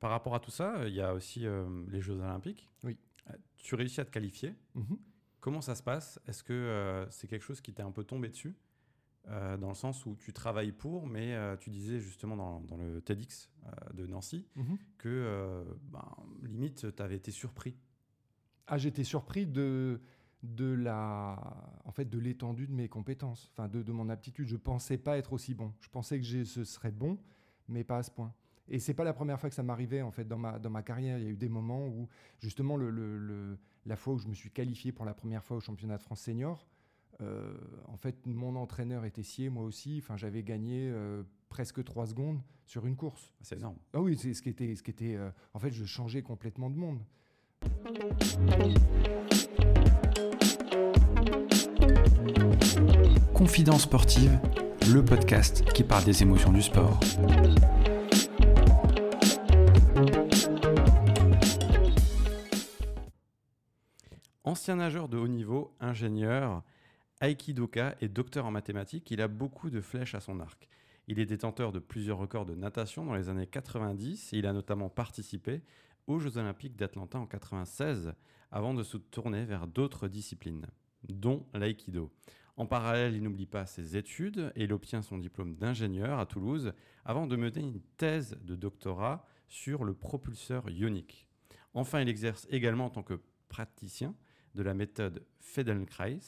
Par 0.00 0.10
rapport 0.10 0.34
à 0.34 0.40
tout 0.40 0.50
ça, 0.50 0.86
il 0.86 0.94
y 0.94 1.00
a 1.00 1.14
aussi 1.14 1.46
les 1.88 2.00
Jeux 2.00 2.14
Olympiques. 2.14 2.68
Oui. 2.82 2.98
tu 3.56 3.74
réussis 3.74 4.00
à 4.00 4.04
te 4.04 4.10
qualifier. 4.10 4.54
Mhm. 4.74 4.98
Comment 5.40 5.60
ça 5.60 5.74
se 5.74 5.82
passe? 5.82 6.20
Est-ce 6.26 6.42
que 6.42 7.06
c'est 7.10 7.28
quelque 7.28 7.44
chose 7.44 7.60
qui 7.60 7.72
t'est 7.72 7.82
un 7.82 7.92
peu 7.92 8.04
tombé 8.04 8.28
dessus? 8.28 8.54
Euh, 9.28 9.56
dans 9.56 9.68
le 9.68 9.74
sens 9.74 10.06
où 10.06 10.14
tu 10.14 10.32
travailles 10.32 10.70
pour, 10.70 11.08
mais 11.08 11.34
euh, 11.34 11.56
tu 11.56 11.70
disais 11.70 11.98
justement 11.98 12.36
dans, 12.36 12.76
le 12.76 13.00
TEDx 13.00 13.50
euh, 13.64 13.92
de 13.92 14.06
Nancy 14.06 14.46
mhm. 14.54 14.78
que 14.98 15.64
ben, 15.90 16.08
limite, 16.44 16.94
tu 16.94 17.02
avais 17.02 17.16
été 17.16 17.32
surpris. 17.32 17.74
Ah, 18.68 18.78
j'étais 18.78 19.02
surpris 19.02 19.44
de, 19.44 20.00
de 20.44 20.72
la 20.72 21.40
en 21.84 21.90
fait 21.90 22.04
de 22.04 22.18
l'étendue 22.18 22.68
de 22.68 22.72
mes 22.72 22.88
compétences, 22.88 23.50
enfin 23.52 23.66
de, 23.66 23.82
de, 23.82 23.92
mon 23.92 24.10
aptitude. 24.10 24.46
Je 24.46 24.56
pensais 24.56 24.98
pas 24.98 25.18
être 25.18 25.32
aussi 25.32 25.54
bon. 25.54 25.72
Je 25.80 25.88
pensais 25.88 26.20
que 26.20 26.44
ce 26.44 26.62
serait 26.62 26.92
bon, 26.92 27.18
mais 27.66 27.82
pas 27.82 27.98
à 27.98 28.02
ce 28.04 28.12
point. 28.12 28.32
Et 28.68 28.78
c'est 28.78 28.94
pas 28.94 29.04
la 29.04 29.12
première 29.12 29.38
fois 29.38 29.48
que 29.48 29.54
ça 29.54 29.62
m'arrivait 29.62 30.02
en 30.02 30.10
fait 30.10 30.26
dans 30.26 30.38
ma, 30.38 30.58
dans 30.58 30.70
ma 30.70 30.82
carrière. 30.82 31.18
Il 31.18 31.24
y 31.24 31.28
a 31.28 31.30
eu 31.30 31.36
des 31.36 31.48
moments 31.48 31.86
où 31.86 32.08
justement 32.40 32.76
le, 32.76 32.90
le, 32.90 33.58
la 33.84 33.96
fois 33.96 34.14
où 34.14 34.18
je 34.18 34.28
me 34.28 34.34
suis 34.34 34.50
qualifié 34.50 34.92
pour 34.92 35.04
la 35.04 35.14
première 35.14 35.44
fois 35.44 35.56
au 35.56 35.60
championnat 35.60 35.98
de 35.98 36.02
France 36.02 36.20
senior, 36.20 36.66
euh, 37.22 37.54
en 37.86 37.96
fait, 37.96 38.26
mon 38.26 38.56
entraîneur 38.56 39.04
était 39.04 39.22
scié, 39.22 39.48
moi 39.48 39.64
aussi. 39.64 40.00
Enfin, 40.02 40.16
j'avais 40.16 40.42
gagné 40.42 40.90
euh, 40.90 41.22
presque 41.48 41.82
3 41.82 42.06
secondes 42.06 42.40
sur 42.64 42.86
une 42.86 42.96
course. 42.96 43.32
C'est 43.40 43.56
énorme. 43.56 43.76
Ah 43.94 44.00
oui, 44.00 44.16
c'est 44.18 44.34
ce 44.34 44.42
qui 44.42 44.48
était, 44.48 44.74
ce 44.74 44.82
qui 44.82 44.90
était. 44.90 45.16
Euh, 45.16 45.30
en 45.54 45.58
fait, 45.58 45.70
je 45.70 45.84
changeais 45.84 46.22
complètement 46.22 46.70
de 46.70 46.76
monde. 46.76 47.00
Confidence 53.32 53.82
sportive, 53.82 54.38
le 54.92 55.04
podcast 55.04 55.64
qui 55.72 55.84
parle 55.84 56.04
des 56.04 56.22
émotions 56.22 56.52
du 56.52 56.62
sport. 56.62 57.00
Ancien 64.56 64.76
nageur 64.76 65.10
de 65.10 65.18
haut 65.18 65.28
niveau, 65.28 65.76
ingénieur, 65.80 66.62
Aikidoka 67.20 67.94
et 68.00 68.08
docteur 68.08 68.46
en 68.46 68.50
mathématiques, 68.50 69.10
il 69.10 69.20
a 69.20 69.28
beaucoup 69.28 69.68
de 69.68 69.82
flèches 69.82 70.14
à 70.14 70.20
son 70.20 70.40
arc. 70.40 70.70
Il 71.08 71.18
est 71.18 71.26
détenteur 71.26 71.72
de 71.72 71.78
plusieurs 71.78 72.16
records 72.16 72.46
de 72.46 72.54
natation 72.54 73.04
dans 73.04 73.14
les 73.14 73.28
années 73.28 73.46
90 73.46 74.32
et 74.32 74.38
il 74.38 74.46
a 74.46 74.54
notamment 74.54 74.88
participé 74.88 75.60
aux 76.06 76.18
Jeux 76.18 76.38
Olympiques 76.38 76.74
d'Atlanta 76.74 77.18
en 77.18 77.26
96 77.26 78.14
avant 78.50 78.72
de 78.72 78.82
se 78.82 78.96
tourner 78.96 79.44
vers 79.44 79.66
d'autres 79.66 80.08
disciplines, 80.08 80.66
dont 81.06 81.44
l'aïkido. 81.52 82.10
En 82.56 82.64
parallèle, 82.64 83.14
il 83.14 83.22
n'oublie 83.22 83.44
pas 83.44 83.66
ses 83.66 83.98
études 83.98 84.52
et 84.56 84.64
il 84.64 84.72
obtient 84.72 85.02
son 85.02 85.18
diplôme 85.18 85.54
d'ingénieur 85.54 86.18
à 86.18 86.24
Toulouse 86.24 86.72
avant 87.04 87.26
de 87.26 87.36
mener 87.36 87.60
une 87.60 87.82
thèse 87.98 88.38
de 88.42 88.56
doctorat 88.56 89.26
sur 89.48 89.84
le 89.84 89.92
propulseur 89.92 90.70
ionique. 90.70 91.28
Enfin, 91.74 92.00
il 92.00 92.08
exerce 92.08 92.46
également 92.48 92.86
en 92.86 92.90
tant 92.90 93.02
que 93.02 93.20
praticien 93.50 94.14
de 94.56 94.62
la 94.62 94.74
méthode 94.74 95.22
Feldenkrais, 95.38 96.18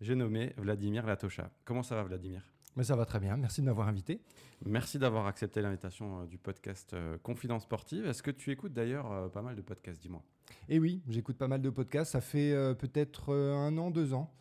j'ai 0.00 0.16
nommé 0.16 0.52
Vladimir 0.56 1.06
Latosha. 1.06 1.50
Comment 1.64 1.84
ça 1.84 1.94
va, 1.94 2.02
Vladimir? 2.02 2.42
Mais 2.76 2.82
Ça 2.82 2.96
va 2.96 3.06
très 3.06 3.20
bien. 3.20 3.36
Merci 3.36 3.60
de 3.60 3.66
m'avoir 3.66 3.86
invité. 3.86 4.20
Merci 4.66 4.98
d'avoir 4.98 5.26
accepté 5.26 5.62
l'invitation 5.62 6.22
euh, 6.22 6.26
du 6.26 6.38
podcast 6.38 6.92
euh, 6.92 7.18
Confidence 7.18 7.62
Sportive. 7.62 8.04
Est-ce 8.06 8.22
que 8.22 8.32
tu 8.32 8.50
écoutes 8.50 8.72
d'ailleurs 8.72 9.12
euh, 9.12 9.28
pas 9.28 9.42
mal 9.42 9.54
de 9.54 9.62
podcasts, 9.62 10.02
dis-moi? 10.02 10.24
Eh 10.68 10.80
oui, 10.80 11.02
j'écoute 11.08 11.38
pas 11.38 11.46
mal 11.46 11.62
de 11.62 11.70
podcasts. 11.70 12.12
Ça 12.12 12.20
fait 12.20 12.52
peut-être 12.78 13.32
un 13.32 13.76
an, 13.78 13.90
deux 13.90 14.12
ans, 14.12 14.32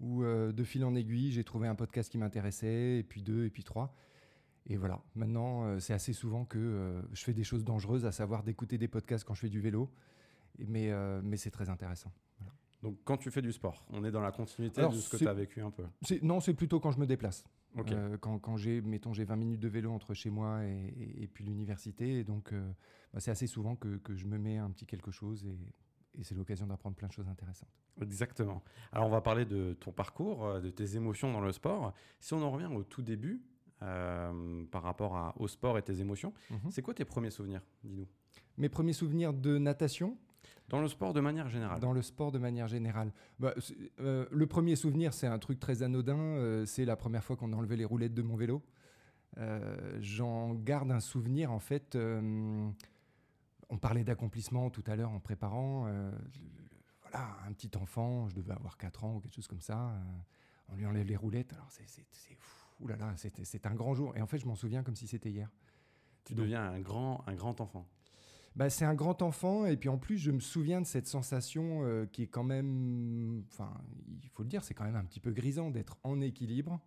où 0.00 0.24
de 0.24 0.64
fil 0.64 0.84
en 0.84 0.94
aiguille, 0.94 1.30
j'ai 1.30 1.44
trouvé 1.44 1.68
un 1.68 1.76
podcast 1.76 2.10
qui 2.10 2.18
m'intéressait, 2.18 2.98
et 2.98 3.02
puis 3.04 3.22
deux, 3.22 3.44
et 3.44 3.50
puis 3.50 3.62
trois. 3.62 3.94
Et 4.66 4.76
voilà, 4.76 5.00
maintenant, 5.14 5.78
c'est 5.78 5.92
assez 5.92 6.12
souvent 6.12 6.44
que 6.44 7.00
je 7.12 7.22
fais 7.22 7.32
des 7.32 7.44
choses 7.44 7.64
dangereuses, 7.64 8.06
à 8.06 8.12
savoir 8.12 8.42
d'écouter 8.42 8.76
des 8.76 8.88
podcasts 8.88 9.24
quand 9.24 9.34
je 9.34 9.42
fais 9.42 9.48
du 9.48 9.60
vélo. 9.60 9.88
Mais, 10.58 10.90
mais 11.22 11.36
c'est 11.36 11.52
très 11.52 11.68
intéressant. 11.68 12.12
Donc 12.82 12.98
quand 13.04 13.16
tu 13.16 13.30
fais 13.30 13.42
du 13.42 13.52
sport, 13.52 13.86
on 13.90 14.04
est 14.04 14.10
dans 14.10 14.20
la 14.20 14.32
continuité 14.32 14.82
de 14.82 14.90
ce 14.90 15.08
que 15.08 15.16
tu 15.16 15.28
as 15.28 15.34
vécu 15.34 15.60
un 15.60 15.70
peu 15.70 15.84
Non, 16.22 16.40
c'est 16.40 16.54
plutôt 16.54 16.80
quand 16.80 16.90
je 16.90 16.98
me 16.98 17.06
déplace. 17.06 17.44
Euh, 17.78 18.18
quand, 18.18 18.38
quand 18.38 18.56
j'ai, 18.56 18.80
mettons, 18.82 19.12
j'ai 19.12 19.24
20 19.24 19.36
minutes 19.36 19.60
de 19.60 19.68
vélo 19.68 19.92
entre 19.92 20.14
chez 20.14 20.30
moi 20.30 20.62
et, 20.64 21.28
puis 21.32 21.44
l'université, 21.44 22.18
et 22.18 22.24
donc 22.24 22.52
euh, 22.52 22.70
bah, 23.14 23.20
c'est 23.20 23.30
assez 23.30 23.46
souvent 23.46 23.76
que, 23.76 23.96
que, 23.98 24.14
je 24.14 24.26
me 24.26 24.36
mets 24.36 24.58
un 24.58 24.70
petit 24.70 24.84
quelque 24.84 25.10
chose 25.10 25.46
et, 25.46 26.20
et 26.20 26.24
c'est 26.24 26.34
l'occasion 26.34 26.66
d'apprendre 26.66 26.96
plein 26.96 27.08
de 27.08 27.12
choses 27.12 27.28
intéressantes. 27.28 27.70
Exactement. 28.00 28.62
Alors 28.92 29.06
on 29.06 29.10
va 29.10 29.20
parler 29.20 29.44
de 29.44 29.74
ton 29.74 29.92
parcours, 29.92 30.44
euh, 30.44 30.60
de 30.60 30.70
tes 30.70 30.96
émotions 30.96 31.32
dans 31.32 31.40
le 31.40 31.52
sport. 31.52 31.94
Si 32.20 32.34
on 32.34 32.42
en 32.42 32.50
revient 32.50 32.66
au 32.66 32.82
tout 32.82 33.02
début, 33.02 33.42
par 34.70 34.82
rapport 34.84 35.16
à, 35.16 35.34
au 35.40 35.48
sport 35.48 35.76
et 35.76 35.82
tes 35.82 36.00
émotions, 36.00 36.32
mhm. 36.50 36.70
c'est 36.70 36.82
quoi 36.82 36.94
tes 36.94 37.04
premiers 37.04 37.30
souvenirs 37.30 37.62
Dis-nous? 37.82 38.06
Mes 38.56 38.68
premiers 38.68 38.92
souvenirs 38.92 39.32
de 39.32 39.58
natation 39.58 40.16
dans 40.68 40.80
le 40.80 40.88
sport 40.88 41.12
de 41.12 41.20
manière 41.20 41.48
générale 41.48 41.80
Dans 41.80 41.92
le 41.92 42.00
sport 42.00 42.32
de 42.32 42.38
manière 42.38 42.66
générale. 42.66 43.12
Bah, 43.38 43.54
euh, 44.00 44.26
le 44.30 44.46
premier 44.46 44.74
souvenir, 44.74 45.12
c'est 45.12 45.26
un 45.26 45.38
truc 45.38 45.60
très 45.60 45.82
anodin. 45.82 46.16
Euh, 46.16 46.64
c'est 46.64 46.86
la 46.86 46.96
première 46.96 47.22
fois 47.22 47.36
qu'on 47.36 47.52
a 47.52 47.56
enlevé 47.56 47.76
les 47.76 47.84
roulettes 47.84 48.14
de 48.14 48.22
mon 48.22 48.36
vélo. 48.36 48.62
Euh, 49.36 49.98
j'en 50.00 50.54
garde 50.54 50.90
un 50.90 51.00
souvenir, 51.00 51.52
en 51.52 51.58
fait. 51.58 51.94
on 51.94 53.78
parlait 53.80 54.04
d'accomplissement 54.04 54.70
tout 54.70 54.84
à 54.86 54.96
l'heure 54.96 55.10
en 55.10 55.20
préparant. 55.20 55.90
voilà, 57.02 57.36
un 57.46 57.52
petit 57.52 57.76
enfant, 57.76 58.28
je 58.28 58.34
devais 58.34 58.52
avoir 58.52 58.78
4 58.78 59.04
ans 59.04 59.16
ou 59.16 59.20
quelque 59.20 59.34
chose 59.34 59.48
comme 59.48 59.60
ça. 59.60 59.92
on 60.68 60.76
lui 60.76 60.86
enlève 60.86 61.06
les 61.06 61.16
roulettes. 61.16 61.52
Alors, 61.52 61.68
c'est 61.70 62.36
fou. 62.38 62.86
là 62.88 62.96
là, 62.96 63.14
c'est 63.16 63.66
un 63.66 63.74
grand 63.74 63.94
jour. 63.94 64.16
Et 64.16 64.22
en 64.22 64.26
fait, 64.26 64.38
je 64.38 64.46
m'en 64.46 64.54
souviens 64.54 64.82
comme 64.82 64.96
si 64.96 65.06
c'était 65.06 65.30
hier. 65.30 65.50
Tu 66.24 66.34
deviens 66.34 66.62
un 66.62 66.80
grand, 66.80 67.22
un 67.26 67.34
grand 67.34 67.60
enfant. 67.60 67.86
Bah, 68.54 68.68
c'est 68.68 68.84
un 68.84 68.94
grand 68.94 69.22
enfant 69.22 69.64
et 69.64 69.76
puis 69.76 69.88
en 69.88 69.96
plus 69.96 70.18
je 70.18 70.30
me 70.30 70.40
souviens 70.40 70.82
de 70.82 70.86
cette 70.86 71.06
sensation 71.06 71.84
euh, 71.84 72.04
qui 72.04 72.22
est 72.22 72.26
quand 72.26 72.44
même, 72.44 73.44
enfin 73.50 73.72
il 74.22 74.28
faut 74.28 74.42
le 74.42 74.48
dire, 74.48 74.62
c'est 74.62 74.74
quand 74.74 74.84
même 74.84 74.96
un 74.96 75.04
petit 75.04 75.20
peu 75.20 75.30
grisant 75.30 75.70
d'être 75.70 75.96
en 76.02 76.20
équilibre 76.20 76.78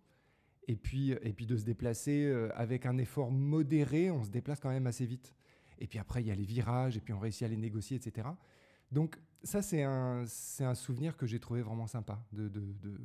et 0.68 0.76
puis, 0.76 1.10
et 1.10 1.32
puis 1.32 1.46
de 1.46 1.56
se 1.56 1.64
déplacer 1.64 2.24
euh, 2.24 2.50
avec 2.54 2.86
un 2.86 2.98
effort 2.98 3.32
modéré, 3.32 4.12
on 4.12 4.22
se 4.22 4.30
déplace 4.30 4.60
quand 4.60 4.68
même 4.68 4.86
assez 4.86 5.06
vite. 5.06 5.34
Et 5.78 5.88
puis 5.88 5.98
après 5.98 6.22
il 6.22 6.28
y 6.28 6.30
a 6.30 6.36
les 6.36 6.44
virages 6.44 6.96
et 6.96 7.00
puis 7.00 7.12
on 7.12 7.18
réussit 7.18 7.42
à 7.42 7.48
les 7.48 7.56
négocier, 7.56 7.96
etc. 7.96 8.28
Donc 8.92 9.18
ça 9.42 9.60
c'est 9.60 9.82
un, 9.82 10.22
c'est 10.26 10.64
un 10.64 10.76
souvenir 10.76 11.16
que 11.16 11.26
j'ai 11.26 11.40
trouvé 11.40 11.62
vraiment 11.62 11.88
sympa 11.88 12.24
de, 12.32 12.48
de, 12.48 12.60
de, 12.60 13.00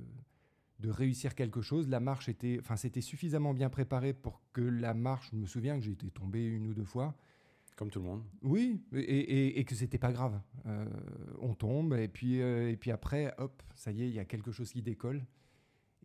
de 0.82 0.90
réussir 0.92 1.34
quelque 1.34 1.62
chose. 1.62 1.90
La 1.90 2.00
marche 2.00 2.30
était, 2.30 2.60
enfin 2.60 2.76
c'était 2.76 3.02
suffisamment 3.02 3.56
bien 3.56 3.72
préparé 3.72 4.14
pour 4.14 4.40
que 4.54 4.62
la 4.62 4.94
marche, 4.94 5.30
je 5.32 5.38
me 5.38 5.48
souviens 5.48 5.80
que 5.80 5.84
j'ai 5.84 5.94
été 5.94 6.12
tombé 6.12 6.46
une 6.46 6.68
ou 6.68 6.76
deux 6.76 6.86
fois 6.86 7.16
comme 7.76 7.90
tout 7.90 8.00
le 8.00 8.06
monde. 8.06 8.24
Oui, 8.42 8.82
et, 8.94 9.60
et, 9.60 9.64
que 9.66 9.76
c'était 9.76 9.98
pas 9.98 10.12
grave. 10.12 10.40
Euh, 10.66 10.86
on 11.40 11.54
tombe, 11.54 11.94
et 11.94 12.08
puis, 12.08 12.42
euh, 12.42 12.70
et 12.70 12.78
puis 12.78 12.92
après, 12.92 13.34
hop, 13.38 13.64
ça 13.76 13.92
y 13.92 14.04
est, 14.04 14.08
il 14.08 14.14
y 14.14 14.20
a 14.20 14.26
quelque 14.26 14.52
chose 14.52 14.72
qui 14.72 14.82
décolle. 14.82 15.26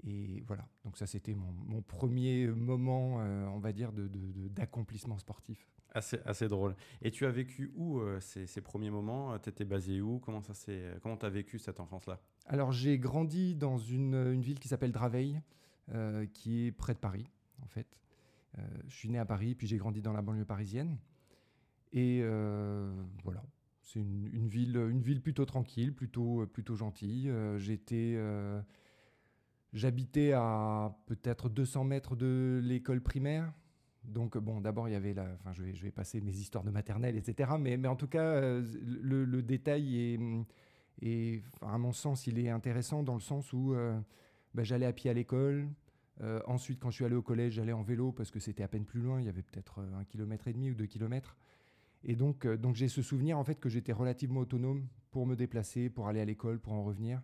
Et 0.06 0.43
voilà, 0.47 0.69
donc 0.84 0.97
ça 0.99 1.06
c'était 1.06 1.34
mon, 1.34 1.82
premier 1.82 2.47
moment, 2.49 3.21
euh, 3.21 3.47
on 3.47 3.59
va 3.59 3.72
dire, 3.72 3.93
d'accomplissement 3.93 5.16
de, 5.16 5.21
sportif. 5.21 5.69
Assez, 5.93 6.19
assez 6.26 6.49
drôle. 6.49 6.76
Et 7.03 7.10
tu 7.10 7.25
as 7.26 7.31
vécu 7.31 7.72
où 7.75 8.00
ces, 8.21 8.47
ces, 8.47 8.60
premiers 8.60 8.91
moments? 8.91 9.38
Tu 9.38 9.49
étais 9.49 9.65
basé 9.65 10.00
où? 10.00 10.19
Comment 10.19 10.43
tu 10.43 11.26
as 11.26 11.31
vécu 11.31 11.59
cette 11.59 11.81
enfance-là? 11.81 12.21
Alors 12.47 12.72
j'ai 12.72 12.99
grandi 12.99 13.55
dans 13.55 13.78
une, 13.78 14.15
une 14.15 14.43
ville 14.43 14.60
qui 14.60 14.69
s'appelle 14.69 14.93
Draveil, 14.93 15.41
qui 16.34 16.66
est 16.66 16.72
près 16.72 16.93
de 16.93 16.99
Paris, 16.99 17.26
en 17.62 17.66
fait. 17.66 17.99
je 18.87 18.94
suis 18.94 19.09
né 19.09 19.19
à 19.19 19.25
Paris, 19.25 19.55
puis 19.55 19.66
j'ai 19.66 19.78
grandi 19.78 20.03
dans 20.03 20.12
la 20.12 20.22
banlieue 20.22 20.44
parisienne. 20.44 20.99
Et 21.96 22.20
euh, 22.22 22.92
voilà, 23.24 23.42
c'est 23.80 24.00
une, 24.00 24.48
ville, 24.48 24.76
une 24.76 25.00
ville 25.00 25.22
plutôt 25.22 25.46
tranquille, 25.46 25.94
plutôt, 25.94 26.46
plutôt 26.46 26.76
gentille. 26.76 27.30
Euh, 27.30 27.58
j'étais, 27.58 28.12
euh, 28.16 28.60
j'habitais 29.72 30.32
à 30.32 30.94
peut-être 31.06 31.48
200 31.48 31.84
mètres 31.84 32.14
de 32.14 32.60
l'école 32.62 33.00
primaire. 33.00 33.50
Donc 34.04 34.36
bon, 34.36 34.60
d'abord 34.60 34.90
il 34.90 34.92
y 34.92 34.94
avait 34.94 35.14
la, 35.14 35.26
enfin 35.40 35.54
je 35.54 35.62
vais, 35.62 35.74
je 35.74 35.82
vais 35.82 35.90
passer 35.90 36.20
mes 36.20 36.36
histoires 36.36 36.64
de 36.64 36.70
maternelle, 36.70 37.16
etc. 37.16 37.52
Mais, 37.58 37.78
mais 37.78 37.88
en 37.88 37.96
tout 37.96 38.08
cas, 38.08 38.40
le, 38.40 39.40
détail 39.40 39.99
est, 39.99 40.20
et 41.00 41.42
à 41.62 41.78
mon 41.78 41.92
sens, 41.92 42.26
il 42.26 42.38
est 42.38 42.50
intéressant 42.50 43.02
dans 43.02 43.14
le 43.14 43.20
sens 43.20 43.54
où 43.54 43.75
bah, 44.54 44.64
j'allais 44.64 44.87
à 44.87 44.92
pied 44.92 45.10
à 45.10 45.14
l'école. 45.14 45.66
ensuite, 46.46 46.78
quand 46.78 46.90
je 46.90 46.96
suis 46.96 47.04
allé 47.06 47.16
au 47.16 47.22
collège, 47.22 47.54
j'allais 47.54 47.72
en 47.72 47.82
vélo 47.82 48.12
parce 48.12 48.31
que 48.31 48.38
c'était 48.38 48.62
à 48.62 48.69
peine 48.69 48.84
plus 48.84 49.00
loin. 49.00 49.19
Il 49.19 49.26
y 49.26 49.31
avait 49.31 49.42
peut-être 49.42 49.81
un 49.99 50.04
kilomètre 50.04 50.46
et 50.46 50.52
demi 50.52 50.70
ou 50.70 50.75
deux 50.75 50.87
kilomètres. 50.87 51.37
Et 52.08 52.14
donc, 52.14 52.47
euh, 52.47 52.56
donc 52.56 52.76
j'ai 52.76 52.88
ce 52.88 53.03
souvenir 53.03 53.37
en 53.37 53.44
fait 53.44 53.58
que 53.58 53.69
j'étais 53.69 53.93
relativement 53.93 54.41
autonome 54.41 54.87
pour 55.11 55.26
me 55.26 55.35
déplacer, 55.35 55.91
pour 55.91 56.06
aller 56.06 56.20
à 56.20 56.25
l'école, 56.25 56.61
pour 56.61 56.73
en 56.73 56.85
revenir. 56.85 57.20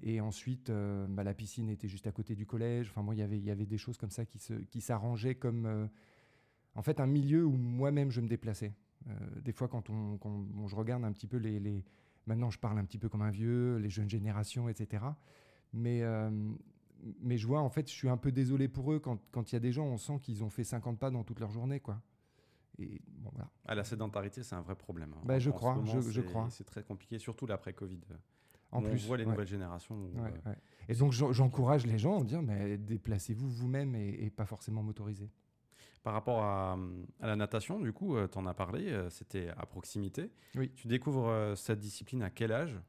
Et 0.00 0.20
ensuite, 0.20 0.70
euh, 0.70 1.06
bah, 1.08 1.24
la 1.24 1.34
piscine 1.34 1.68
était 1.68 1.88
juste 1.88 2.06
à 2.06 2.12
côté 2.12 2.36
du 2.36 2.46
collège. 2.46 2.92
Enfin, 2.94 3.04
y 3.14 3.20
il 3.20 3.44
y 3.44 3.50
avait 3.50 3.66
des 3.66 3.78
choses 3.78 3.98
comme 3.98 4.10
ça 4.10 4.24
qui, 4.24 4.38
se, 4.38 4.54
qui 4.54 4.80
s'arrangeaient 4.80 5.34
comme, 5.34 5.66
euh, 5.66 5.86
en 6.76 6.82
fait, 6.82 7.00
un 7.00 7.06
milieu 7.06 7.44
où 7.44 7.56
moi-même 7.56 8.10
je 8.10 8.20
me 8.20 8.28
déplaçais. 8.28 8.72
des 9.42 9.52
fois, 9.52 9.66
quand, 9.66 9.90
on, 9.90 10.68
je 10.68 10.76
regarde 10.76 11.04
un 11.04 11.12
petit 11.12 11.26
peu 11.26 11.36
les, 11.36 11.58
les, 11.58 11.84
Maintenant, 12.26 12.50
je 12.50 12.58
parle 12.60 12.78
un 12.78 12.84
petit 12.84 12.98
peu 12.98 13.08
comme 13.08 13.22
un 13.22 13.32
vieux, 13.32 13.78
les 13.78 13.90
jeunes 13.90 14.08
générations, 14.08 14.68
etc. 14.68 15.04
Mais, 15.72 16.02
mais 17.20 17.36
je 17.36 17.48
vois, 17.48 17.60
en 17.60 17.68
fait, 17.68 17.88
je 17.88 17.94
suis 17.94 18.08
un 18.08 18.16
peu 18.16 18.30
désolé 18.30 18.68
pour 18.68 18.92
eux 18.92 19.00
quand 19.00 19.50
il 19.50 19.54
y 19.54 19.56
a 19.56 19.60
des 19.60 19.72
gens, 19.72 19.86
on 19.86 19.98
sent 19.98 20.20
qu'ils 20.22 20.44
ont 20.44 20.50
fait 20.50 20.62
50 20.62 21.00
pas 21.00 21.10
dans 21.10 21.24
toute 21.24 21.40
leur 21.40 21.50
journée, 21.50 21.80
quoi. 21.80 22.00
Et 22.78 23.00
bon, 23.06 23.30
voilà. 23.32 23.50
Ah, 23.66 23.74
la 23.74 23.84
sédentarité, 23.84 24.42
c'est 24.42 24.54
un 24.54 24.62
vrai 24.62 24.74
problème. 24.74 25.12
hein. 25.16 25.22
Bah, 25.24 25.38
je 25.38 25.50
En 25.50 25.52
crois, 25.52 25.74
moment, 25.74 26.00
je- 26.00 26.20
crois. 26.22 26.48
C'est 26.50 26.64
très 26.64 26.82
compliqué, 26.82 27.18
surtout 27.18 27.46
l'après-Covid. 27.46 28.00
En 28.72 28.80
plus, 28.80 29.04
on 29.04 29.08
voit 29.08 29.16
les 29.18 29.24
ouais. 29.24 29.30
nouvelles 29.32 29.46
générations. 29.46 29.94
où, 29.94 30.18
Ouais, 30.22 30.30
euh, 30.46 30.50
ouais. 30.50 30.56
Et 30.88 30.94
donc 30.94 31.12
j'en- 31.12 31.32
j'encourage 31.32 31.84
les 31.86 31.98
gens 31.98 32.20
à 32.22 32.24
dire 32.24 32.40
mais 32.42 32.78
déplacez-vous 32.78 33.48
vous-même 33.50 33.94
et, 33.94 34.08
et 34.24 34.30
pas 34.30 34.46
forcément 34.46 34.82
motorisé. 34.82 35.28
Par 36.02 36.14
rapport 36.14 36.42
à, 36.42 36.78
à 37.20 37.26
la 37.26 37.36
natation, 37.36 37.78
du 37.78 37.92
coup, 37.92 38.16
tu 38.26 38.38
en 38.38 38.46
as 38.46 38.54
parlé, 38.54 38.88
euh, 38.88 39.10
c'était 39.10 39.50
à 39.56 39.66
proximité. 39.66 40.30
Oui. 40.56 40.70
Tu 40.74 40.88
découvres 40.88 41.28
euh, 41.28 41.54
cette 41.54 41.78
discipline 41.80 42.22
à 42.22 42.30
quel 42.30 42.50
âge? 42.50 42.80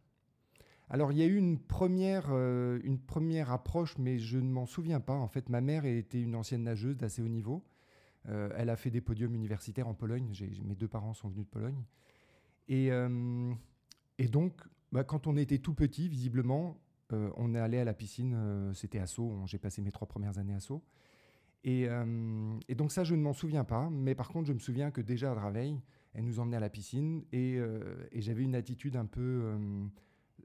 Alors 0.90 1.12
il 1.12 1.18
y 1.18 1.22
a 1.22 1.26
eu 1.26 1.36
une 1.36 1.60
première, 1.60 2.28
euh, 2.32 2.80
une 2.84 3.00
première 3.00 3.52
approche, 3.52 3.98
mais 3.98 4.20
je 4.20 4.38
ne 4.38 4.50
m'en 4.50 4.66
souviens 4.66 5.00
pas. 5.00 5.14
En 5.16 5.28
fait, 5.28 5.50
ma 5.50 5.62
mère 5.62 5.86
était 5.86 6.22
une 6.22 6.36
ancienne 6.36 6.64
nageuse 6.64 6.98
d'assez 6.98 7.22
haut 7.22 7.28
niveau. 7.30 7.64
Euh, 8.30 8.50
elle 8.56 8.70
a 8.70 8.76
fait 8.76 8.90
des 8.90 9.02
podiums 9.02 9.34
universitaires 9.34 9.88
en 9.88 9.94
Pologne. 9.94 10.32
Mes 10.64 10.76
deux 10.76 10.88
parents 10.88 11.14
sont 11.14 11.30
venus 11.30 11.46
de 11.46 11.50
Pologne. 11.50 11.84
Et, 12.68 12.92
euh, 12.92 13.54
donc, 14.30 14.62
bah, 14.92 15.04
quand 15.04 15.28
on 15.28 15.36
était 15.36 15.58
tout 15.58 15.74
petit, 15.74 16.08
visiblement, 16.08 16.80
euh, 17.12 17.30
on 17.36 17.54
est 17.54 17.60
allé 17.60 17.78
à 17.78 17.84
la 17.84 17.94
piscine. 17.94 18.72
C'était 18.74 19.00
à 19.00 19.08
Sceaux. 19.08 19.42
J'ai 19.46 19.58
passé 19.58 19.82
mes 19.82 19.92
trois 19.92 20.08
premières 20.08 20.38
années 20.38 20.54
à 20.54 20.60
Sceaux. 20.60 20.84
Et, 21.66 21.88
donc 22.76 22.92
ça, 22.92 23.04
je 23.04 23.16
ne 23.16 23.22
m'en 23.22 23.34
souviens 23.34 23.64
pas. 23.64 23.90
Mais 23.90 24.16
par 24.16 24.30
contre, 24.30 24.48
je 24.48 24.54
me 24.54 24.60
souviens 24.60 24.92
que 24.92 25.02
déjà 25.02 25.32
à 25.32 25.36
Draveil, 25.36 25.80
elle 26.14 26.26
nous 26.26 26.40
emmenait 26.40 26.58
à 26.58 26.60
la 26.60 26.70
piscine 26.70 27.24
et, 27.32 27.60
j'avais 28.14 28.44
une 28.44 28.56
attitude 28.56 28.96
un 28.96 29.06
peu... 29.06 29.58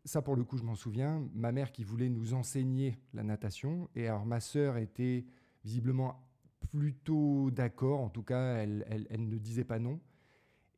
ça, 0.04 0.22
pour 0.22 0.36
le 0.36 0.44
coup, 0.44 0.58
je 0.58 0.64
m'en 0.64 0.74
souviens. 0.74 1.28
Ma 1.34 1.52
mère 1.52 1.72
qui 1.72 1.84
voulait 1.84 2.08
nous 2.08 2.34
enseigner 2.34 2.98
la 3.14 3.22
natation. 3.22 3.88
Et 3.94 4.08
alors, 4.08 4.26
ma 4.26 4.40
sœur 4.40 4.76
était 4.76 5.24
visiblement 5.64 6.27
plutôt 6.70 7.50
d'accord. 7.50 8.00
En 8.00 8.08
tout 8.08 8.22
cas, 8.22 8.56
elle, 8.56 8.84
ne 9.10 9.38
disait 9.38 9.64
pas 9.64 9.78
non. 9.78 10.00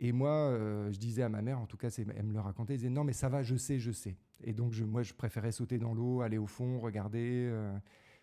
Et 0.01 0.13
moi, 0.13 0.31
euh, 0.31 0.91
je 0.93 0.99
disais 0.99 1.23
à 1.23 1.29
ma 1.29 1.43
mère, 1.43 1.61
en 1.61 1.67
tout 1.67 1.77
cas, 1.77 1.89
elle 1.99 2.25
me 2.25 2.33
le 2.33 2.41
racontait, 2.41 2.75
elle 2.75 2.79
disait 2.79 2.91
non, 2.91 3.05
mais 3.05 3.13
ça 3.13 3.29
va, 3.29 3.43
je 3.43 3.57
sais, 3.57 3.79
je 3.79 3.93
sais. 3.93 4.17
Et 4.43 4.53
donc, 4.53 4.73
je, 4.73 4.85
moi, 4.85 5.03
je 5.03 5.13
préférais 5.13 5.53
sauter 5.53 5.79
dans 5.79 5.93
l'eau, 5.93 6.23
aller 6.23 6.39
au 6.39 6.47
fond, 6.47 6.81
regarder. 6.81 7.49
euh. 7.51 7.77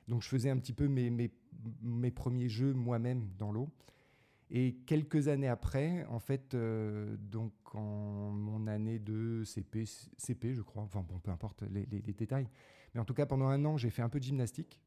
donc, 0.08 0.24
je 0.24 0.28
faisais 0.28 0.50
un 0.50 0.58
petit 0.58 0.74
peu 0.74 0.88
mes, 0.88 2.12
premiers 2.12 2.50
jeux 2.50 2.74
moi-même 2.74 3.30
dans 3.38 3.52
l'eau. 3.52 3.70
Et 4.50 4.76
quelques 4.86 5.28
années 5.28 5.50
après, 5.50 6.06
en 6.06 6.20
fait, 6.20 6.54
euh, 6.54 7.18
donc 7.20 7.52
en 7.76 8.32
mon 8.32 8.66
année 8.68 8.98
de 8.98 9.44
CP, 9.44 9.84
CP, 10.18 10.54
je 10.54 10.62
crois, 10.62 10.84
enfin 10.84 11.04
bon, 11.08 11.20
peu 11.20 11.32
importe 11.32 11.64
les, 11.70 11.86
détails, 11.86 12.48
mais 12.94 13.02
en 13.02 13.06
tout 13.06 13.14
cas 13.14 13.26
pendant 13.26 13.48
un 13.48 13.66
an, 13.66 13.76
j'ai 13.76 13.90
fait 13.90 14.02
un 14.02 14.08
peu 14.08 14.20
de 14.20 14.24
gymnastique, 14.24 14.80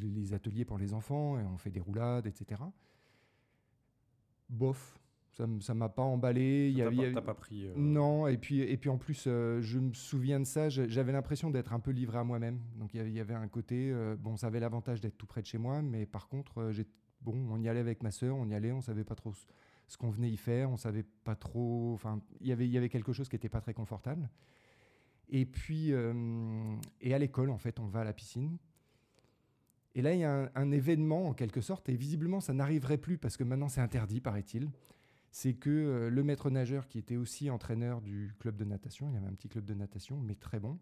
les 0.00 0.34
ateliers 0.34 0.64
pour 0.64 0.78
les 0.78 0.94
enfants, 0.94 1.38
et 1.38 1.42
on 1.44 1.58
fait 1.58 1.70
des 1.70 1.80
roulades, 1.80 2.26
etc. 2.26 2.60
Bof, 4.48 4.98
ça 5.30 5.46
ça 5.60 5.74
m'a 5.74 5.88
pas 5.88 6.02
emballé. 6.02 6.68
T'as 7.14 7.20
pas, 7.20 7.22
pas 7.22 7.34
pris. 7.34 7.66
euh, 7.66 7.72
non, 7.76 8.26
et 8.26 8.36
puis, 8.36 8.60
et 8.60 8.76
puis 8.76 8.90
en 8.90 8.98
plus, 8.98 9.24
euh, 9.26 9.60
je 9.62 9.78
me 9.78 9.92
souviens 9.94 10.40
de 10.40 10.44
ça, 10.44 10.68
j'avais 10.68 11.12
l'impression 11.12 11.50
d'être 11.50 11.72
un 11.72 11.80
peu 11.80 11.90
livré 11.90 12.18
à 12.18 12.24
moi-même. 12.24 12.60
Donc 12.76 12.92
il 12.94 12.98
y 12.98 13.00
avait- 13.00 13.10
il 13.10 13.16
y 13.16 13.20
avait 13.20 13.34
un 13.34 13.48
côté, 13.48 13.90
euh, 13.90 14.16
bon, 14.18 14.36
ça 14.36 14.48
avait 14.48 14.60
l'avantage 14.60 15.00
d'être 15.00 15.16
tout 15.16 15.26
près 15.26 15.40
de 15.40 15.46
chez 15.46 15.58
moi, 15.58 15.80
mais 15.82 16.04
par 16.06 16.28
contre, 16.28 16.58
euh, 16.58 16.72
bon, 17.22 17.34
on 17.50 17.60
y 17.62 17.68
allait 17.68 17.80
avec 17.80 18.02
ma 18.02 18.10
sœur, 18.10 18.36
on 18.36 18.46
y 18.48 18.54
allait, 18.54 18.72
on 18.72 18.80
savait 18.82 19.04
pas 19.04 19.14
trop 19.14 19.32
ce, 19.88 19.96
qu'on 19.96 20.10
venait 20.10 20.30
y 20.30 20.36
faire, 20.38 20.70
on 20.70 20.76
savait 20.76 21.04
pas 21.24 21.34
trop, 21.36 21.92
enfin, 21.94 22.20
il 22.40 22.46
y 22.48 22.52
avait- 22.52 22.66
il 22.66 22.72
y 22.72 22.78
avait 22.78 22.88
quelque 22.88 23.12
chose 23.12 23.28
qui 23.28 23.36
était 23.36 23.48
pas 23.50 23.60
très 23.60 23.74
confortable. 23.74 24.28
Et 25.32 25.46
puis, 25.46 25.92
euh, 25.92 26.76
et 27.00 27.14
à 27.14 27.18
l'école, 27.18 27.50
en 27.50 27.58
fait, 27.58 27.80
on 27.80 27.86
va 27.86 28.00
à 28.00 28.04
la 28.04 28.12
piscine. 28.12 28.58
Et 29.94 30.02
là, 30.02 30.14
il 30.14 30.20
y 30.20 30.24
a 30.24 30.52
un, 30.54 30.70
événement, 30.70 31.28
en 31.28 31.34
quelque 31.34 31.60
sorte, 31.60 31.88
et 31.88 31.96
visiblement, 31.96 32.40
ça 32.40 32.52
n'arriverait 32.52 32.98
plus 32.98 33.18
parce 33.18 33.36
que 33.36 33.44
maintenant, 33.44 33.68
c'est 33.68 33.80
interdit, 33.80 34.20
paraît-il 34.20 34.70
c'est 35.34 35.54
que 35.54 35.70
euh, 35.70 36.10
le 36.10 36.22
maître 36.22 36.50
nageur, 36.50 36.86
qui 36.86 36.98
était 36.98 37.16
aussi 37.16 37.48
entraîneur 37.48 38.02
du 38.02 38.34
club 38.38 38.54
de 38.54 38.64
natation, 38.64 39.08
il 39.08 39.14
y 39.14 39.16
avait 39.16 39.26
un 39.26 39.32
petit 39.32 39.48
club 39.48 39.64
de 39.64 39.72
natation, 39.72 40.20
mais 40.20 40.34
très 40.34 40.60
bon, 40.60 40.78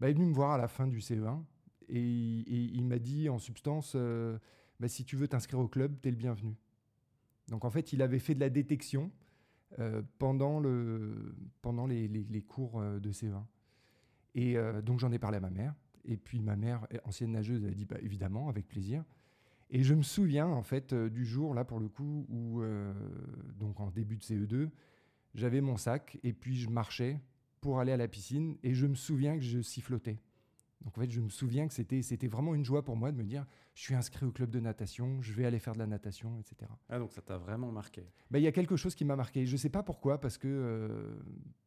bah, 0.00 0.08
est 0.08 0.14
venu 0.14 0.24
me 0.24 0.32
voir 0.32 0.52
à 0.52 0.58
la 0.58 0.68
fin 0.68 0.86
du 0.86 1.00
CE1 1.00 1.44
et, 1.90 2.00
il 2.00 2.82
m'a 2.86 2.98
dit 2.98 3.28
en 3.28 3.38
substance, 3.38 3.92
euh, 3.94 4.38
bah, 4.80 4.88
si 4.88 5.04
tu 5.04 5.16
veux 5.16 5.28
t'inscrire 5.28 5.60
au 5.60 5.68
club, 5.68 6.00
t'es 6.00 6.10
le 6.10 6.16
bienvenu. 6.16 6.56
Donc 7.48 7.66
en 7.66 7.70
fait, 7.70 7.92
il 7.92 8.00
avait 8.00 8.18
fait 8.18 8.34
de 8.34 8.40
la 8.40 8.48
détection 8.48 9.10
pendant, 10.18 10.60
le, 10.60 11.34
pendant 11.62 11.86
les, 11.86 12.44
cours 12.46 12.80
euh, 12.80 12.98
de 12.98 13.12
CE1. 13.12 13.42
Et 14.34 14.56
euh, 14.56 14.82
donc 14.82 15.00
j'en 15.00 15.12
ai 15.12 15.18
parlé 15.18 15.38
à 15.38 15.40
ma 15.40 15.50
mère. 15.50 15.74
Et 16.04 16.16
puis 16.16 16.40
ma 16.40 16.56
mère, 16.56 16.86
ancienne 17.04 17.32
nageuse, 17.32 17.62
elle 17.64 17.70
a 17.70 17.74
dit 17.74 17.84
bah, 17.84 17.98
évidemment, 18.00 18.48
avec 18.48 18.66
plaisir. 18.68 19.04
Et 19.70 19.84
je 19.84 19.94
me 19.94 20.02
souviens 20.02 20.46
en 20.46 20.62
fait 20.62 20.92
euh, 20.92 21.08
du 21.08 21.24
jour 21.24 21.54
là 21.54 21.64
pour 21.64 21.78
le 21.78 21.88
coup 21.88 22.26
où 22.28 22.60
euh, 22.60 22.92
donc 23.58 23.78
en 23.80 23.90
début 23.90 24.16
de 24.16 24.22
CE2, 24.22 24.68
j'avais 25.34 25.60
mon 25.60 25.76
sac 25.76 26.18
et 26.24 26.32
puis 26.32 26.56
je 26.56 26.68
marchais 26.68 27.20
pour 27.60 27.78
aller 27.78 27.92
à 27.92 27.96
la 27.96 28.08
piscine 28.08 28.56
et 28.64 28.74
je 28.74 28.86
me 28.86 28.96
souviens 28.96 29.36
que 29.36 29.44
je 29.44 29.60
sifflotais. 29.60 30.18
Donc 30.82 30.96
en 30.96 31.00
fait, 31.02 31.10
je 31.10 31.20
me 31.20 31.28
souviens 31.28 31.68
que 31.68 31.74
c'était 31.74 32.00
c'était 32.02 32.26
vraiment 32.26 32.54
une 32.54 32.64
joie 32.64 32.84
pour 32.84 32.96
moi 32.96 33.12
de 33.12 33.16
me 33.16 33.24
dire 33.24 33.44
je 33.74 33.82
suis 33.82 33.94
inscrit 33.94 34.24
au 34.24 34.32
club 34.32 34.50
de 34.50 34.60
natation, 34.60 35.20
je 35.20 35.32
vais 35.32 35.44
aller 35.44 35.58
faire 35.58 35.74
de 35.74 35.78
la 35.78 35.86
natation, 35.86 36.38
etc. 36.38 36.70
Ah, 36.88 36.98
donc 36.98 37.12
ça 37.12 37.20
t'a 37.20 37.36
vraiment 37.36 37.70
marqué. 37.70 38.06
Ben, 38.30 38.38
Il 38.38 38.42
y 38.42 38.46
a 38.46 38.52
quelque 38.52 38.76
chose 38.76 38.94
qui 38.94 39.04
m'a 39.04 39.16
marqué. 39.16 39.44
Je 39.46 39.52
ne 39.52 39.56
sais 39.58 39.68
pas 39.68 39.82
pourquoi, 39.82 40.20
parce 40.20 40.38
que, 40.38 40.48
euh, 40.48 41.18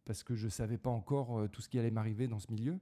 parce 0.05 0.23
que 0.23 0.35
je 0.35 0.45
ne 0.45 0.49
savais 0.49 0.77
pas 0.77 0.89
encore 0.89 1.39
euh, 1.39 1.47
tout 1.47 1.61
ce 1.61 1.69
qui 1.69 1.77
allait 1.77 1.91
m'arriver 1.91 2.27
dans 2.27 2.39
ce 2.39 2.51
milieu. 2.51 2.79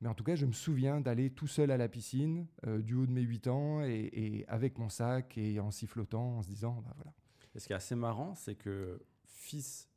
Mais 0.00 0.08
en 0.08 0.14
tout 0.14 0.24
cas, 0.24 0.34
je 0.36 0.46
me 0.46 0.52
souviens 0.52 1.00
d'aller 1.00 1.30
tout 1.30 1.46
seul 1.46 1.70
à 1.70 1.76
la 1.76 1.88
piscine, 1.88 2.46
euh, 2.66 2.80
du 2.80 2.94
haut 2.94 3.06
de 3.06 3.12
mes 3.12 3.22
8 3.22 3.48
ans, 3.48 3.82
et, 3.82 4.10
et 4.12 4.48
avec 4.48 4.78
mon 4.78 4.88
sac, 4.88 5.36
et 5.38 5.58
en 5.60 5.70
sifflotant, 5.70 6.38
en 6.38 6.42
se 6.42 6.48
disant, 6.48 6.82
bah 6.84 6.92
voilà. 6.96 7.12
Et 7.54 7.58
ce 7.58 7.66
qui 7.66 7.72
est 7.72 7.76
assez 7.76 7.94
marrant, 7.94 8.34
c'est 8.34 8.54
que 8.54 9.00
fils 9.24 9.88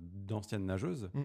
d'ancienne 0.00 0.66
nageuse, 0.66 1.10
Mm. 1.14 1.22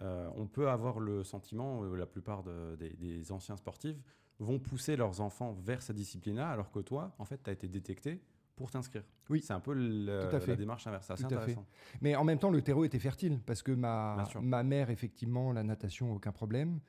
Euh, 0.00 0.30
on 0.36 0.46
peut 0.46 0.68
avoir 0.68 1.00
le 1.00 1.24
sentiment, 1.24 1.82
euh, 1.84 1.96
la 1.96 2.06
plupart 2.06 2.42
de- 2.42 2.76
des, 2.76 2.90
des 2.90 3.32
anciens 3.32 3.56
sportifs 3.56 3.96
vont 4.38 4.58
pousser 4.58 4.96
leurs 4.96 5.20
enfants 5.20 5.52
vers 5.60 5.82
cette 5.82 5.96
discipline-là, 5.96 6.48
alors 6.50 6.70
que 6.70 6.78
toi, 6.80 7.12
en 7.18 7.24
fait, 7.24 7.42
tu 7.42 7.50
as 7.50 7.52
été 7.52 7.66
détecté 7.68 8.20
pour 8.54 8.70
t'inscrire. 8.70 9.02
Oui. 9.30 9.40
C'est 9.42 9.52
un 9.52 9.60
peu 9.60 9.72
le- 9.74 10.28
la 10.46 10.56
démarche 10.56 10.86
inverse. 10.86 11.06
C'est 11.06 11.16
fait. 11.16 11.24
intéressant. 11.24 11.66
Mais 12.00 12.14
en 12.16 12.24
même 12.24 12.38
temps, 12.38 12.50
le 12.50 12.62
terreau 12.62 12.84
était 12.84 12.98
fertile, 12.98 13.40
parce 13.46 13.62
que 13.62 13.72
ma, 13.72 14.16
ma 14.40 14.62
mère, 14.62 14.90
effectivement, 14.90 15.52
la 15.52 15.62
natation, 15.64 16.12
aucun 16.14 16.32
problème. 16.32 16.80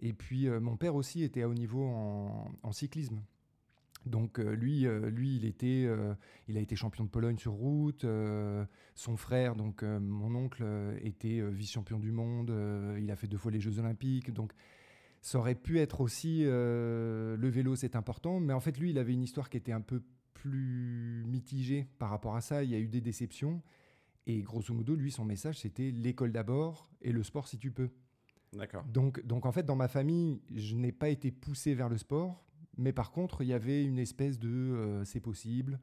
Et 0.00 0.12
puis, 0.12 0.48
euh, 0.48 0.60
mon 0.60 0.76
père 0.76 0.94
aussi 0.94 1.22
était 1.22 1.42
à 1.42 1.48
haut 1.48 1.54
niveau 1.54 1.84
en, 1.84 2.50
en 2.62 2.72
cyclisme. 2.72 3.20
Donc, 4.06 4.38
euh, 4.38 4.54
lui, 4.54 4.86
euh, 4.86 5.10
lui 5.10 5.36
il, 5.36 5.44
était, 5.44 5.84
euh, 5.86 6.14
il 6.48 6.56
a 6.56 6.60
été 6.60 6.76
champion 6.76 7.04
de 7.04 7.08
Pologne 7.08 7.38
sur 7.38 7.52
route. 7.52 8.06
son 8.94 9.16
frère, 9.16 9.56
donc 9.56 9.82
mon 9.82 10.34
oncle, 10.34 10.64
était 11.02 11.40
vice-champion 11.50 11.98
du 11.98 12.12
monde. 12.12 12.52
il 12.98 13.10
a 13.10 13.16
fait 13.16 13.26
deux 13.26 13.38
fois 13.38 13.50
les 13.50 13.60
Jeux 13.60 13.78
Olympiques. 13.78 14.32
Donc, 14.32 14.52
ça 15.20 15.38
aurait 15.38 15.54
pu 15.54 15.78
être 15.78 16.00
aussi. 16.00 16.44
le 16.44 17.48
vélo, 17.48 17.76
c'est 17.76 17.96
important. 17.96 18.40
Mais 18.40 18.52
en 18.52 18.60
fait, 18.60 18.78
lui, 18.78 18.90
il 18.90 18.98
avait 18.98 19.12
une 19.12 19.22
histoire 19.22 19.48
qui 19.48 19.56
était 19.56 19.72
un 19.72 19.80
peu 19.80 20.02
plus 20.34 21.24
mitigée 21.26 21.86
par 21.98 22.10
rapport 22.10 22.36
à 22.36 22.40
ça. 22.40 22.62
Il 22.62 22.70
y 22.70 22.74
a 22.74 22.78
eu 22.78 22.88
des 22.88 23.00
déceptions. 23.00 23.62
Et 24.26 24.40
grosso 24.42 24.72
modo, 24.72 24.94
lui, 24.94 25.10
son 25.10 25.24
message, 25.24 25.58
c'était 25.58 25.90
l'école 25.90 26.32
d'abord 26.32 26.88
et 27.02 27.12
le 27.12 27.22
sport 27.22 27.46
si 27.46 27.58
tu 27.58 27.70
peux. 27.70 27.90
D'accord. 28.54 28.84
Donc, 28.84 29.24
donc 29.26 29.46
en 29.46 29.52
fait, 29.52 29.64
dans 29.64 29.76
ma 29.76 29.88
famille, 29.88 30.40
je 30.54 30.76
n'ai 30.76 30.92
pas 30.92 31.08
été 31.08 31.30
poussé 31.30 31.74
vers 31.74 31.88
le 31.88 31.98
sport, 31.98 32.44
mais 32.76 32.92
par 32.92 33.10
contre, 33.10 33.42
il 33.42 33.48
y 33.48 33.52
avait 33.52 33.84
une 33.84 33.98
espèce 33.98 34.38
de 34.38 34.48
euh, 34.48 35.04
c'est 35.04 35.20
possible, 35.20 35.80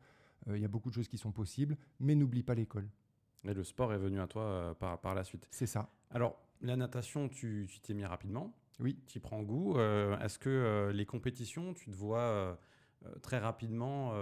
euh, 0.48 0.57
il 0.57 0.62
y 0.62 0.65
a 0.65 0.67
beaucoup 0.67 0.89
de 0.89 0.95
choses 0.95 1.07
qui 1.07 1.17
sont 1.17 1.31
possibles, 1.31 1.77
mais 2.00 2.15
n'oublie 2.15 2.43
pas 2.43 2.55
l'école. 2.55 2.89
Et 3.43 3.53
le 3.53 3.63
sport 3.63 3.93
est 3.93 3.98
venu 3.98 4.19
à 4.19 4.27
toi 4.27 4.43
euh, 4.43 4.74
par, 4.74 5.00
par 5.00 5.15
la 5.15 5.24
suite. 5.24 5.48
C'est 5.51 5.65
ça. 5.65 5.89
Alors, 6.10 6.38
la 6.62 6.75
natation, 6.75 7.29
tu 7.29 7.67
t'y 7.81 7.93
mis 7.93 8.05
rapidement. 8.05 8.55
Oui. 8.79 9.00
Tu 9.07 9.17
y 9.17 9.21
prends 9.21 9.41
goût. 9.41 9.79
Est-ce 9.79 10.39
que 10.39 10.91
les 10.93 11.05
compétitions, 11.05 11.74
tu 11.74 11.89
te 11.89 11.95
vois 11.95 12.60
très 13.21 13.38
rapidement 13.39 14.13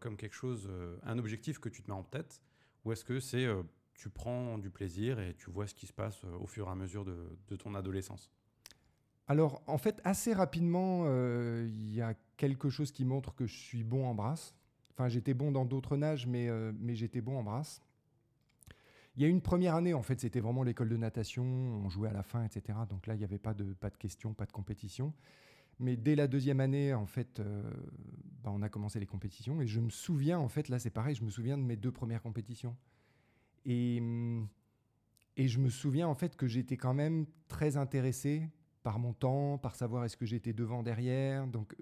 comme 0.00 0.16
quelque 0.16 0.34
chose, 0.34 0.68
un 1.02 1.18
objectif 1.18 1.58
que 1.58 1.68
tu 1.68 1.82
te 1.82 1.90
mets 1.90 1.96
en 1.96 2.02
tête? 2.02 2.40
Ou 2.84 2.92
est-ce 2.92 3.04
que 3.04 3.20
c'est 3.20 3.46
tu 3.94 4.10
prends 4.10 4.58
du 4.58 4.70
plaisir 4.70 5.18
et 5.20 5.34
tu 5.34 5.50
vois 5.50 5.66
ce 5.66 5.74
qui 5.74 5.86
se 5.86 5.92
passe 5.92 6.22
au 6.24 6.46
fur 6.46 6.68
et 6.68 6.70
à 6.70 6.74
mesure 6.74 7.04
de, 7.04 7.16
de 7.48 7.56
ton 7.56 7.74
adolescence? 7.74 8.30
Alors, 9.28 9.62
en 9.66 9.78
fait, 9.78 10.00
assez 10.04 10.32
rapidement, 10.32 11.02
euh, 11.06 11.68
il 11.68 11.94
y 11.94 12.00
a 12.00 12.14
quelque 12.36 12.70
chose 12.70 12.92
qui 12.92 13.04
montre 13.04 13.34
que 13.34 13.46
je 13.46 13.56
suis 13.56 13.82
bon 13.82 14.06
en 14.06 14.14
brasse. 14.14 14.54
Enfin, 14.92 15.08
j'étais 15.08 15.34
bon 15.34 15.50
dans 15.50 15.64
d'autres 15.64 15.96
nages, 15.96 16.26
mais, 16.26 16.48
euh, 16.48 16.72
mais 16.78 16.94
j'étais 16.94 17.20
bon 17.20 17.38
en 17.38 17.42
brasse. 17.42 17.82
Il 19.16 19.22
y 19.22 19.24
a 19.24 19.28
une 19.28 19.40
première 19.40 19.74
année, 19.74 19.94
en 19.94 20.02
fait, 20.02 20.20
c'était 20.20 20.40
vraiment 20.40 20.62
l'école 20.62 20.90
de 20.90 20.96
natation, 20.96 21.44
on 21.44 21.88
jouait 21.88 22.08
à 22.08 22.12
la 22.12 22.22
fin, 22.22 22.44
etc. 22.44 22.78
Donc 22.88 23.06
là, 23.06 23.14
il 23.14 23.18
n'y 23.18 23.24
avait 23.24 23.38
pas 23.38 23.54
de, 23.54 23.74
questions, 23.98 24.34
pas 24.34 24.46
de 24.46 24.52
compétition. 24.52 25.12
Mais 25.80 25.96
dès 25.96 26.14
la 26.14 26.28
deuxième 26.28 26.60
année, 26.60 26.94
en 26.94 27.06
fait, 27.06 27.40
euh, 27.40 27.62
bah, 28.44 28.50
on 28.54 28.62
a 28.62 28.68
commencé 28.68 29.00
les 29.00 29.06
compétitions. 29.06 29.60
Et 29.60 29.66
je 29.66 29.80
me 29.80 29.90
souviens, 29.90 30.38
en 30.38 30.48
fait, 30.48 30.68
là, 30.68 30.78
c'est 30.78 30.90
pareil, 30.90 31.14
je 31.14 31.24
me 31.24 31.30
souviens 31.30 31.58
de 31.58 31.62
mes 31.62 31.76
deux 31.76 31.92
premières 31.92 32.22
compétitions. 32.22 32.76
Et, 33.64 33.98
hum, 34.00 34.48
et 35.36 35.48
je 35.48 35.58
me 35.58 35.68
souviens, 35.68 36.08
en 36.08 36.14
fait, 36.14 36.36
que 36.36 36.46
j'étais 36.46 36.76
quand 36.76 36.94
même 36.94 37.26
très 37.48 37.76
intéressé 37.76 38.48
par 38.86 39.00
mon 39.00 39.12
temps, 39.12 39.58
par 39.58 39.74
savoir 39.74 40.04
est-ce 40.04 40.16
que 40.16 40.26
j'étais 40.26 40.52
devant, 40.52 40.84
derrière. 40.84 41.48
Donc, 41.48 41.74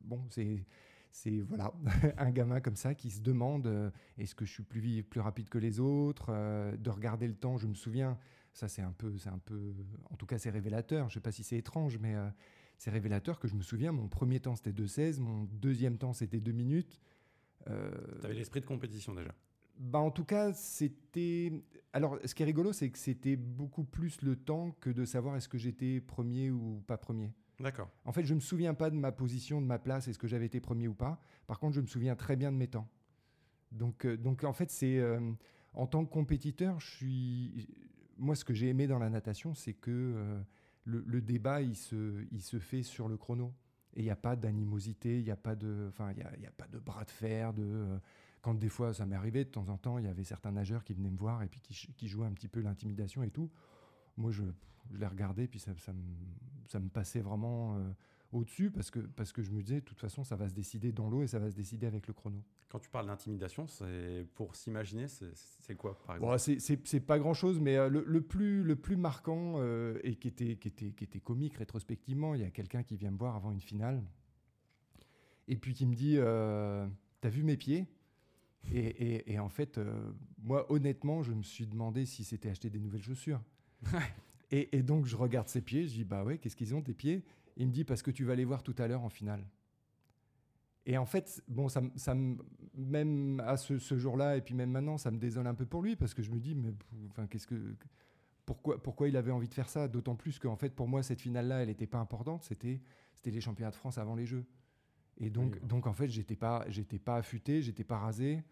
bon, 0.00 0.24
c'est 0.30 0.64
c'est 1.10 1.42
voilà, 1.42 1.70
un 2.16 2.30
gamin 2.30 2.62
comme 2.62 2.76
ça 2.76 2.94
qui 2.94 3.10
se 3.10 3.20
demande 3.20 3.66
euh, 3.66 3.90
est-ce 4.16 4.34
que 4.34 4.46
je 4.46 4.52
suis 4.52 4.62
plus, 4.62 5.02
plus 5.02 5.20
rapide 5.20 5.50
que 5.50 5.58
les 5.58 5.80
autres 5.80 6.28
euh, 6.30 6.74
De 6.78 6.88
regarder 6.88 7.28
le 7.28 7.34
temps, 7.34 7.58
je 7.58 7.66
me 7.66 7.74
souviens, 7.74 8.18
ça 8.54 8.68
c'est 8.68 8.80
un 8.80 8.92
peu, 8.92 9.18
c'est 9.18 9.28
un 9.28 9.38
peu, 9.38 9.74
en 10.10 10.16
tout 10.16 10.24
cas 10.24 10.38
c'est 10.38 10.48
révélateur. 10.48 11.10
Je 11.10 11.14
sais 11.14 11.20
pas 11.20 11.30
si 11.30 11.42
c'est 11.42 11.58
étrange, 11.58 11.98
mais 11.98 12.14
euh, 12.14 12.26
c'est 12.78 12.90
révélateur 12.90 13.38
que 13.38 13.48
je 13.48 13.54
me 13.54 13.62
souviens. 13.62 13.92
Mon 13.92 14.08
premier 14.08 14.40
temps 14.40 14.56
c'était 14.56 14.72
2,16, 14.72 15.20
mon 15.20 15.44
deuxième 15.60 15.98
temps 15.98 16.14
c'était 16.14 16.40
2 16.40 16.52
minutes. 16.52 16.98
tu 17.66 17.72
avais 18.24 18.32
l'esprit 18.32 18.62
de 18.62 18.66
compétition 18.66 19.12
déjà. 19.12 19.34
Bah 19.78 19.98
en 19.98 20.10
tout 20.10 20.24
cas, 20.24 20.52
c'était. 20.52 21.52
Alors, 21.92 22.18
ce 22.24 22.34
qui 22.34 22.42
est 22.42 22.46
rigolo, 22.46 22.72
c'est 22.72 22.90
que 22.90 22.98
c'était 22.98 23.36
beaucoup 23.36 23.84
plus 23.84 24.22
le 24.22 24.36
temps 24.36 24.76
que 24.80 24.90
de 24.90 25.04
savoir 25.04 25.36
est-ce 25.36 25.48
que 25.48 25.58
j'étais 25.58 26.00
premier 26.00 26.50
ou 26.50 26.82
pas 26.86 26.96
premier. 26.96 27.32
D'accord. 27.60 27.90
En 28.04 28.12
fait, 28.12 28.24
je 28.24 28.32
ne 28.32 28.36
me 28.36 28.40
souviens 28.40 28.74
pas 28.74 28.90
de 28.90 28.96
ma 28.96 29.12
position, 29.12 29.60
de 29.60 29.66
ma 29.66 29.78
place, 29.78 30.08
est-ce 30.08 30.18
que 30.18 30.26
j'avais 30.26 30.46
été 30.46 30.60
premier 30.60 30.88
ou 30.88 30.94
pas. 30.94 31.20
Par 31.46 31.58
contre, 31.58 31.74
je 31.74 31.80
me 31.80 31.86
souviens 31.86 32.14
très 32.14 32.36
bien 32.36 32.52
de 32.52 32.56
mes 32.56 32.68
temps. 32.68 32.88
Donc, 33.72 34.04
euh, 34.04 34.16
donc 34.16 34.44
en 34.44 34.52
fait, 34.52 34.70
c'est 34.70 34.98
euh, 34.98 35.20
en 35.72 35.86
tant 35.86 36.04
que 36.04 36.10
compétiteur, 36.10 36.80
je 36.80 36.90
suis. 36.90 37.68
Moi, 38.18 38.34
ce 38.34 38.44
que 38.44 38.54
j'ai 38.54 38.68
aimé 38.68 38.86
dans 38.86 38.98
la 38.98 39.10
natation, 39.10 39.54
c'est 39.54 39.74
que 39.74 39.90
euh, 39.90 40.40
le, 40.84 41.20
débat, 41.20 41.60
il 41.60 41.76
se, 41.76 42.24
il 42.30 42.42
se 42.42 42.58
fait 42.58 42.82
sur 42.82 43.08
le 43.08 43.16
chrono. 43.16 43.54
Et 43.94 44.00
il 44.00 44.04
n'y 44.04 44.10
a 44.10 44.16
pas 44.16 44.36
d'animosité, 44.36 45.18
il 45.18 45.24
n'y 45.24 45.30
a 45.30 45.36
pas 45.36 45.54
de, 45.54 45.86
enfin, 45.88 46.12
il 46.12 46.42
y 46.42 46.46
a, 46.46 46.50
pas 46.50 46.66
de 46.66 46.78
bras 46.78 47.04
de 47.04 47.10
fer, 47.10 47.54
de. 47.54 47.98
Quand 48.46 48.54
des 48.54 48.68
fois, 48.68 48.94
ça 48.94 49.06
m'est 49.06 49.16
arrivé 49.16 49.44
de 49.44 49.50
temps 49.50 49.68
en 49.70 49.76
temps, 49.76 49.98
il 49.98 50.04
y 50.04 50.08
avait 50.08 50.22
certains 50.22 50.52
nageurs 50.52 50.84
qui 50.84 50.94
venaient 50.94 51.10
me 51.10 51.16
voir 51.16 51.42
et 51.42 51.48
puis 51.48 51.60
qui, 51.60 51.74
qui 51.94 52.06
jouaient 52.06 52.28
un 52.28 52.32
petit 52.32 52.46
peu 52.46 52.60
l'intimidation 52.60 53.24
et 53.24 53.30
tout. 53.30 53.50
Moi, 54.16 54.30
je, 54.30 54.44
je 54.92 54.98
l'ai 54.98 55.06
regardé, 55.08 55.48
puis 55.48 55.58
ça, 55.58 55.72
ça, 55.78 55.92
me, 55.92 56.00
ça, 56.68 56.78
me, 56.78 56.88
passait 56.88 57.22
vraiment 57.22 57.76
euh, 57.76 57.90
au-dessus 58.30 58.70
parce 58.70 58.92
que, 58.92 59.00
parce 59.00 59.32
que 59.32 59.42
je 59.42 59.50
me 59.50 59.60
disais, 59.62 59.80
de 59.80 59.84
toute 59.84 59.98
façon, 59.98 60.22
ça 60.22 60.36
va 60.36 60.48
se 60.48 60.54
décider 60.54 60.92
dans 60.92 61.10
l'eau 61.10 61.24
et 61.24 61.26
ça 61.26 61.40
va 61.40 61.50
se 61.50 61.56
décider 61.56 61.88
avec 61.88 62.06
le 62.06 62.14
chrono. 62.14 62.40
Quand 62.68 62.78
tu 62.78 62.88
parles 62.88 63.08
d'intimidation, 63.08 63.66
c'est 63.66 64.24
pour 64.36 64.54
s'imaginer, 64.54 65.08
c'est 65.08 65.74
quoi, 65.74 65.98
par 66.06 66.14
exemple? 66.14 66.36
Bon, 66.36 66.80
C'est 66.84 67.00
pas 67.00 67.18
grand-chose, 67.18 67.58
mais 67.58 67.76
euh, 67.76 67.88
le, 67.88 68.20
plus, 68.20 68.62
le 68.62 68.76
plus 68.76 68.96
marquant 68.96 69.54
euh, 69.56 69.98
et 70.04 70.14
qui 70.14 70.28
était, 70.28 70.54
qui, 70.54 70.68
était, 70.68 70.92
qui 70.92 71.02
était 71.02 71.20
comique 71.20 71.56
rétrospectivement, 71.56 72.36
il 72.36 72.42
y 72.42 72.44
a 72.44 72.50
quelqu'un 72.50 72.84
qui 72.84 72.96
vient 72.96 73.10
me 73.10 73.18
voir 73.18 73.34
avant 73.34 73.50
une 73.50 73.60
finale 73.60 74.04
et 75.48 75.56
puis 75.56 75.74
qui 75.74 75.84
me 75.84 75.96
dit 75.96 76.16
T'as 77.20 77.28
vu 77.28 77.42
mes 77.42 77.56
pieds? 77.56 77.88
Et, 78.72 78.78
et, 78.78 79.32
et, 79.32 79.38
en 79.38 79.48
fait, 79.48 79.80
moi, 80.42 80.70
honnêtement, 80.72 81.22
je 81.22 81.32
me 81.32 81.42
suis 81.42 81.66
demandé 81.66 82.04
si 82.06 82.24
c'était 82.24 82.50
acheter 82.50 82.70
des 82.70 82.80
nouvelles 82.80 83.02
chaussures. 83.02 83.40
Et, 84.50 84.82
donc, 84.82 85.06
je 85.06 85.16
regarde 85.16 85.48
ses 85.48 85.60
pieds, 85.60 85.86
je 85.86 85.94
dis, 85.94 86.04
bah 86.04 86.24
ouais, 86.24 86.38
qu'est-ce 86.38 86.56
qu'ils 86.56 86.74
ont, 86.74 86.82
tes 86.82 86.94
pieds? 86.94 87.24
Il 87.56 87.66
me 87.66 87.72
dit, 87.72 87.84
parce 87.84 88.02
que 88.02 88.10
tu 88.10 88.24
vas 88.24 88.36
les 88.36 88.44
voir 88.44 88.62
tout 88.62 88.74
à 88.78 88.86
l'heure 88.86 89.02
en 89.02 89.08
finale. 89.08 89.44
Et 90.84 90.96
en 90.96 91.06
fait, 91.06 91.42
bon, 91.48 91.68
ça, 91.68 91.82
ça 91.96 92.14
même 92.76 93.40
à 93.40 93.56
ce, 93.56 93.98
jour-là, 93.98 94.36
et 94.36 94.40
puis 94.40 94.54
même 94.54 94.70
maintenant, 94.70 94.98
ça 94.98 95.10
me 95.10 95.18
désole 95.18 95.48
un 95.48 95.54
peu 95.54 95.66
pour 95.66 95.82
lui, 95.82 95.96
parce 95.96 96.14
que 96.14 96.22
je 96.22 96.30
me 96.30 96.38
dis, 96.38 96.54
mais 96.54 96.72
enfin, 97.10 97.26
qu'est-ce 97.26 97.46
que. 97.46 97.76
Pourquoi, 98.44 98.80
pourquoi 98.80 99.08
il 99.08 99.16
avait 99.16 99.32
envie 99.32 99.48
de 99.48 99.54
faire 99.54 99.68
ça? 99.68 99.88
D'autant 99.88 100.14
plus 100.14 100.38
qu'en 100.38 100.54
fait, 100.54 100.70
pour 100.70 100.86
moi, 100.86 101.02
cette 101.02 101.20
finale-là, 101.20 101.62
elle 101.62 101.68
n'était 101.68 101.88
pas 101.88 101.98
importante. 101.98 102.44
C'était 102.44 102.80
les 103.24 103.40
championnats 103.40 103.72
de 103.72 103.76
France 103.76 103.98
avant 103.98 104.14
les 104.14 104.26
Jeux. 104.26 104.46
Et 105.18 105.30
donc, 105.30 105.64
donc 105.66 105.88
en 105.88 105.92
fait, 105.92 106.08
j'étais 106.08 106.36
pas, 106.36 106.64
j'étais 106.68 107.00
pas 107.00 107.16
affûté, 107.16 107.60
j'étais 107.60 107.82
pas 107.82 107.98
rasé. 107.98 108.44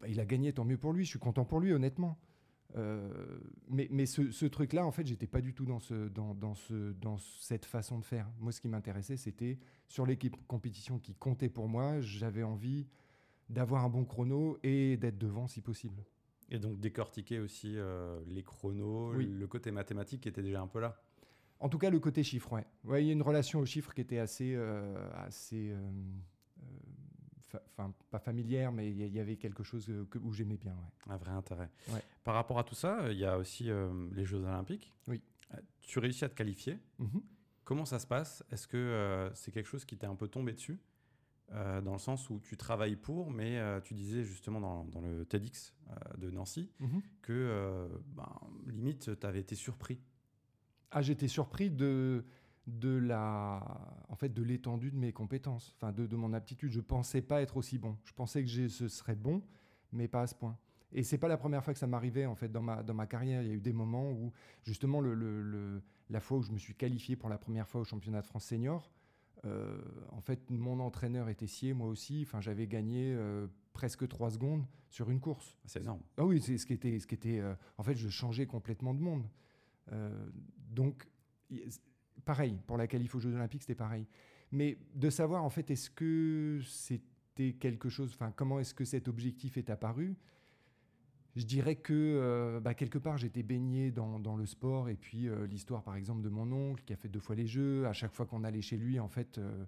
Bah, 0.00 0.08
il 0.08 0.20
a 0.20 0.26
gagné, 0.26 0.52
tant 0.52 0.64
mieux 0.64 0.78
pour 0.78 0.92
lui. 0.92 1.04
Je 1.04 1.10
suis 1.10 1.18
content 1.18 1.44
pour 1.44 1.60
lui, 1.60 1.72
honnêtement. 1.72 2.18
Euh, 2.76 3.38
mais, 3.68 3.88
mais 3.90 4.06
ce, 4.06 4.46
truc-là, 4.46 4.84
en 4.84 4.90
fait, 4.90 5.06
j'étais 5.06 5.26
pas 5.26 5.40
du 5.40 5.54
tout 5.54 5.64
dans, 5.64 5.80
ce, 5.80 6.08
dans, 6.08 6.34
dans, 6.34 6.54
ce, 6.54 6.92
dans 6.92 7.16
cette 7.18 7.64
façon 7.64 7.98
de 7.98 8.04
faire. 8.04 8.28
Moi, 8.40 8.52
ce 8.52 8.60
qui 8.60 8.68
m'intéressait, 8.68 9.16
c'était 9.16 9.58
sur 9.86 10.04
l'équipe 10.06 10.36
compétition 10.46 10.98
qui 10.98 11.14
comptait 11.14 11.48
pour 11.48 11.68
moi, 11.68 12.00
j'avais 12.00 12.42
envie 12.42 12.86
d'avoir 13.48 13.84
un 13.84 13.88
bon 13.88 14.04
chrono 14.04 14.58
et 14.62 14.96
d'être 14.98 15.18
devant 15.18 15.46
si 15.46 15.62
possible. 15.62 16.04
Et 16.50 16.58
donc 16.58 16.78
décortiquer 16.80 17.40
aussi 17.40 17.74
euh, 17.76 18.20
les 18.26 18.42
chronos, 18.42 19.12
le 19.12 19.46
côté 19.46 19.70
mathématique 19.70 20.22
qui 20.22 20.28
était 20.28 20.42
déjà 20.42 20.60
un 20.60 20.66
peu 20.66 20.80
là. 20.80 21.00
En 21.60 21.68
tout 21.68 21.78
cas, 21.78 21.90
le 21.90 21.98
côté 21.98 22.22
chiffre, 22.22 22.52
ouais. 22.52 22.64
ouais 22.84 23.02
il 23.02 23.06
y 23.06 23.10
a 23.10 23.12
une 23.12 23.22
relation 23.22 23.60
aux 23.60 23.66
chiffres 23.66 23.92
qui 23.92 24.00
était 24.00 24.18
assez, 24.18 24.54
euh, 24.54 24.94
assez 25.14 25.74
enfin 27.56 27.92
pas 28.10 28.18
familière, 28.18 28.72
mais 28.72 28.90
il 28.90 29.14
y, 29.14 29.20
avait 29.20 29.36
quelque 29.36 29.62
chose 29.62 29.90
que, 30.10 30.18
où 30.18 30.32
j'aimais 30.32 30.56
bien. 30.56 30.76
Un 31.08 31.16
vrai 31.16 31.32
intérêt. 31.32 31.70
Par 32.24 32.34
rapport 32.34 32.58
à 32.58 32.64
tout 32.64 32.74
ça, 32.74 33.10
il 33.10 33.18
y 33.18 33.24
a 33.24 33.38
aussi 33.38 33.70
euh, 33.70 34.08
les 34.12 34.24
Jeux 34.24 34.38
Olympiques. 34.38 34.92
Oui. 35.06 35.20
Euh, 35.54 35.58
tu 35.80 35.98
réussis 35.98 36.24
à 36.24 36.28
te 36.28 36.34
qualifier. 36.34 36.78
Mhm. 36.98 37.22
Comment 37.64 37.84
ça 37.84 37.98
se 37.98 38.06
passe? 38.06 38.44
Est-ce 38.50 38.66
que 38.66 38.76
euh, 38.76 39.32
c'est 39.34 39.50
quelque 39.50 39.66
chose 39.66 39.84
qui 39.84 39.96
t'est 39.96 40.06
un 40.06 40.14
peu 40.14 40.28
tombé 40.28 40.52
dessus? 40.52 40.78
Dans 41.50 41.94
le 41.94 41.98
sens 41.98 42.28
où 42.28 42.40
tu 42.40 42.58
travailles 42.58 42.96
pour, 42.96 43.30
mais 43.30 43.58
tu 43.80 43.94
disais 43.94 44.22
justement 44.22 44.60
dans, 44.60 44.84
dans 44.84 45.00
le 45.00 45.24
TEDx 45.24 45.74
de 46.18 46.30
Nancy 46.30 46.70
mhm. 46.78 47.00
que 47.22 47.88
ben, 48.08 48.28
limite, 48.66 49.18
tu 49.18 49.26
avais 49.26 49.40
été 49.40 49.54
surpris. 49.54 49.98
Ah, 50.90 51.00
j'étais 51.00 51.26
surpris 51.26 51.70
de, 51.70 52.22
de 52.68 52.96
la, 52.96 53.62
en 54.08 54.14
fait, 54.14 54.28
de 54.28 54.42
l'étendue 54.42 54.90
de 54.90 54.96
mes 54.96 55.12
compétences, 55.12 55.74
enfin 55.76 55.92
de, 55.92 56.06
de, 56.06 56.16
mon 56.16 56.32
aptitude. 56.32 56.70
Je 56.70 56.80
pensais 56.80 57.22
pas 57.22 57.40
être 57.40 57.56
aussi 57.56 57.78
bon. 57.78 57.96
Je 58.04 58.12
pensais 58.12 58.44
que 58.44 58.68
ce 58.68 58.88
serait 58.88 59.16
bon, 59.16 59.42
mais 59.92 60.06
pas 60.06 60.22
à 60.22 60.26
ce 60.26 60.34
point. 60.34 60.56
Et 60.92 61.02
c'est 61.02 61.18
pas 61.18 61.28
la 61.28 61.36
première 61.36 61.64
fois 61.64 61.72
que 61.72 61.78
ça 61.78 61.86
m'arrivait 61.86 62.26
en 62.26 62.34
fait 62.34 62.48
dans 62.50 62.62
ma, 62.62 62.82
dans 62.82 62.94
ma 62.94 63.06
carrière. 63.06 63.42
Il 63.42 63.48
y 63.48 63.50
a 63.50 63.54
eu 63.54 63.60
des 63.60 63.72
moments 63.72 64.10
où 64.10 64.32
justement 64.62 65.00
le, 65.00 65.14
le, 65.14 65.82
la 66.10 66.20
fois 66.20 66.38
où 66.38 66.42
je 66.42 66.52
me 66.52 66.58
suis 66.58 66.74
qualifié 66.74 67.16
pour 67.16 67.28
la 67.28 67.38
première 67.38 67.68
fois 67.68 67.82
au 67.82 67.84
championnat 67.84 68.22
de 68.22 68.26
France 68.26 68.44
senior, 68.44 68.90
euh, 69.44 69.80
en 70.10 70.20
fait 70.20 70.50
mon 70.50 70.80
entraîneur 70.80 71.28
était 71.28 71.46
scié, 71.46 71.74
moi 71.74 71.88
aussi. 71.88 72.22
Enfin 72.26 72.40
j'avais 72.40 72.66
gagné 72.66 73.14
euh, 73.14 73.46
presque 73.72 74.08
trois 74.08 74.30
secondes 74.30 74.64
sur 74.88 75.10
une 75.10 75.20
course. 75.20 75.58
C'est 75.66 75.80
énorme. 75.80 76.02
Ah 76.16 76.24
oui, 76.24 76.40
c'est 76.40 76.56
ce 76.56 76.64
qui 76.64 76.72
était, 76.72 76.98
ce 76.98 77.06
qui 77.06 77.14
était. 77.14 77.40
Euh, 77.40 77.54
en 77.76 77.82
fait 77.82 77.94
je 77.94 78.08
changeais 78.08 78.46
complètement 78.46 78.94
de 78.94 79.00
monde. 79.00 79.24
donc 80.70 81.06
pareil, 82.28 82.60
pour 82.66 82.76
la 82.76 82.86
qualif 82.86 83.14
aux 83.14 83.20
Jeux 83.20 83.34
Olympiques, 83.34 83.62
c'était 83.62 83.74
pareil. 83.74 84.06
Mais 84.52 84.76
de 84.94 85.08
savoir, 85.08 85.42
en 85.44 85.48
fait, 85.48 85.70
est-ce 85.70 85.88
que 85.88 86.60
c'était 86.62 87.54
quelque 87.54 87.88
chose, 87.88 88.10
enfin, 88.12 88.34
comment 88.36 88.60
est-ce 88.60 88.74
que 88.74 88.84
cet 88.84 89.08
objectif 89.08 89.56
est 89.56 89.70
apparu 89.70 90.14
je 91.36 91.44
dirais 91.44 91.76
que 91.76 91.92
euh, 91.94 92.58
bah, 92.58 92.74
quelque 92.74 92.98
part 92.98 93.16
j'étais 93.16 93.44
baigné 93.44 93.92
dans, 93.92 94.36
le 94.36 94.44
sport 94.44 94.88
et 94.88 94.96
puis 94.96 95.28
euh, 95.28 95.46
l'histoire 95.46 95.84
par 95.84 95.94
exemple 95.94 96.20
de 96.20 96.28
mon 96.28 96.50
oncle 96.50 96.82
qui 96.84 96.92
a 96.92 96.96
fait 96.96 97.08
deux 97.08 97.20
fois 97.20 97.36
les 97.36 97.46
Jeux. 97.46 97.86
À 97.86 97.92
chaque 97.92 98.12
fois 98.12 98.26
qu'on 98.26 98.42
allait 98.42 98.62
chez 98.62 98.76
lui, 98.76 98.98
en 98.98 99.08
fait, 99.08 99.38
euh, 99.38 99.64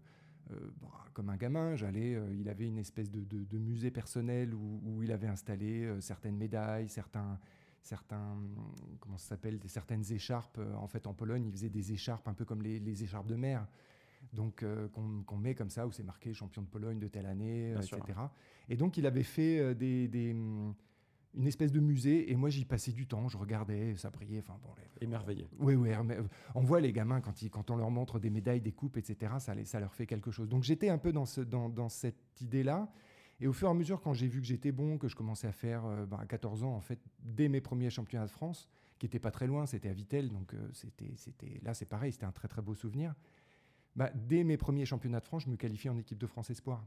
bah, 0.80 0.88
comme 1.14 1.30
un 1.30 1.36
gamin, 1.36 1.76
j'allais. 1.76 2.18
il 2.36 2.48
avait 2.48 2.66
une 2.66 2.78
espèce 2.78 3.10
de, 3.10 3.58
musée 3.58 3.92
personnel 3.92 4.52
où, 4.52 4.80
où, 4.84 5.02
il 5.04 5.12
avait 5.12 5.28
installé 5.28 5.88
certaines 6.00 6.36
médailles, 6.36 6.88
certains, 6.88 7.38
certains, 7.82 8.36
comment 9.00 9.18
ça 9.18 9.30
s'appelle, 9.30 9.58
certaines 9.66 10.04
écharpes. 10.12 10.58
Euh, 10.58 10.74
en 10.74 10.86
fait, 10.86 11.06
en 11.06 11.14
Pologne, 11.14 11.46
ils 11.46 11.52
faisaient 11.52 11.70
des 11.70 11.92
écharpes 11.92 12.28
un 12.28 12.34
peu 12.34 12.44
comme 12.44 12.62
les, 12.62 13.02
écharpes 13.02 13.26
de 13.26 13.36
mer. 13.36 13.66
Donc, 14.32 14.62
euh, 14.62 14.88
qu'on 14.88 15.36
met 15.36 15.54
comme 15.54 15.70
ça, 15.70 15.86
où 15.86 15.92
c'est 15.92 16.02
marqué 16.02 16.34
champion 16.34 16.62
de 16.62 16.66
Pologne 16.66 16.98
de 16.98 17.08
telle 17.08 17.26
année, 17.26 17.72
etc. 17.72 18.00
Et 18.68 18.76
donc, 18.76 18.96
il 18.96 19.06
avait 19.06 19.22
fait 19.22 19.58
euh, 19.58 19.74
des, 19.74 20.34
mm, 20.34 20.74
une 21.34 21.46
espèce 21.46 21.72
de 21.72 21.80
musée, 21.80 22.30
et 22.30 22.36
moi, 22.36 22.50
j'y 22.50 22.64
passais 22.64 22.92
du 22.92 23.06
temps, 23.06 23.28
je 23.28 23.38
regardais, 23.38 23.96
ça 23.96 24.10
brillait. 24.10 24.40
Enfin, 24.40 24.58
bon, 24.62 24.70
Émerveillé. 25.00 25.48
Oui, 25.58 25.74
oui. 25.74 25.90
On 26.54 26.60
voit 26.60 26.80
les 26.80 26.92
gamins, 26.92 27.22
quand, 27.22 27.40
ils, 27.40 27.50
quand 27.50 27.70
on 27.70 27.76
leur 27.76 27.90
montre 27.90 28.18
des 28.18 28.28
médailles, 28.28 28.60
des 28.60 28.72
coupes, 28.72 28.98
etc., 28.98 29.32
ça, 29.38 29.54
ça 29.64 29.80
leur 29.80 29.94
fait 29.94 30.06
quelque 30.06 30.30
chose. 30.30 30.48
Donc, 30.48 30.62
j'étais 30.62 30.90
un 30.90 30.98
peu 30.98 31.12
dans, 31.12 31.24
ce, 31.24 31.40
dans, 31.40 31.70
dans 31.70 31.88
cette 31.88 32.40
idée-là. 32.42 32.92
Et 33.40 33.46
au 33.46 33.52
fur 33.52 33.68
et 33.68 33.70
à 33.70 33.74
mesure, 33.74 34.00
quand 34.00 34.12
j'ai 34.12 34.28
vu 34.28 34.40
que 34.40 34.46
j'étais 34.46 34.70
bon, 34.70 34.98
que 34.98 35.08
je 35.08 35.16
commençais 35.16 35.46
à 35.46 35.52
faire 35.52 35.84
euh, 35.86 36.04
bah, 36.04 36.18
à 36.20 36.26
14 36.26 36.62
ans, 36.62 36.74
en 36.74 36.80
fait, 36.80 36.98
dès 37.20 37.48
mes 37.48 37.60
premiers 37.60 37.90
championnats 37.90 38.26
de 38.26 38.30
France, 38.30 38.68
qui 38.98 39.06
n'étaient 39.06 39.18
pas 39.18 39.30
très 39.30 39.46
loin, 39.46 39.64
c'était 39.64 39.88
à 39.88 39.94
Vitel, 39.94 40.28
donc 40.28 40.52
euh, 40.52 40.68
c'était, 40.74 41.12
c'était, 41.16 41.58
là 41.62 41.72
c'est 41.72 41.86
pareil, 41.86 42.12
c'était 42.12 42.26
un 42.26 42.32
très 42.32 42.48
très 42.48 42.60
beau 42.60 42.74
souvenir. 42.74 43.14
Bah, 43.96 44.10
dès 44.14 44.44
mes 44.44 44.58
premiers 44.58 44.84
championnats 44.84 45.20
de 45.20 45.24
France, 45.24 45.44
je 45.44 45.50
me 45.50 45.56
qualifie 45.56 45.88
en 45.88 45.96
équipe 45.96 46.18
de 46.18 46.26
France 46.26 46.50
Espoir. 46.50 46.84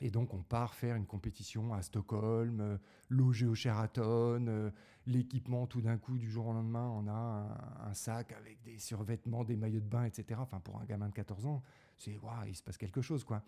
Et 0.00 0.10
donc 0.10 0.32
on 0.32 0.42
part 0.42 0.74
faire 0.74 0.94
une 0.94 1.06
compétition 1.06 1.74
à 1.74 1.82
Stockholm, 1.82 2.60
euh, 2.60 2.78
logé 3.08 3.46
au 3.46 3.56
Sheraton, 3.56 4.70
l'équipement 5.06 5.66
tout 5.66 5.80
d'un 5.80 5.98
coup 5.98 6.18
du 6.18 6.30
jour 6.30 6.46
au 6.46 6.52
lendemain, 6.52 6.88
on 6.88 7.08
a 7.08 7.84
un, 7.84 7.94
sac 7.94 8.32
avec 8.32 8.62
des 8.62 8.78
survêtements, 8.78 9.42
des 9.42 9.56
maillots 9.56 9.80
de 9.80 9.88
bain, 9.88 10.04
etc. 10.04 10.38
Enfin 10.40 10.60
pour 10.60 10.80
un 10.80 10.84
gamin 10.84 11.08
de 11.08 11.14
14 11.14 11.46
ans, 11.46 11.64
c'est 11.96 12.16
waouh, 12.18 12.46
il 12.46 12.54
se 12.54 12.62
passe 12.62 12.76
quelque 12.76 13.00
chose 13.00 13.24
quoi. 13.24 13.42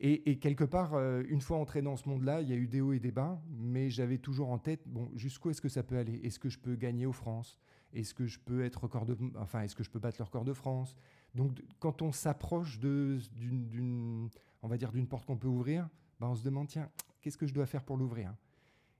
Et, 0.00 0.38
quelque 0.40 0.64
part, 0.64 0.94
euh, 0.94 1.22
une 1.28 1.40
fois 1.40 1.58
entré 1.58 1.80
dans 1.80 1.94
ce 1.96 2.08
monde-là, 2.08 2.40
il 2.40 2.48
y 2.48 2.52
a 2.52 2.56
eu 2.56 2.66
des 2.66 2.80
hauts 2.80 2.92
et 2.92 2.98
des 2.98 3.12
bas, 3.12 3.40
mais 3.50 3.88
j'avais 3.88 4.18
toujours 4.18 4.50
en 4.50 4.58
tête, 4.58 4.80
bon, 4.86 5.08
jusqu'où 5.14 5.50
est-ce 5.50 5.60
que 5.60 5.68
ça 5.68 5.84
peut 5.84 5.96
aller? 5.96 6.20
Est-ce 6.24 6.40
que 6.40 6.48
je 6.48 6.58
peux 6.58 6.74
gagner 6.74 7.06
aux 7.06 7.12
France? 7.12 7.56
Est-ce 7.92 8.12
que 8.12 8.26
je 8.26 8.40
peux 8.40 8.64
être 8.64 8.82
record 8.82 9.06
de, 9.06 9.16
enfin, 9.36 9.60
est-ce 9.62 9.76
que 9.76 9.84
je 9.84 9.90
peux 9.90 10.00
battre 10.00 10.16
le 10.18 10.24
record 10.24 10.44
de 10.44 10.54
France? 10.54 10.96
Donc, 11.36 11.62
quand 11.78 12.02
on 12.02 12.10
s'approche 12.10 12.80
d'une, 12.80 14.28
on 14.62 14.68
va 14.68 14.76
dire, 14.76 14.90
d'une 14.90 15.06
porte 15.06 15.24
qu'on 15.24 15.36
peut 15.36 15.48
ouvrir, 15.48 15.88
ben, 16.18 16.28
on 16.28 16.34
se 16.34 16.42
demande, 16.42 16.68
tiens, 16.68 16.90
qu'est-ce 17.20 17.38
que 17.38 17.46
je 17.46 17.54
dois 17.54 17.66
faire 17.66 17.84
pour 17.84 17.96
l'ouvrir? 17.96 18.34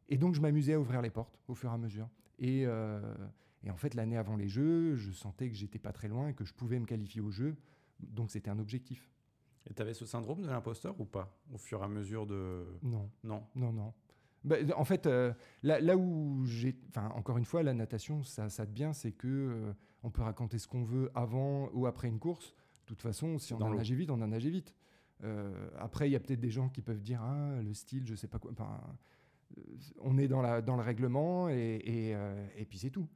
Et 0.09 0.19
donc, 0.19 0.35
je 0.35 0.41
m'amusais 0.41 0.75
à 0.75 0.81
ouvrir 0.81 1.03
les 1.03 1.11
portes 1.11 1.39
au 1.49 1.55
fur 1.55 1.71
et 1.71 1.75
à 1.75 1.79
mesure. 1.79 2.09
Et, 2.39 2.65
euh, 2.67 3.01
et 3.65 3.71
en 3.71 3.77
fait, 3.77 3.95
l'année 3.95 4.17
avant 4.17 4.37
les 4.37 4.49
Jeux, 4.49 4.95
je 4.97 5.11
sentais 5.11 5.49
que 5.49 5.57
j'étais 5.57 5.79
pas 5.79 5.93
très 5.93 6.09
loin 6.09 6.29
et 6.29 6.35
que 6.35 6.45
je 6.45 6.53
pouvais 6.53 6.79
me 6.79 6.87
qualifier 6.87 7.21
aux 7.21 7.31
Jeux. 7.31 7.57
Donc, 8.01 8.31
c'était 8.31 8.51
un 8.51 8.59
objectif. 8.59 9.12
Et 9.69 9.75
tu 9.75 9.83
avais 9.83 9.95
ce 9.95 10.07
syndrome 10.07 10.43
de 10.43 10.49
l'imposteur 10.49 10.99
ou 11.01 11.05
pas 11.05 11.39
Au 11.53 11.59
fur 11.59 11.81
et 11.81 11.85
à 11.85 11.89
mesure 11.89 12.27
de. 12.27 12.67
Non. 12.83 13.11
Non. 13.23 13.45
Non, 13.55 13.73
non. 13.73 13.93
Bah, 14.45 14.57
en 14.77 14.85
fait, 14.85 15.07
euh, 15.07 15.33
là, 15.63 15.81
là, 15.81 15.97
où 15.97 16.45
j'ai. 16.45 16.77
Enfin, 16.89 17.11
encore 17.15 17.39
une 17.39 17.45
fois, 17.45 17.63
la 17.63 17.75
natation, 17.75 18.23
ça, 18.25 18.49
ça 18.49 18.67
de 18.67 18.73
bien, 18.73 18.93
c'est 18.93 19.13
que 19.13 19.29
euh, 19.29 19.73
on 20.03 20.11
peut 20.11 20.23
raconter 20.23 20.59
ce 20.59 20.67
qu'on 20.67 20.83
veut 20.83 21.11
avant 21.15 21.69
ou 21.73 21.87
après 21.87 22.09
une 22.09 22.19
course. 22.19 22.55
De 22.83 22.87
toute 22.87 23.03
façon, 23.03 23.39
si 23.39 23.55
on 23.55 23.61
a 23.61 23.71
nagé 23.71 23.95
vite, 23.95 24.11
on 24.11 24.21
a 24.21 24.27
nagé 24.27 24.51
vite. 24.51 24.75
Euh, 25.23 25.69
après, 25.79 26.09
il 26.09 26.13
y 26.13 26.17
a 26.17 26.21
peut-être 26.21 26.41
des 26.41 26.51
gens 26.51 26.69
qui 26.69 26.83
peuvent 26.83 27.03
dire 27.03 27.23
Ah, 27.23 27.61
le 27.63 27.73
style, 27.73 28.05
je 28.07 28.17
sais 28.17 28.27
pas 28.27 28.39
quoi. 28.39 28.51
Enfin, 28.51 28.81
on 30.01 30.19
est 30.19 30.27
dans, 30.27 30.43
la, 30.43 30.61
dans 30.61 30.77
le 30.77 30.83
règlement 30.83 31.49
et, 31.49 31.77
et, 31.85 32.17
et 32.57 32.65
puis 32.65 32.79
c'est 32.79 32.91
tout. 32.91 33.07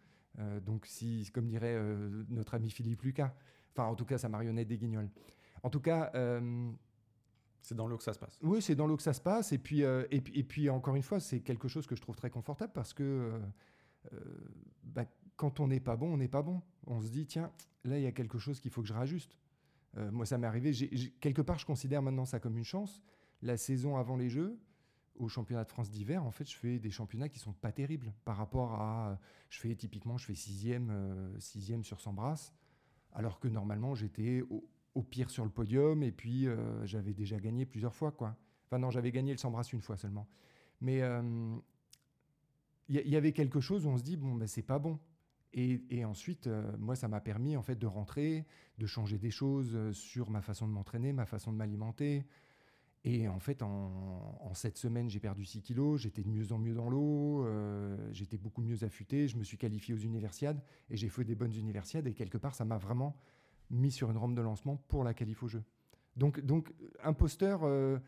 Donc, 0.65 0.87
si, 0.87 1.29
comme 1.33 1.49
dirait 1.49 1.81
notre 2.29 2.55
ami 2.55 2.71
Philippe 2.71 3.03
Lucas, 3.03 3.35
enfin, 3.73 3.88
en 3.88 3.95
tout 3.97 4.05
cas, 4.05 4.19
sa 4.19 4.29
marionnette 4.29 4.69
des 4.69 4.76
guignols. 4.79 5.09
En 5.66 5.70
tout 5.70 5.80
cas, 5.80 6.12
euh, 6.14 6.70
C'est 7.61 7.75
dans 7.75 7.88
l'eau 7.88 7.96
que 7.96 8.04
ça 8.04 8.12
se 8.12 8.20
passe. 8.20 8.38
oui, 8.42 8.62
c'est 8.62 8.76
dans 8.76 8.87
l'eau 8.87 8.96
que 8.96 9.02
ça 9.02 9.12
se 9.12 9.20
passe. 9.20 9.50
Et 9.50 9.58
puis, 9.58 9.82
euh, 9.82 10.06
et, 10.12 10.20
puis- 10.20 10.38
et 10.38 10.44
puis, 10.44 10.70
encore 10.70 10.94
une 10.94 11.02
fois, 11.02 11.18
c'est 11.18 11.40
quelque 11.40 11.66
chose 11.66 11.87
que 11.88 11.96
je 11.96 12.00
trouve 12.00 12.14
très 12.14 12.30
confortable 12.30 12.73
parce 12.73 12.94
que 12.94 13.02
euh, 14.12 14.18
bah, 14.85 15.04
quand 15.35 15.58
on 15.58 15.66
n'est 15.66 15.80
pas 15.80 15.96
bon, 15.96 16.12
on 16.14 16.16
n'est 16.18 16.28
pas 16.28 16.42
bon. 16.42 16.62
On 16.87 17.00
se 17.00 17.08
dit, 17.11 17.26
tiens, 17.26 17.50
là, 17.82 17.99
il 17.99 18.04
y 18.04 18.06
a 18.06 18.12
quelque 18.12 18.38
chose 18.38 18.61
qu'il 18.61 18.70
faut 18.70 18.80
que 18.82 18.87
je 18.88 18.92
rajuste. 18.94 19.37
Euh, 19.96 20.12
moi, 20.12 20.25
ça 20.26 20.38
m'est 20.38 20.46
arrivé. 20.46 20.70
quelque 21.20 21.42
part, 21.42 21.58
je 21.58 21.66
considère 21.66 22.00
maintenant 22.02 22.25
ça 22.26 22.38
comme 22.38 22.56
une 22.56 22.64
chance. 22.64 23.02
La 23.42 23.56
saison 23.56 23.96
avant 23.96 24.16
les 24.16 24.28
Jeux, 24.28 24.56
au 25.16 25.26
championnat 25.28 25.64
de 25.64 25.68
France 25.68 25.90
d'hiver, 25.90 26.25
en 26.25 26.30
fait, 26.30 26.49
je 26.49 26.56
fais 26.56 26.78
des 26.78 26.90
championnats 26.92 27.28
qui 27.28 27.40
sont 27.40 27.52
pas 27.54 27.73
terribles 27.73 28.12
par 28.25 28.37
rapport 28.37 28.75
à. 28.75 29.18
Je 29.49 29.58
fais 29.58 29.75
typiquement, 29.75 30.16
je 30.18 30.26
fais 30.26 30.35
sixième, 30.37 30.92
sixième 31.40 31.82
sur 31.82 32.00
100 32.00 32.12
brasses, 32.12 32.52
alors 33.12 33.40
que 33.40 33.49
normalement, 33.49 33.94
j'étais 33.96 34.42
au, 34.50 34.68
au 34.97 35.03
pire 35.03 35.31
sur 35.31 35.45
le 35.45 35.50
podium 35.50 36.03
et 36.03 36.11
puis 36.11 36.49
euh, 36.49 36.85
j'avais 36.87 37.12
déjà 37.12 37.38
gagné 37.38 37.67
plusieurs 37.67 37.95
fois, 37.95 38.12
quoi. 38.12 38.37
Enfin 38.67 38.79
non, 38.79 38.91
j'avais 38.91 39.12
gagné 39.12 39.33
le 39.33 39.38
100 39.38 39.50
brasses 39.50 39.73
une 39.73 39.83
fois 39.83 39.97
seulement. 39.97 40.26
Mais 40.81 41.03
euh, 41.03 41.23
il 42.88 42.97
y, 42.97 42.99
il 43.00 43.11
y 43.11 43.17
avait 43.17 43.33
quelque 43.33 43.61
chose 43.61 43.87
où 43.87 43.91
on 43.91 43.99
se 43.99 44.03
dit 44.03 44.17
bon, 44.17 44.35
ben, 44.35 44.49
c'est 44.49 44.62
pas 44.62 44.79
bon. 44.79 44.99
Et, 45.53 45.83
et 45.91 46.05
ensuite, 46.05 46.47
euh, 46.47 46.71
moi, 46.79 46.97
ça 46.97 47.09
m'a 47.09 47.21
permis 47.21 47.57
en 47.57 47.62
fait 47.62 47.76
de 47.76 47.87
rentrer, 47.87 48.45
de 48.79 48.87
changer 48.87 49.19
des 49.19 49.31
choses 49.31 49.75
euh, 49.75 49.93
sur 49.93 50.31
ma 50.31 50.43
façon 50.43 50.69
de 50.69 50.73
m'entraîner, 50.73 51.12
ma 51.12 51.25
façon 51.25 51.53
de 51.53 51.57
m'alimenter. 51.57 52.26
Et 53.05 53.29
en 53.29 53.38
fait, 53.38 53.62
en, 53.62 54.38
en 54.41 54.55
sept 54.55 54.76
semaines, 54.76 55.09
j'ai 55.09 55.21
perdu 55.21 55.45
6 55.45 55.62
kilos, 55.62 56.00
j'étais 56.00 56.23
de 56.23 56.29
mieux 56.29 56.53
en 56.53 56.59
mieux 56.59 56.75
dans 56.75 56.91
l'eau, 56.91 57.47
euh, 57.47 57.97
j'étais 58.12 58.37
beaucoup 58.37 58.62
mieux 58.62 58.83
affûté, 58.83 59.29
je 59.29 59.37
me 59.37 59.45
suis 59.45 59.57
qualifié 59.57 59.95
aux 59.95 59.99
universiades 59.99 60.61
et 60.91 60.97
j'ai 60.97 61.09
fait 61.09 61.25
des 61.25 61.37
bonnes 61.37 61.55
universiades. 61.55 62.07
Et 62.07 62.15
quelque 62.15 62.37
part, 62.37 62.55
ça 62.55 62.65
m'a 62.65 62.79
vraiment 62.79 63.17
mis 63.70 63.90
sur 63.90 64.11
une 64.11 64.16
rampe 64.16 64.35
de 64.35 64.42
lancement 64.42 64.76
pour 64.88 65.04
la 65.04 65.14
qualif 65.14 65.42
au 65.42 65.49
jeu. 65.49 65.62
Donc, 66.16 66.40
donc 66.40 66.73
imposteur, 67.02 67.61
euh, 67.64 67.99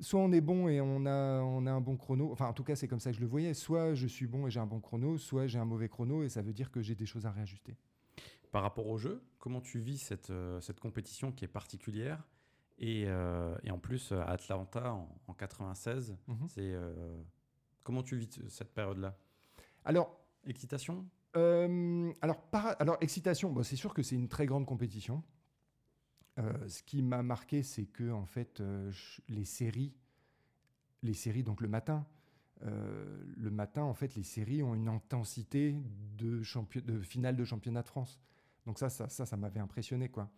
soit 0.00 0.20
on 0.20 0.32
est 0.32 0.40
bon 0.40 0.68
et 0.68 0.80
on 0.80 1.06
a, 1.06 1.40
on 1.42 1.66
a 1.66 1.72
un 1.72 1.80
bon 1.80 1.96
chrono, 1.96 2.30
enfin 2.32 2.46
en 2.48 2.52
tout 2.52 2.64
cas 2.64 2.76
c'est 2.76 2.88
comme 2.88 3.00
ça 3.00 3.10
que 3.10 3.16
je 3.16 3.20
le 3.22 3.26
voyais, 3.26 3.54
soit 3.54 3.94
je 3.94 4.06
suis 4.06 4.26
bon 4.26 4.46
et 4.46 4.50
j'ai 4.50 4.60
un 4.60 4.66
bon 4.66 4.80
chrono, 4.80 5.16
soit 5.16 5.46
j'ai 5.46 5.58
un 5.58 5.64
mauvais 5.64 5.88
chrono 5.88 6.22
et 6.22 6.28
ça 6.28 6.42
veut 6.42 6.52
dire 6.52 6.70
que 6.70 6.82
j'ai 6.82 6.94
des 6.94 7.06
choses 7.06 7.24
à 7.26 7.30
réajuster. 7.30 7.76
Par 8.52 8.62
rapport 8.62 8.86
au 8.86 8.98
jeu, 8.98 9.22
comment 9.38 9.60
tu 9.60 9.78
vis 9.78 9.98
cette, 9.98 10.30
euh, 10.30 10.60
cette 10.60 10.80
compétition 10.80 11.32
qui 11.32 11.44
est 11.44 11.48
particulière 11.48 12.22
et, 12.78 13.04
euh, 13.06 13.56
et 13.64 13.70
en 13.70 13.78
plus, 13.78 14.12
à 14.12 14.24
Atlanta 14.24 14.92
en, 14.92 15.08
en 15.26 15.32
96, 15.32 16.14
Mhm. 16.28 16.48
c'est. 16.48 16.60
euh, 16.74 17.22
comment 17.82 18.02
tu 18.02 18.16
vis 18.16 18.28
cette 18.48 18.74
période-là? 18.74 19.16
Alors, 19.84 20.20
Excitation? 20.44 21.04
Euh, 21.36 22.12
alors, 22.22 22.42
alors, 22.78 22.96
excitation, 23.00 23.52
bon, 23.52 23.62
c'est 23.62 23.76
sûr 23.76 23.92
que 23.92 24.02
c'est 24.02 24.16
une 24.16 24.28
très 24.28 24.46
grande 24.46 24.66
compétition. 24.66 25.22
Euh, 26.38 26.68
ce 26.68 26.82
qui 26.82 27.02
m'a 27.02 27.22
marqué, 27.22 27.62
c'est 27.62 27.86
que 27.86 28.10
en 28.10 28.24
fait, 28.24 28.60
euh, 28.60 28.90
les 29.28 29.44
séries, 29.44 29.94
les 31.02 31.14
séries, 31.14 31.42
donc 31.42 31.60
le 31.60 31.68
matin, 31.68 32.06
le 32.62 33.50
matin, 33.50 33.82
en 33.82 33.92
fait, 33.92 34.14
les 34.14 34.22
séries 34.22 34.62
ont 34.62 34.74
une 34.74 34.88
intensité 34.88 35.76
de, 36.16 36.40
de 36.80 37.00
finale 37.00 37.36
de 37.36 37.44
championnat 37.44 37.82
de 37.82 37.88
France. 37.88 38.18
Donc 38.64 38.78
ça, 38.78 38.88
ça, 38.88 39.10
ça, 39.10 39.26
ça 39.26 39.36
m'avait 39.36 39.60
impressionné, 39.60 40.08
quoi. 40.08 40.30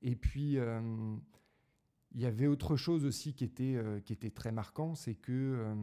Et 0.00 0.16
puis, 0.16 0.54
il 0.54 2.20
y 2.20 2.24
avait 2.24 2.46
autre 2.46 2.76
chose 2.76 3.04
aussi 3.04 3.34
qui 3.34 3.44
était, 3.44 3.78
qui 4.06 4.14
était 4.14 4.30
très 4.30 4.50
marquant, 4.50 4.94
c'est 4.94 5.14
que 5.14 5.76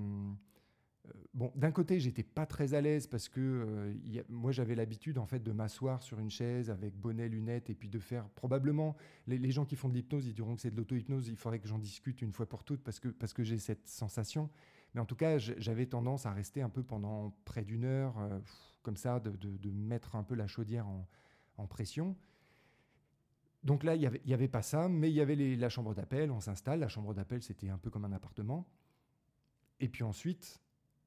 bon, 1.33 1.51
d'un 1.55 1.71
côté, 1.71 1.99
j'étais 1.99 2.23
pas 2.23 2.45
très 2.45 2.73
à 2.73 2.81
l'aise 2.81 3.07
parce 3.07 3.29
que 3.29 3.39
euh, 3.39 4.23
moi, 4.29 4.51
j'avais 4.51 4.75
l'habitude 4.75 5.17
en 5.17 5.25
fait 5.25 5.39
de 5.39 5.51
m'asseoir 5.51 6.01
sur 6.01 6.19
une 6.19 6.29
chaise 6.29 6.69
avec 6.69 6.95
bonnet, 6.95 7.27
lunettes 7.27 7.69
et 7.69 7.75
puis 7.75 7.89
de 7.89 7.99
faire 7.99 8.27
probablement. 8.29 8.95
Les, 9.27 9.51
gens 9.51 9.65
qui 9.65 9.75
font 9.75 9.89
de 9.89 9.93
l'hypnose, 9.93 10.27
ils 10.27 10.33
diront 10.33 10.55
que 10.55 10.61
c'est 10.61 10.71
de 10.71 10.77
l'auto-hypnose. 10.77 11.27
Il 11.27 11.35
faudrait 11.35 11.59
que 11.59 11.67
j'en 11.67 11.79
discute 11.79 12.21
une 12.21 12.31
fois 12.31 12.47
pour 12.47 12.63
toutes 12.63 12.83
parce 12.83 12.99
que 12.99 13.09
parce 13.09 13.33
que 13.33 13.43
j'ai 13.43 13.57
cette 13.57 13.87
sensation. 13.87 14.49
Mais 14.93 15.01
en 15.01 15.05
tout 15.05 15.15
cas, 15.15 15.37
j'avais 15.37 15.85
tendance 15.85 16.25
à 16.25 16.31
rester 16.31 16.61
un 16.61 16.69
peu 16.69 16.81
pendant 16.81 17.35
près 17.43 17.65
d'une 17.65 17.83
heure, 17.83 18.17
euh, 18.17 18.39
comme 18.81 18.95
ça, 18.95 19.19
de, 19.19 19.69
mettre 19.71 20.15
un 20.15 20.23
peu 20.23 20.35
la 20.35 20.47
chaudière 20.47 20.87
en, 21.57 21.67
pression. 21.67 22.15
Donc 23.63 23.83
là, 23.83 23.95
il 23.95 23.99
n'y 23.99 24.05
avait, 24.05 24.21
y 24.25 24.33
avait 24.33 24.47
pas 24.47 24.61
ça, 24.61 24.87
mais 24.87 25.09
il 25.09 25.15
y 25.15 25.21
avait 25.21 25.35
la 25.35 25.69
chambre 25.69 25.93
d'appel, 25.93 26.31
on 26.31 26.39
s'installe. 26.39 26.79
La 26.79 26.87
chambre 26.87 27.13
d'appel, 27.13 27.41
c'était 27.43 27.69
un 27.69 27.77
peu 27.77 27.89
comme 27.89 28.05
un 28.05 28.13
appartement. 28.13 28.65
Et 29.79 29.89
puis 29.89 30.03
ensuite, 30.03 30.61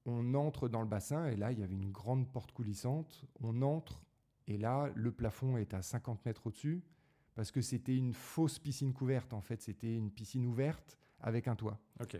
on 0.08 0.34
entre 0.34 0.68
dans 0.68 0.80
le 0.80 0.88
bassin, 0.88 1.26
et 1.26 1.36
là, 1.36 1.52
il 1.52 1.60
y 1.60 1.62
avait 1.62 1.74
une 1.74 1.92
grande 1.92 2.32
porte 2.32 2.52
coulissante. 2.52 3.24
On 3.40 3.60
entre, 3.62 4.02
et 4.46 4.56
là, 4.56 4.90
le 4.94 5.12
plafond 5.12 5.58
est 5.58 5.74
à 5.74 5.82
50 5.82 6.24
mètres 6.24 6.46
au-dessus, 6.46 6.82
parce 7.34 7.50
que 7.50 7.60
c'était 7.60 7.96
une 7.96 8.14
fausse 8.14 8.58
piscine 8.58 8.92
couverte, 8.92 9.32
en 9.32 9.42
fait. 9.42 9.60
C'était 9.60 9.94
une 9.94 10.10
piscine 10.10 10.46
ouverte 10.46 10.98
avec 11.20 11.46
un 11.46 11.54
toit. 11.54 11.78
Ok. 12.00 12.16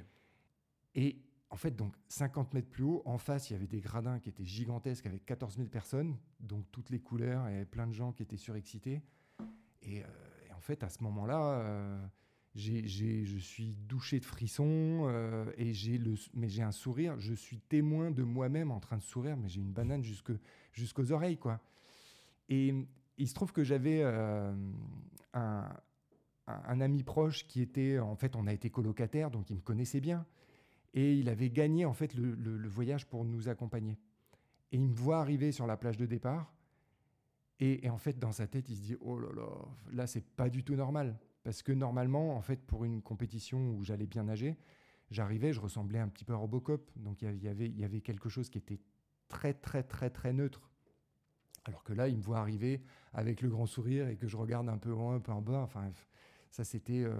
Et 0.94 1.22
en 1.51 1.57
fait, 1.57 1.74
donc 1.74 1.94
50 2.09 2.53
mètres 2.53 2.68
plus 2.68 2.85
haut, 2.85 3.03
en 3.07 3.16
face, 3.16 3.48
il 3.48 3.55
y 3.55 3.57
avait 3.57 3.66
des 3.66 3.81
gradins 3.81 4.18
qui 4.20 4.29
étaient 4.29 4.44
gigantesques 4.44 5.07
avec 5.07 5.24
14 5.24 5.57
000 5.57 5.68
personnes, 5.68 6.16
donc 6.40 6.66
toutes 6.70 6.90
les 6.90 7.01
couleurs 7.01 7.48
et 7.48 7.64
plein 7.64 7.87
de 7.87 7.94
gens 7.94 8.12
qui 8.12 8.22
étaient 8.22 8.37
surexcités. 8.37 9.01
Et, 9.81 10.03
euh, 10.03 10.07
et 10.46 10.53
en 10.53 10.61
fait, 10.61 10.83
à 10.83 10.90
ce 10.90 11.03
moment-là, 11.05 11.61
euh, 11.61 12.07
je 12.59 13.38
suis 13.38 13.77
douché 13.88 14.21
de 14.21 14.25
frissons 14.25 15.07
euh, 15.07 15.51
et 15.57 15.73
j'ai 15.73 15.99
le, 15.99 16.14
mais 16.35 16.49
j'ai 16.49 16.62
un 16.62 16.73
sourire. 16.73 17.18
Je 17.18 17.33
suis 17.33 17.59
témoin 17.59 18.11
de 18.11 18.23
moi-même 18.23 18.71
en 18.71 18.81
train 18.81 18.97
de 18.97 19.03
sourire, 19.03 19.37
mais 19.37 19.49
j'ai 19.49 19.61
une 19.61 19.73
banane 19.73 20.03
jusque, 20.03 20.33
jusqu'aux 20.73 21.12
oreilles, 21.12 21.38
quoi. 21.38 21.61
Et 22.49 22.75
il 23.16 23.29
se 23.29 23.35
trouve 23.35 23.53
que 23.53 23.62
j'avais 23.62 24.01
euh, 24.03 24.53
un, 25.35 26.81
ami 26.81 27.03
proche 27.03 27.47
qui 27.47 27.62
était, 27.62 27.99
en 27.99 28.16
fait, 28.16 28.35
on 28.37 28.47
a 28.47 28.53
été 28.53 28.71
colocataire, 28.71 29.31
donc 29.31 29.51
il 29.51 29.57
me 29.57 29.62
connaissait 29.62 30.01
bien. 30.01 30.27
Et 30.94 31.14
il 31.14 31.29
avait 31.29 31.51
gagné 31.51 31.85
en 31.85 31.92
fait 31.92 32.14
le 32.14 32.68
voyage 32.68 33.07
pour 33.07 33.25
nous 33.25 33.49
accompagner. 33.49 33.99
Et 34.73 34.77
il 34.77 34.88
me 34.88 34.94
voit 34.94 35.21
arriver 35.21 35.53
sur 35.53 35.66
la 35.66 35.77
plage 35.77 35.97
de 35.97 36.07
départ. 36.07 36.53
Et, 37.61 37.87
et 37.87 37.90
en 37.90 37.99
fait, 37.99 38.18
dans 38.18 38.33
sa 38.33 38.47
tête, 38.47 38.68
il 38.68 38.77
se 38.77 38.83
dit 38.83 38.97
Oh 39.01 39.18
là 39.18 39.29
là, 39.35 39.49
là, 39.92 40.07
c'est 40.07 40.25
pas 40.25 40.49
du 40.49 40.62
tout 40.62 40.75
normal. 40.75 41.18
Parce 41.44 41.62
que 41.62 41.72
normalement, 41.72 42.37
en 42.37 42.42
fait, 42.42 42.61
pour 42.66 42.85
une 42.85 43.01
compétition 43.03 43.70
où 43.70 43.85
j'allais 43.85 44.07
bien 44.07 44.24
nager, 44.24 44.57
j'arrivais, 45.11 45.53
je 45.53 45.61
ressemblais 45.61 45.98
un 45.98 46.09
petit 46.09 46.24
peu 46.24 46.33
à 46.33 46.37
Robocop. 46.37 46.90
Donc 46.96 47.22
il 47.22 47.42
y 47.42 47.48
avait- 47.48 48.01
quelque 48.01 48.29
chose 48.29 48.51
qui 48.51 48.59
était 48.59 48.81
très, 49.29 49.55
très, 49.55 49.83
très, 49.83 50.11
très 50.11 50.33
neutre. 50.33 50.70
Alors 51.64 51.83
que 51.85 51.92
là, 51.92 52.09
il 52.09 52.16
me 52.16 52.22
voit 52.22 52.38
arriver 52.38 52.83
avec 53.12 53.42
le 53.42 53.48
grand 53.48 53.66
sourire 53.66 54.09
et 54.09 54.16
que 54.16 54.27
je 54.27 54.37
regarde 54.37 54.68
un 54.68 54.79
peu 54.79 54.92
en 54.94 55.11
haut, 55.11 55.12
un 55.12 55.20
peu 55.20 55.33
en 55.33 55.42
bas. 55.42 55.61
Enfin, 55.62 55.90
ça, 56.51 56.64
c'était. 56.64 57.03
euh, 57.05 57.16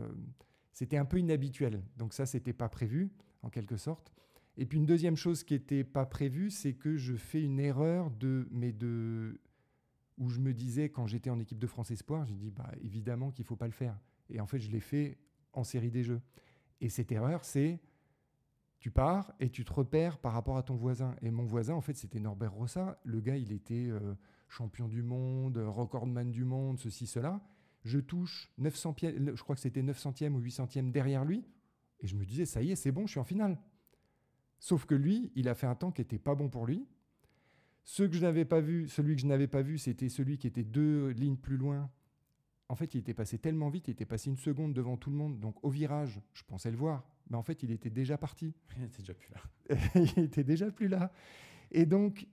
c'était 0.73 0.97
un 0.97 1.05
peu 1.05 1.19
inhabituel. 1.19 1.83
Donc 1.97 2.15
ça, 2.15 2.25
c'était 2.25 2.53
pas 2.53 2.69
prévu, 2.69 3.11
en 3.43 3.51
quelque 3.51 3.77
sorte. 3.77 4.13
Et 4.57 4.65
puis 4.65 4.79
une 4.79 4.87
deuxième 4.87 5.17
chose 5.17 5.43
qui 5.45 5.55
était 5.55 5.83
pas 5.85 6.07
prévue, 6.07 6.51
c'est 6.51 6.75
que 6.75 6.97
je 6.97 7.15
fais 7.15 7.43
une 7.43 7.59
erreur 7.59 8.11
de, 8.13 8.47
mais 8.53 8.73
de, 8.73 9.41
où 10.19 10.29
je 10.31 10.39
me 10.41 10.53
disais 10.55 10.89
quand 10.89 11.07
j'étais 11.07 11.31
en 11.31 11.41
équipe 11.41 11.59
de 11.59 11.67
France 11.67 11.91
Espoir, 11.91 12.27
j'ai 12.27 12.35
dit 12.37 12.51
bah 12.51 12.71
évidemment 12.81 13.31
qu'il 13.33 13.45
faut 13.45 13.57
pas 13.57 13.67
le 13.67 13.73
faire. 13.73 13.99
Et 14.31 14.41
en 14.41 14.47
fait, 14.47 14.59
je 14.59 14.71
l'ai 14.71 14.81
fait 14.81 15.19
en 15.53 15.65
série 15.65 15.91
des 15.91 16.05
jeux. 16.05 16.21
Et 16.81 16.89
cette 16.89 17.11
erreur, 17.13 17.45
c'est 17.45 17.81
tu 18.79 18.91
pars 18.91 19.33
et 19.41 19.51
tu 19.51 19.65
te 19.65 19.73
repères 19.73 20.19
par 20.19 20.33
rapport 20.33 20.57
à 20.57 20.63
ton 20.63 20.77
voisin. 20.77 21.17
Et 21.23 21.31
mon 21.31 21.45
voisin, 21.45 21.75
en 21.75 21.81
fait, 21.81 21.95
c'était 21.95 22.21
Norbert 22.21 22.53
Rossa. 22.53 23.01
Le 23.05 23.21
gars, 23.21 23.37
il 23.37 23.53
était 23.53 23.89
euh, 23.89 24.15
champion 24.49 24.87
du 24.87 25.03
monde, 25.03 25.59
recordman 25.59 26.31
du 26.31 26.45
monde, 26.45 26.79
ceci, 26.79 27.07
cela. 27.07 27.41
Je 27.85 27.99
touche 27.99 28.53
900 28.59 28.93
pieds, 28.93 29.17
je 29.35 29.43
crois 29.43 29.55
que 29.55 29.61
c'était 29.61 29.83
900e 29.83 30.33
ou 30.33 30.41
800e 30.41 30.91
derrière 30.91 31.25
lui. 31.25 31.45
Et 32.01 32.07
je 32.07 32.15
me 32.15 32.25
disais, 32.25 32.45
ça 32.45 32.63
y 32.63 32.71
est, 32.71 32.77
c'est 32.77 32.93
bon, 32.93 33.07
je 33.07 33.13
suis 33.13 33.21
en 33.21 33.25
finale. 33.25 33.59
Sauf 34.61 34.87
que 34.87 34.95
lui, 34.95 35.33
il 35.35 35.49
a 35.49 35.55
fait 35.55 35.67
un 35.67 35.75
temps 35.75 35.91
qui 35.91 36.01
n'était 36.01 36.19
pas 36.19 36.35
bon 36.35 36.49
pour 36.49 36.67
lui. 36.67 36.87
Ce 37.85 38.03
que 38.03 38.15
je 38.15 38.21
n'avais 38.21 38.45
pas 38.45 38.61
vu, 38.61 38.89
celui 38.89 39.17
que 39.17 39.23
je 39.23 39.27
n'avais 39.27 39.47
pas 39.47 39.63
vu, 39.63 39.79
c'était 39.79 40.09
celui 40.09 40.39
qui 40.39 40.47
était 40.47 40.65
deux 40.65 41.09
lignes 41.11 41.37
plus 41.37 41.57
loin. 41.57 41.91
En 42.69 42.77
fait, 42.77 42.95
il 42.95 42.99
était 42.99 43.15
passé 43.15 43.39
tellement 43.39 43.71
vite, 43.71 43.89
il 43.89 43.93
était 43.93 44.05
passé 44.05 44.29
une 44.29 44.37
seconde 44.37 44.75
devant 44.75 44.97
tout 44.97 45.11
le 45.11 45.17
monde. 45.17 45.41
Donc 45.41 45.63
au 45.65 45.71
virage, 45.71 46.21
je 46.35 46.43
pensais 46.45 46.71
le 46.71 46.77
voir, 46.77 47.05
mais 47.31 47.37
en 47.37 47.43
fait, 47.43 47.63
il 47.63 47.71
était 47.71 47.91
déjà 47.91 48.19
parti. 48.19 48.55
Il 48.77 48.85
était 48.85 49.03
déjà 49.03 49.15
plus 49.15 49.31
là. 49.31 49.41
il 49.95 50.25
était 50.25 50.45
déjà 50.45 50.71
plus 50.71 50.89
là. 50.89 51.13
Et 51.71 51.87
donc, 51.87 52.27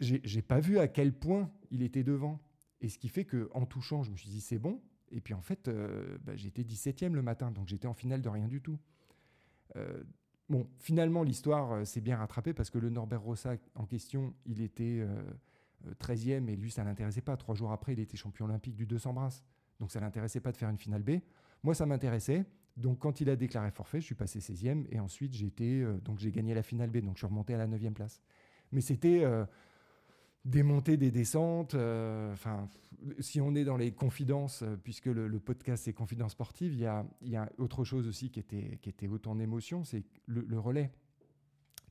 j'ai 0.00 0.42
pas 0.42 0.60
vu 0.60 0.78
à 0.78 0.88
quel 0.88 1.12
point 1.12 1.50
il 1.70 1.82
était 1.82 2.02
devant. 2.02 2.40
Et 2.80 2.88
ce 2.88 2.98
qui 2.98 3.08
fait 3.08 3.24
que 3.24 3.50
en 3.52 3.66
touchant, 3.66 4.02
je 4.02 4.10
me 4.10 4.16
suis 4.16 4.30
dit 4.30 4.40
c'est 4.40 4.58
bon. 4.58 4.80
Et 5.10 5.20
puis 5.20 5.34
en 5.34 5.42
fait, 5.42 5.68
euh, 5.68 6.18
bah, 6.22 6.36
j'étais 6.36 6.62
17e 6.62 7.12
le 7.12 7.22
matin, 7.22 7.50
donc 7.50 7.68
j'étais 7.68 7.86
en 7.86 7.94
finale 7.94 8.22
de 8.22 8.28
rien 8.28 8.48
du 8.48 8.62
tout. 8.62 8.78
Euh, 9.76 10.02
bon, 10.48 10.68
finalement, 10.78 11.22
l'histoire 11.22 11.86
s'est 11.86 12.00
bien 12.00 12.16
rattrapée 12.16 12.54
parce 12.54 12.70
que 12.70 12.78
le 12.78 12.90
Norbert 12.90 13.22
Rossa 13.22 13.56
en 13.74 13.86
question, 13.86 14.34
il 14.46 14.62
était 14.62 15.06
13e 16.00 16.48
et 16.48 16.56
lui, 16.56 16.70
ça 16.70 16.84
l'intéressait 16.84 17.20
pas. 17.20 17.36
Trois 17.36 17.54
jours 17.54 17.72
après, 17.72 17.92
il 17.92 18.00
était 18.00 18.16
champion 18.16 18.46
olympique 18.46 18.76
du 18.76 18.86
200 18.86 19.12
brasses. 19.12 19.44
Donc 19.80 19.90
ça 19.90 20.00
l'intéressait 20.00 20.40
pas 20.40 20.52
de 20.52 20.56
faire 20.56 20.70
une 20.70 20.78
finale 20.78 21.02
B. 21.02 21.18
Moi, 21.62 21.74
ça 21.74 21.86
m'intéressait. 21.86 22.44
Donc 22.76 23.00
quand 23.00 23.20
il 23.20 23.28
a 23.28 23.36
déclaré 23.36 23.70
forfait, 23.72 24.00
je 24.00 24.06
suis 24.06 24.14
passé 24.14 24.38
16e 24.38 24.86
et 24.90 25.00
ensuite 25.00 25.32
j'ai 25.34 25.50
donc 26.04 26.18
j'ai 26.18 26.30
gagné 26.30 26.54
la 26.54 26.62
finale 26.62 26.90
B. 26.90 26.98
Donc 26.98 27.16
je 27.16 27.20
suis 27.20 27.26
remonté 27.26 27.54
à 27.54 27.58
la 27.58 27.66
9e 27.66 27.92
place. 27.92 28.22
Mais 28.70 28.80
c'était 28.80 29.24
des 30.44 30.62
montées, 30.62 30.96
des 30.96 31.10
descentes. 31.10 31.74
Euh, 31.74 32.32
enfin, 32.32 32.68
si 33.18 33.40
on 33.40 33.54
est 33.54 33.64
dans 33.64 33.76
les 33.76 33.92
confidences, 33.92 34.62
euh, 34.62 34.76
puisque 34.82 35.06
le, 35.06 35.38
podcast 35.38 35.84
c'est 35.84 35.92
confidences 35.92 36.32
sportives, 36.32 36.72
il 36.72 36.80
y 36.80 36.86
a, 36.86 37.04
y 37.22 37.36
a, 37.36 37.50
autre 37.58 37.84
chose 37.84 38.06
aussi 38.06 38.30
qui 38.30 38.40
était, 38.40 38.78
qui 38.80 38.88
était 38.88 39.08
autant 39.08 39.34
d'émotion, 39.34 39.84
c'est 39.84 40.02
le, 40.26 40.58
relais. 40.58 40.90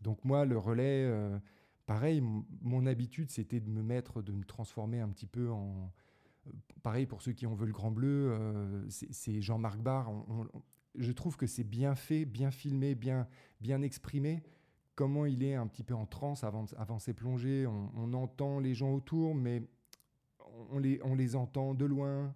Donc 0.01 0.23
moi, 0.25 0.45
le 0.45 0.57
relais, 0.57 1.05
euh, 1.05 1.37
pareil, 1.85 2.23
mon 2.61 2.85
habitude 2.85 3.29
c'était 3.29 3.59
de 3.59 3.69
me 3.69 3.83
mettre, 3.83 4.21
de 4.21 4.31
me 4.31 4.43
transformer 4.43 4.99
un 4.99 5.09
petit 5.09 5.27
peu 5.27 5.49
en... 5.49 5.91
Pareil 6.83 7.05
pour 7.05 7.21
ceux 7.21 7.33
qui 7.33 7.45
ont 7.45 7.55
vu 7.55 7.65
le 7.65 7.73
Grand 7.73 7.91
Bleu, 7.91 8.85
c'est 8.89 9.41
Jean-Marc 9.41 9.79
Barr. 9.79 10.11
je 10.95 11.11
trouve 11.11 11.37
que 11.37 11.45
c'est 11.45 11.63
bien 11.63 11.95
fait, 11.95 12.25
bien 12.25 12.51
filmé, 12.51 12.95
bien, 12.95 13.27
bien 13.59 13.81
exprimé 13.81 14.41
comment 14.99 15.25
il 15.25 15.43
est 15.43 15.55
un 15.55 15.65
petit 15.65 15.85
peu 15.85 15.93
en 15.93 16.05
transe 16.05 16.43
avant, 16.43 16.65
avant 16.75 16.99
ses 16.99 17.13
plongées. 17.13 17.65
On, 17.65 18.11
entend 18.11 18.59
les 18.59 18.73
gens 18.73 18.93
autour, 18.93 19.33
mais 19.33 19.63
on 20.71 20.77
les, 20.77 20.99
on 21.05 21.15
les 21.15 21.37
entend 21.37 21.73
de 21.73 21.85
loin. 21.85 22.35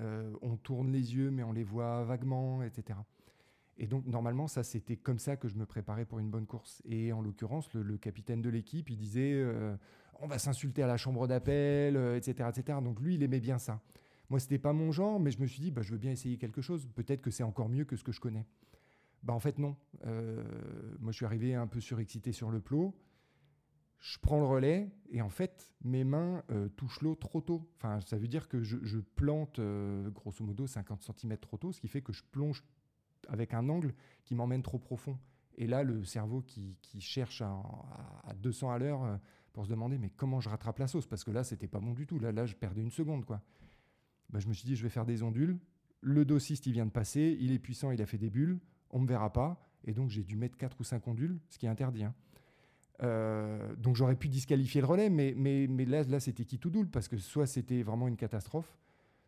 Euh, 0.00 0.32
on 0.42 0.56
tourne 0.56 0.90
les 0.90 1.14
yeux, 1.14 1.30
mais 1.30 1.44
on 1.44 1.52
les 1.52 1.62
voit 1.62 2.02
vaguement, 2.02 2.64
etc. 2.64 2.98
Et 3.78 3.86
donc, 3.86 4.06
normalement, 4.06 4.48
ça, 4.48 4.64
c'était 4.64 4.96
comme 4.96 5.20
ça 5.20 5.36
que 5.36 5.46
je 5.46 5.54
me 5.54 5.66
préparais 5.66 6.04
pour 6.04 6.18
une 6.18 6.30
bonne 6.30 6.46
course. 6.46 6.82
Et 6.84 7.12
en 7.12 7.20
l'occurrence, 7.22 7.72
le, 7.74 7.96
capitaine 7.96 8.42
de 8.42 8.50
l'équipe, 8.50 8.90
il 8.90 8.96
disait 8.96 9.32
euh, 9.32 9.76
on 10.20 10.26
va 10.26 10.38
s'insulter 10.38 10.82
à 10.82 10.86
la 10.86 10.96
chambre 10.96 11.26
d'appel, 11.26 11.96
etc., 12.16 12.34
euh, 12.40 12.50
etc. 12.50 12.78
Donc, 12.82 13.00
lui, 13.00 13.14
il 13.14 13.22
aimait 13.22 13.40
bien 13.40 13.58
ça. 13.58 13.80
Moi, 14.28 14.38
c'était 14.38 14.58
pas 14.58 14.72
mon 14.72 14.92
genre, 14.92 15.18
mais 15.18 15.30
je 15.30 15.40
me 15.40 15.46
suis 15.46 15.60
dit 15.60 15.70
bah, 15.70 15.82
je 15.82 15.92
veux 15.92 15.98
bien 15.98 16.12
essayer 16.12 16.36
quelque 16.36 16.60
chose. 16.60 16.88
Peut-être 16.94 17.20
que 17.20 17.30
c'est 17.30 17.42
encore 17.42 17.68
mieux 17.68 17.84
que 17.84 17.96
ce 17.96 18.04
que 18.04 18.12
je 18.12 18.20
connais. 18.20 18.46
Bah, 19.22 19.32
en 19.32 19.40
fait, 19.40 19.58
non. 19.58 19.76
Euh, 20.06 20.44
moi, 21.00 21.12
je 21.12 21.16
suis 21.16 21.26
arrivé 21.26 21.54
un 21.54 21.66
peu 21.66 21.80
surexcité 21.80 22.32
sur 22.32 22.50
le 22.50 22.60
plot. 22.60 22.94
Je 23.98 24.18
prends 24.18 24.38
le 24.38 24.46
relais 24.46 24.90
et 25.10 25.20
en 25.20 25.28
fait, 25.28 25.74
mes 25.82 26.04
mains 26.04 26.42
euh, 26.50 26.68
touchent 26.70 27.02
l'eau 27.02 27.14
trop 27.14 27.42
tôt. 27.42 27.68
Enfin, 27.76 28.00
ça 28.00 28.16
veut 28.16 28.28
dire 28.28 28.48
que 28.48 28.62
je, 28.62 28.98
plante 28.98 29.60
grosso 30.14 30.42
modo 30.42 30.66
50 30.66 31.02
cm 31.02 31.36
trop 31.36 31.58
tôt, 31.58 31.70
ce 31.70 31.80
qui 31.82 31.88
fait 31.88 32.00
que 32.00 32.12
je 32.12 32.22
plonge 32.22 32.64
avec 33.28 33.52
un 33.52 33.68
angle 33.68 33.92
qui 34.24 34.34
m'emmène 34.34 34.62
trop 34.62 34.78
profond. 34.78 35.18
Et 35.58 35.66
là, 35.66 35.82
le 35.82 36.02
cerveau 36.04 36.40
qui, 36.40 36.78
cherche 36.98 37.42
à, 37.42 37.62
200 38.38 38.70
à 38.70 38.78
l'heure 38.78 39.20
pour 39.52 39.64
se 39.64 39.70
demander 39.70 39.98
mais 39.98 40.10
comment 40.10 40.40
je 40.40 40.48
rattrape 40.48 40.78
la 40.78 40.86
sauce? 40.86 41.06
Parce 41.06 41.24
que 41.24 41.30
là, 41.30 41.44
c'était 41.44 41.68
pas 41.68 41.80
bon 41.80 41.92
du 41.92 42.06
tout. 42.06 42.18
Là, 42.18 42.32
là 42.32 42.46
je 42.46 42.54
perdais 42.54 42.82
une 42.82 42.90
seconde. 42.90 43.24
quoi. 43.24 43.42
Bah, 44.30 44.38
je 44.38 44.48
me 44.48 44.52
suis 44.52 44.64
dit, 44.64 44.76
je 44.76 44.82
vais 44.82 44.88
faire 44.88 45.06
des 45.06 45.22
ondules. 45.22 45.58
Le 46.02 46.24
dossiste, 46.24 46.66
il 46.66 46.72
vient 46.72 46.86
de 46.86 46.90
passer. 46.90 47.36
Il 47.40 47.52
est 47.52 47.58
puissant, 47.58 47.90
il 47.90 48.00
a 48.00 48.06
fait 48.06 48.18
des 48.18 48.30
bulles 48.30 48.58
on 48.90 49.00
me 49.00 49.06
verra 49.06 49.32
pas, 49.32 49.60
et 49.84 49.92
donc 49.92 50.10
j'ai 50.10 50.22
dû 50.22 50.36
mettre 50.36 50.56
4 50.56 50.80
ou 50.80 50.84
5 50.84 51.06
ondules, 51.08 51.38
ce 51.48 51.58
qui 51.58 51.66
est 51.66 51.68
interdit. 51.68 52.04
Hein. 52.04 52.14
Euh, 53.02 53.74
donc 53.76 53.96
j'aurais 53.96 54.16
pu 54.16 54.28
disqualifier 54.28 54.80
le 54.80 54.86
relais, 54.86 55.10
mais, 55.10 55.34
mais, 55.36 55.66
mais 55.68 55.84
là, 55.86 56.02
là 56.02 56.20
c'était 56.20 56.44
qui 56.44 56.58
tout 56.58 56.70
double, 56.70 56.90
parce 56.90 57.08
que 57.08 57.16
soit 57.16 57.46
c'était 57.46 57.82
vraiment 57.82 58.08
une 58.08 58.16
catastrophe, 58.16 58.76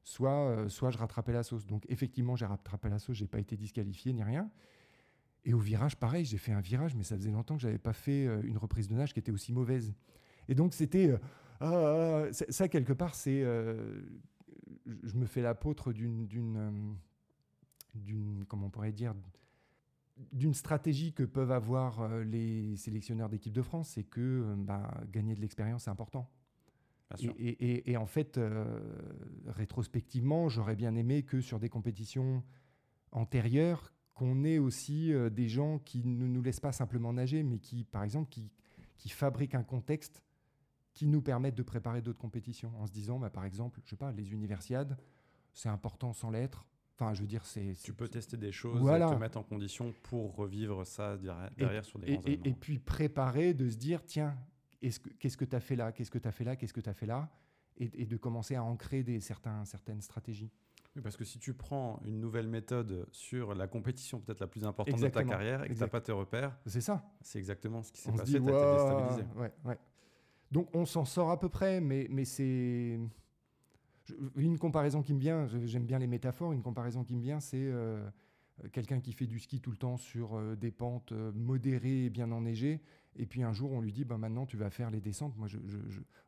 soit, 0.03 0.49
euh, 0.49 0.69
soit 0.69 0.91
je 0.91 0.99
rattrapais 0.99 1.33
la 1.33 1.43
sauce. 1.43 1.67
Donc 1.67 1.87
effectivement, 1.89 2.37
j'ai 2.37 2.47
rattrapé 2.47 2.89
la 2.89 2.99
sauce, 2.99 3.17
j'ai 3.17 3.27
pas 3.27 3.39
été 3.39 3.57
disqualifié 3.57 4.13
ni 4.13 4.23
rien. 4.23 4.51
Et 5.45 5.55
au 5.55 5.59
virage, 5.59 5.97
pareil, 5.97 6.25
j'ai 6.25 6.39
fait 6.39 6.53
un 6.53 6.61
virage, 6.61 6.95
mais 6.95 7.03
ça 7.03 7.17
faisait 7.17 7.31
longtemps 7.31 7.57
que 7.57 7.63
j'avais 7.63 7.79
pas 7.79 7.93
fait 7.93 8.27
euh, 8.27 8.41
une 8.45 8.59
reprise 8.59 8.89
de 8.89 8.95
nage 8.95 9.13
qui 9.13 9.19
était 9.19 9.33
aussi 9.33 9.53
mauvaise. 9.53 9.95
Et 10.49 10.55
donc 10.55 10.75
c'était... 10.75 11.15
Ah, 11.61 12.25
ça, 12.33 12.69
quelque 12.69 12.93
part, 12.93 13.15
c'est... 13.15 13.43
je 13.43 15.15
me 15.15 15.27
fais 15.27 15.43
l'apôtre 15.43 15.93
d'une... 15.93 16.27
d'une 17.95 18.45
comment 18.49 18.67
on 18.67 18.71
pourrait 18.71 18.93
dire 18.93 19.15
d'une 20.33 20.55
stratégie 20.55 21.13
que 21.13 21.23
peuvent 21.23 21.51
avoir 21.51 22.01
euh, 22.01 22.25
les 22.25 22.77
sélectionneurs 22.77 23.29
d'équipe 23.29 23.53
de 23.53 23.63
France, 23.63 23.91
c'est 23.91 24.05
que 24.05 24.21
euh, 24.21 24.55
bah, 24.57 24.93
gagner 25.11 25.35
de 25.35 25.41
l'expérience, 25.41 25.85
c'est 25.85 25.91
important. 25.91 26.31
Et, 27.39 27.95
en 27.99 28.07
fait, 28.07 28.39
euh, 28.39 28.65
rétrospectivement, 29.47 30.49
j'aurais 30.49 30.77
bien 30.77 30.95
aimé 30.95 31.25
que 31.25 31.43
sur 31.43 31.59
des 31.61 31.69
compétitions 31.69 32.43
antérieures, 33.11 33.93
qu'on 34.15 34.45
ait 34.45 34.59
aussi 34.59 35.13
des 35.31 35.49
gens 35.49 35.79
qui 35.79 36.05
ne 36.05 36.27
nous 36.27 36.43
laissent 36.43 36.61
pas 36.61 36.73
simplement 36.73 37.13
nager, 37.13 37.43
mais 37.43 37.59
qui, 37.59 37.85
par 37.85 38.03
exemple, 38.05 38.29
qui, 38.29 38.51
qui 38.99 39.09
fabriquent 39.09 39.55
un 39.55 39.63
contexte 39.63 40.23
qui 40.93 41.07
nous 41.07 41.23
permette 41.23 41.55
de 41.55 41.63
préparer 41.63 42.03
d'autres 42.03 42.19
compétitions, 42.19 42.73
en 42.79 42.87
se 42.87 42.93
disant, 42.93 43.19
bah, 43.19 43.31
par 43.31 43.45
exemple, 43.45 43.81
je 43.85 43.91
sais 43.91 43.97
pas, 43.97 44.13
les 44.13 44.33
universiades, 44.33 44.99
c'est 45.55 45.71
important 45.71 46.13
sans 46.13 46.31
l'être, 46.31 46.67
Enfin, 46.99 47.15
je 47.15 47.23
veux 47.23 47.27
dire, 47.27 47.45
c'est. 47.47 47.75
Tu 47.83 47.95
peux 47.95 48.09
tester 48.09 48.37
des 48.37 48.53
choses, 48.53 48.81
et 48.81 48.99
te 49.01 49.19
mettre 49.19 49.39
en 49.39 49.43
condition 49.43 49.95
pour 50.03 50.37
revivre 50.37 50.87
ça 50.87 51.17
derrière, 51.17 51.85
sur 51.85 51.99
des 51.99 52.17
grands 52.17 52.23
et, 52.27 52.41
et, 52.45 52.53
puis 52.53 52.79
préparer, 52.79 53.55
de 53.55 53.69
se 53.69 53.77
dire, 53.77 54.05
tiens, 54.05 54.37
qu'est-ce 54.81 55.37
que 55.37 55.45
tu 55.45 55.57
as 55.57 55.61
fait 55.61 55.77
là 55.77 55.93
Qu'est-ce 55.93 56.11
que 56.11 56.19
tu 56.19 56.29
as 56.29 56.33
fait 56.33 56.45
là 56.45 56.55
Qu'est-ce 56.55 56.73
que 56.73 56.81
tu 56.81 56.91
as 56.91 56.95
fait 56.95 57.07
là 57.07 57.31
et, 57.79 58.05
de 58.05 58.17
commencer 58.17 58.55
à 58.55 58.63
ancrer 58.63 59.03
des, 59.03 59.19
certains, 59.21 59.65
certaines 59.65 60.03
stratégies. 60.03 60.53
Oui, 60.95 61.01
parce 61.03 61.17
que 61.17 61.25
si 61.25 61.39
tu 61.39 61.55
prends 61.55 62.01
une 62.05 62.21
nouvelle 62.21 62.49
méthode 62.49 63.07
sur 63.13 63.55
la 63.55 63.67
compétition 63.67 64.21
peut-être 64.21 64.41
la 64.41 64.47
plus 64.47 64.65
importante 64.65 65.01
de 65.01 65.09
ta 65.09 65.25
carrière 65.25 65.65
et 65.65 65.69
que 65.69 65.75
tu 65.75 65.81
n'as 65.81 65.89
pas 65.89 66.03
tes 66.03 66.13
repères, 66.13 66.59
c'est 66.67 66.83
ça. 66.83 67.11
C'est 67.23 67.39
exactement 67.39 67.83
ce 67.83 67.93
qui 67.93 68.01
s'est 68.01 68.13
passé, 68.13 68.33
tu 68.33 68.37
as 68.37 68.59
été 68.59 68.73
déstabilisé. 68.73 69.23
Ouais, 69.37 69.53
ouais. 69.65 69.79
Donc 70.51 70.69
on 70.75 70.85
s'en 70.85 71.07
sort 71.07 71.31
à 71.31 71.41
peu 71.41 71.49
près, 71.49 71.81
mais, 71.81 72.07
mais 72.11 72.27
c'est 72.27 73.01
une 74.37 74.59
comparaison 74.59 75.01
qui 75.01 75.15
me 75.15 75.19
vient, 75.19 75.47
j'aime 75.65 75.87
bien 75.87 75.99
les 75.99 76.07
métaphores, 76.07 76.53
une 76.53 76.63
comparaison 76.63 77.05
qui 77.05 77.15
me 77.15 77.23
vient, 77.23 77.41
c'est 77.41 77.57
euh, 77.57 78.07
quelqu'un 78.73 79.01
qui 79.01 79.13
fait 79.13 79.27
du 79.27 79.39
ski 79.39 79.61
tout 79.61 79.71
le 79.71 79.77
temps 79.77 79.97
sur 79.97 80.35
euh, 80.35 80.57
des 80.57 80.71
pentes 80.71 81.13
euh, 81.13 81.33
modérées 81.33 82.07
et 82.07 82.11
bien 82.11 82.31
enneigées, 82.33 82.81
et 83.17 83.27
puis 83.27 83.43
un 83.43 83.53
jour 83.53 83.73
on 83.73 83.81
lui 83.81 83.93
dit, 83.93 84.05
ben 84.05 84.19
maintenant 84.19 84.47
tu 84.47 84.57
vas 84.57 84.71
faire 84.71 84.91
les 84.91 85.01
descentes. 85.01 85.37
Moi, 85.37 85.49
je, 85.49 85.59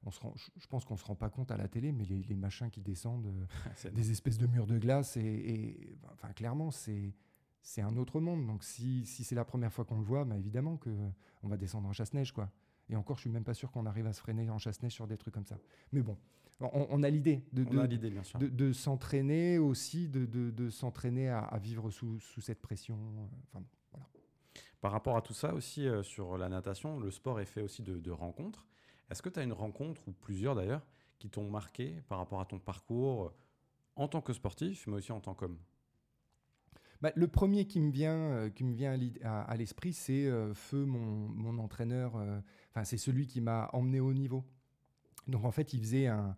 on 0.05 0.11
se 0.11 0.21
je 0.57 0.67
pense 0.67 0.85
qu'on 0.85 0.97
se 0.97 1.05
rend 1.05 1.15
pas 1.15 1.31
compte 1.31 1.51
à 1.51 1.57
la 1.57 1.69
télé, 1.69 1.93
mais 1.93 2.05
les, 2.05 2.37
machins 2.37 2.71
qui 2.71 2.81
descendent, 2.81 3.33
des 3.93 4.11
espèces 4.11 4.39
de 4.39 4.47
murs 4.47 4.67
de 4.67 4.79
glace, 4.79 5.17
et, 5.17 5.97
enfin 6.13 6.33
clairement 6.33 6.71
c'est 6.71 7.15
c'est 7.63 7.81
un 7.81 7.97
autre 7.97 8.21
monde. 8.21 8.47
Donc 8.47 8.63
si, 8.63 9.07
si 9.07 9.25
c'est 9.25 9.35
la 9.35 9.45
première 9.45 9.73
fois 9.73 9.85
qu'on 9.85 9.99
le 9.99 10.05
voit, 10.05 10.25
bah, 10.25 10.37
évidemment 10.37 10.77
que 10.77 10.91
on 11.43 11.49
va 11.49 11.57
descendre 11.57 11.89
en 11.89 11.93
chasse-neige, 11.93 12.33
quoi. 12.33 12.51
Et 12.91 12.97
encore, 12.97 13.17
je 13.17 13.23
suis 13.23 13.31
même 13.31 13.45
pas 13.45 13.55
sûr 13.55 13.71
qu'on 13.71 13.87
arrive 13.87 14.07
à 14.07 14.13
se 14.13 14.21
freiner 14.21 14.49
en 14.51 14.59
chasse-neige 14.59 14.93
sur 14.93 15.07
des 15.07 15.17
trucs 15.17 15.35
comme 15.35 15.47
ça. 15.47 15.59
Mais 15.93 16.03
bon, 16.03 16.17
on, 16.61 17.03
a 17.03 17.11
l'idée 17.11 17.43
de, 17.53 17.65
de, 18.49 18.73
s'entraîner 18.73 19.59
aussi, 19.59 20.09
de, 20.09 20.71
s'entraîner 20.71 21.29
à, 21.29 21.59
vivre 21.61 21.91
sous, 21.91 22.21
cette 22.41 22.61
pression. 22.61 22.99
Euh, 23.57 23.59
Par 24.81 24.93
rapport 24.93 25.17
à 25.17 25.23
tout 25.23 25.35
ça 25.35 25.55
aussi, 25.55 25.87
euh, 25.87 26.03
sur 26.03 26.39
la 26.39 26.49
natation, 26.49 26.99
le 26.99 27.11
sport 27.11 27.41
est 27.41 27.47
fait 27.47 27.63
aussi 27.63 27.83
de, 27.83 28.11
rencontres. 28.11 28.67
Est-ce 29.11 29.23
que 29.23 29.29
tu 29.29 29.41
as 29.41 29.43
une 29.43 29.53
rencontre, 29.53 30.07
ou 30.09 30.13
plusieurs 30.13 30.55
d'ailleurs, 30.55 30.83
qui 31.19 31.29
t'ont 31.29 31.49
marqué 31.51 32.03
par 32.09 32.19
rapport 32.19 32.41
à 32.41 32.45
ton 32.45 32.59
parcours 32.59 33.33
en 33.97 34.09
tant 34.09 34.21
que 34.21 34.33
sportif, 34.33 34.87
mais 34.87 34.95
aussi 34.95 35.13
en 35.13 35.21
tant 35.21 35.35
qu'homme? 35.35 35.59
Bah, 37.05 37.13
le 37.15 37.29
premier 37.29 37.67
qui 37.67 37.81
me 37.81 37.93
vient, 37.93 38.49
euh, 38.49 38.51
à, 39.23 39.57
l'esprit, 39.57 39.93
c'est 39.93 40.29
Feu, 40.55 40.85
mon, 40.85 41.59
entraîneur. 41.59 42.17
Enfin, 42.71 42.85
c'est 42.85 42.97
celui 42.97 43.27
qui 43.27 43.41
m'a 43.41 43.71
emmené 43.73 44.01
au 44.01 44.13
niveau. 44.13 44.45
Donc 45.29 45.45
en 45.45 45.51
fait, 45.51 45.73
il 45.73 45.81
faisait 45.81 46.07
un, 46.07 46.37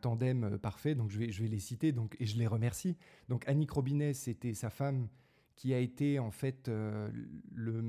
tandem 0.00 0.44
euh, 0.44 0.58
parfait, 0.58 0.94
donc 0.94 1.10
je 1.10 1.18
vais, 1.18 1.48
les 1.48 1.58
citer, 1.58 1.92
donc, 1.92 2.16
et 2.20 2.26
je 2.26 2.38
les 2.38 2.46
remercie. 2.46 2.96
Donc 3.28 3.46
Annick 3.48 3.70
Robinet, 3.70 4.14
c'était 4.14 4.54
sa 4.54 4.70
femme 4.70 5.08
qui 5.56 5.74
a 5.74 5.78
été 5.78 6.18
en 6.18 6.30
fait 6.30 6.68
euh, 6.68 7.10
le, 7.52 7.82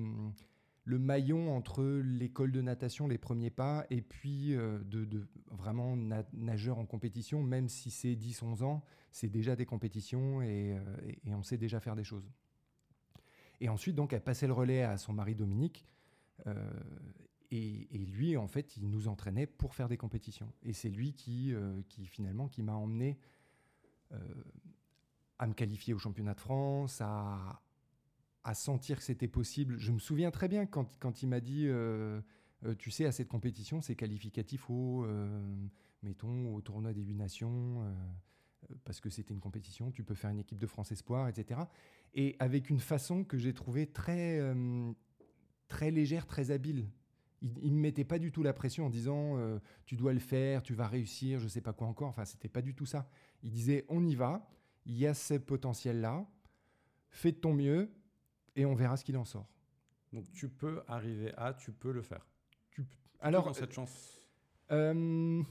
le, 0.83 0.99
maillon 0.99 1.55
entre 1.55 1.83
l'école 1.83 2.51
de 2.51 2.61
natation, 2.61 3.07
les 3.07 3.17
premiers 3.17 3.49
pas, 3.49 3.85
et 3.89 4.01
puis 4.01 4.55
euh, 4.55 4.79
de, 4.83 5.27
vraiment 5.51 5.95
nageur 6.33 6.79
en 6.79 6.85
compétition, 6.85 7.43
même 7.43 7.69
si 7.69 7.91
c'est 7.91 8.15
10-11 8.15 8.63
ans, 8.63 8.83
c'est 9.11 9.29
déjà 9.29 9.55
des 9.55 9.65
compétitions 9.65 10.41
et, 10.41 10.75
et, 11.25 11.33
on 11.35 11.43
sait 11.43 11.57
déjà 11.57 11.79
faire 11.79 11.95
des 11.95 12.03
choses. 12.03 12.29
Et 13.61 13.69
ensuite, 13.69 13.95
donc, 13.95 14.13
elle 14.13 14.23
passait 14.23 14.47
le 14.47 14.53
relais 14.53 14.83
à 14.83 14.97
son 14.97 15.13
mari 15.13 15.35
Dominique. 15.35 15.85
Et, 17.55 17.99
lui, 17.99 18.35
en 18.35 18.47
fait, 18.47 18.77
il 18.77 18.89
nous 18.89 19.07
entraînait 19.07 19.45
pour 19.45 19.75
faire 19.75 19.87
des 19.87 19.97
compétitions. 19.97 20.51
Et 20.63 20.73
c'est 20.73 20.89
lui 20.89 21.13
qui, 21.13 21.53
euh, 21.53 21.83
qui, 21.87 22.07
finalement, 22.07 22.47
qui 22.47 22.63
m'a 22.63 22.73
emmené 22.73 23.19
euh, 24.11 24.17
à 25.37 25.45
me 25.45 25.53
qualifier 25.53 25.93
au 25.93 25.99
championnat 25.99 26.33
de 26.33 26.39
France, 26.39 26.99
à, 26.99 27.61
à 28.43 28.53
sentir 28.53 28.97
que 28.97 29.03
c'était 29.03 29.27
possible. 29.27 29.77
Je 29.77 29.91
me 29.91 29.99
souviens 29.99 30.31
très 30.31 30.47
bien 30.47 30.65
quand, 30.65 30.97
quand 30.99 31.23
il 31.23 31.27
m'a 31.27 31.39
dit, 31.39 31.65
euh, 31.67 32.21
tu 32.77 32.91
sais, 32.91 33.05
à 33.05 33.11
cette 33.11 33.27
compétition, 33.27 33.81
c'est 33.81 33.95
qualificatif 33.95 34.69
au, 34.69 35.05
mettons, 36.01 36.53
au 36.53 36.61
tournoi 36.61 36.93
des 36.93 37.01
huit 37.01 37.15
nations. 37.15 37.83
euh, 38.69 38.75
parce 38.83 38.99
que 38.99 39.09
c'était 39.09 39.33
une 39.33 39.39
compétition, 39.39 39.91
tu 39.91 40.03
peux 40.03 40.15
faire 40.15 40.29
une 40.29 40.39
équipe 40.39 40.59
de 40.59 40.67
France 40.67 40.91
Espoir, 40.91 41.27
etc. 41.27 41.61
Et 42.13 42.35
avec 42.39 42.69
une 42.69 42.79
façon 42.79 43.23
que 43.23 43.37
j'ai 43.37 43.53
trouvée 43.53 43.87
très, 43.87 44.39
euh, 44.39 44.91
très 45.67 45.91
légère, 45.91 46.25
très 46.25 46.51
habile. 46.51 46.87
Il 47.41 47.71
ne 47.71 47.75
me 47.75 47.81
mettait 47.81 48.05
pas 48.05 48.19
du 48.19 48.31
tout 48.31 48.41
la 48.41 48.53
pression 48.53 48.85
en 48.85 48.89
disant 48.89 49.37
euh, 49.37 49.59
tu 49.85 49.97
dois 49.97 50.13
le 50.13 50.19
faire, 50.19 50.63
tu 50.63 50.73
vas 50.73 50.87
réussir, 50.87 51.39
je 51.39 51.47
sais 51.47 51.61
pas 51.61 51.73
quoi 51.73 51.87
encore. 51.87 52.07
Enfin, 52.07 52.25
c'était 52.25 52.47
pas 52.47 52.61
du 52.61 52.73
tout 52.73 52.85
ça. 52.85 53.09
Il 53.41 53.51
disait 53.51 53.85
on 53.89 54.05
y 54.05 54.15
va, 54.15 54.49
il 54.85 54.97
y 54.97 55.05
a 55.05 55.13
ce 55.13 55.33
potentiel-là, 55.33 56.25
fais 57.09 57.33
de 57.33 57.37
ton 57.37 57.53
mieux 57.53 57.91
et 58.55 58.65
on 58.65 58.75
verra 58.75 58.97
ce 58.97 59.03
qu'il 59.03 59.17
en 59.17 59.25
sort. 59.25 59.47
Donc 60.11 60.31
tu 60.31 60.49
peux 60.49 60.83
arriver 60.87 61.33
à, 61.37 61.53
tu 61.53 61.71
peux 61.71 61.91
le 61.91 62.01
faire. 62.01 62.25
Tu- 62.71 62.85
Alors, 63.19 63.43
Alors, 63.43 63.55
cette 63.55 63.73
chance. 63.73 64.19
Euh, 64.71 65.41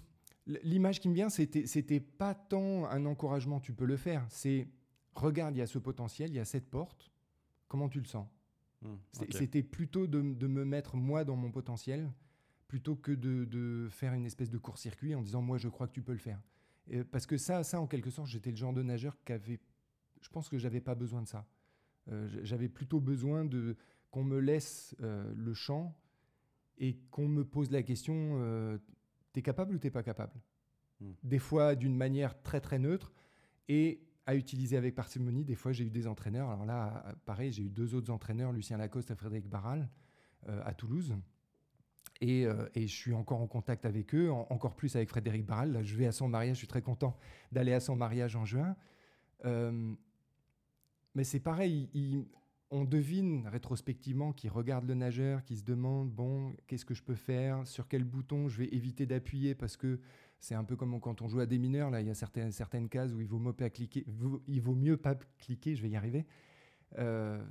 L'image 0.64 0.98
qui 0.98 1.08
me 1.08 1.14
vient, 1.14 1.28
c'était 1.28 1.66
c'était 1.66 2.00
pas 2.00 2.34
tant 2.34 2.86
un 2.86 3.06
encouragement, 3.06 3.60
tu 3.60 3.72
peux 3.72 3.84
le 3.84 3.96
faire. 3.96 4.26
C'est 4.28 4.68
regarde, 5.14 5.54
il 5.54 5.58
y 5.58 5.62
a 5.62 5.66
ce 5.68 5.78
potentiel, 5.78 6.30
il 6.30 6.34
y 6.36 6.40
a 6.40 6.44
cette 6.44 6.68
porte. 6.68 7.12
Comment 7.68 7.88
tu 7.88 8.00
le 8.00 8.06
sens? 8.06 8.26
Hmm. 8.82 8.96
C'était 9.30 9.62
plutôt 9.62 10.08
de, 10.08 10.20
de 10.20 10.46
me 10.48 10.64
mettre 10.64 10.96
moi 10.96 11.24
dans 11.24 11.36
mon 11.36 11.52
potentiel, 11.52 12.10
plutôt 12.66 12.96
que 12.96 13.12
de, 13.12 13.44
de 13.44 13.86
faire 13.90 14.14
une 14.14 14.26
espèce 14.26 14.50
de 14.50 14.58
court-circuit 14.58 15.14
en 15.14 15.22
disant 15.22 15.42
moi 15.42 15.58
je 15.58 15.68
crois 15.68 15.86
que 15.86 15.92
tu 15.92 16.02
peux 16.02 16.12
le 16.12 16.18
faire. 16.18 16.40
Et 16.88 17.04
parce 17.04 17.26
que 17.26 17.36
ça, 17.36 17.62
ça 17.62 17.80
en 17.80 17.86
quelque 17.86 18.10
sorte, 18.10 18.26
j'étais 18.26 18.50
le 18.50 18.56
genre 18.56 18.72
de 18.72 18.82
nageur 18.82 19.16
qui 19.24 19.32
avait, 19.32 19.60
je 20.20 20.28
pense 20.28 20.48
que 20.48 20.58
j'avais 20.58 20.80
pas 20.80 20.96
besoin 20.96 21.22
de 21.22 21.28
ça. 21.28 21.46
Euh, 22.10 22.28
j'avais 22.42 22.68
plutôt 22.68 23.00
besoin 23.00 23.44
de 23.44 23.76
qu'on 24.10 24.24
me 24.24 24.38
laisse 24.38 24.96
euh, 25.00 25.32
le 25.36 25.54
champ 25.54 25.96
et 26.78 26.96
qu'on 27.10 27.28
me 27.28 27.44
pose 27.44 27.70
la 27.70 27.82
question 27.82 28.38
euh, 28.40 28.78
t'es 29.32 29.42
capable 29.42 29.74
ou 29.74 29.78
t'es 29.78 29.90
pas 29.90 30.02
capable? 30.02 30.40
Hmm. 31.00 31.12
Des 31.22 31.38
fois 31.38 31.74
d'une 31.74 31.96
manière 31.96 32.42
très 32.42 32.60
très 32.60 32.78
neutre 32.78 33.12
et 33.68 34.00
à 34.26 34.34
utiliser 34.36 34.76
avec 34.76 34.94
parcimonie. 34.94 35.44
Des 35.44 35.54
fois, 35.54 35.72
j'ai 35.72 35.84
eu 35.84 35.90
des 35.90 36.06
entraîneurs. 36.06 36.50
Alors 36.50 36.64
là, 36.64 37.14
pareil, 37.24 37.52
j'ai 37.52 37.64
eu 37.64 37.70
deux 37.70 37.94
autres 37.94 38.12
entraîneurs, 38.12 38.52
Lucien 38.52 38.76
Lacoste 38.76 39.10
et 39.10 39.14
Frédéric 39.16 39.48
Barral, 39.48 39.88
euh, 40.48 40.60
à 40.64 40.74
Toulouse. 40.74 41.16
Et, 42.20 42.46
euh, 42.46 42.68
et 42.74 42.86
je 42.86 42.94
suis 42.94 43.14
encore 43.14 43.40
en 43.40 43.48
contact 43.48 43.84
avec 43.84 44.14
eux, 44.14 44.30
en- 44.30 44.46
encore 44.50 44.76
plus 44.76 44.94
avec 44.94 45.08
Frédéric 45.08 45.44
Barral. 45.44 45.72
Là, 45.72 45.82
je 45.82 45.96
vais 45.96 46.06
à 46.06 46.12
son 46.12 46.28
mariage, 46.28 46.54
je 46.54 46.58
suis 46.58 46.68
très 46.68 46.82
content 46.82 47.16
d'aller 47.50 47.72
à 47.72 47.80
son 47.80 47.96
mariage 47.96 48.36
en 48.36 48.44
juin. 48.44 48.76
Euh, 49.44 49.92
mais 51.14 51.25
c'est 51.25 51.40
pareil, 51.40 51.88
il- 51.94 52.27
on 52.70 52.85
devine 52.85 53.46
rétrospectivement 53.48 54.33
qu'il 54.33 54.48
regarde 54.51 54.87
le 54.87 54.94
nageur, 54.94 55.44
qui 55.44 55.57
se 55.57 55.62
demande 55.64 56.11
bon, 56.11 56.55
qu'est-ce 56.66 56.87
que 56.87 56.94
je 56.94 57.03
peux 57.03 57.14
faire, 57.14 57.66
sur 57.66 57.87
quel 57.87 58.03
bouton 58.03 58.48
je 58.48 58.57
vais 58.59 58.68
éviter 58.68 59.05
d'appuyer 59.05 59.55
parce 59.55 59.77
que 59.77 60.01
c'est 60.40 60.55
un 60.55 60.64
peu 60.64 60.75
comme 60.75 60.98
quand 60.98 61.20
on 61.20 61.29
joue 61.29 61.40
à 61.40 61.46
des 61.46 61.59
mineurs. 61.59 61.90
Là, 61.90 62.01
il 62.01 62.07
y 62.07 62.11
a 62.11 62.14
certaines, 62.14 62.51
certaines 62.51 62.88
cases 62.88 63.12
où 63.12 63.20
il 63.20 63.29
vaut, 63.29 63.38
mieux 63.38 63.53
pas 63.53 63.68
cliquer, 63.68 64.07
il 64.48 64.61
vaut 64.62 64.75
mieux 64.75 64.96
pas 64.96 65.14
cliquer. 65.38 65.77
Je 65.77 65.83
vais 65.83 65.90
y 65.90 65.96
arriver. 65.96 66.25
Euh, 66.98 67.44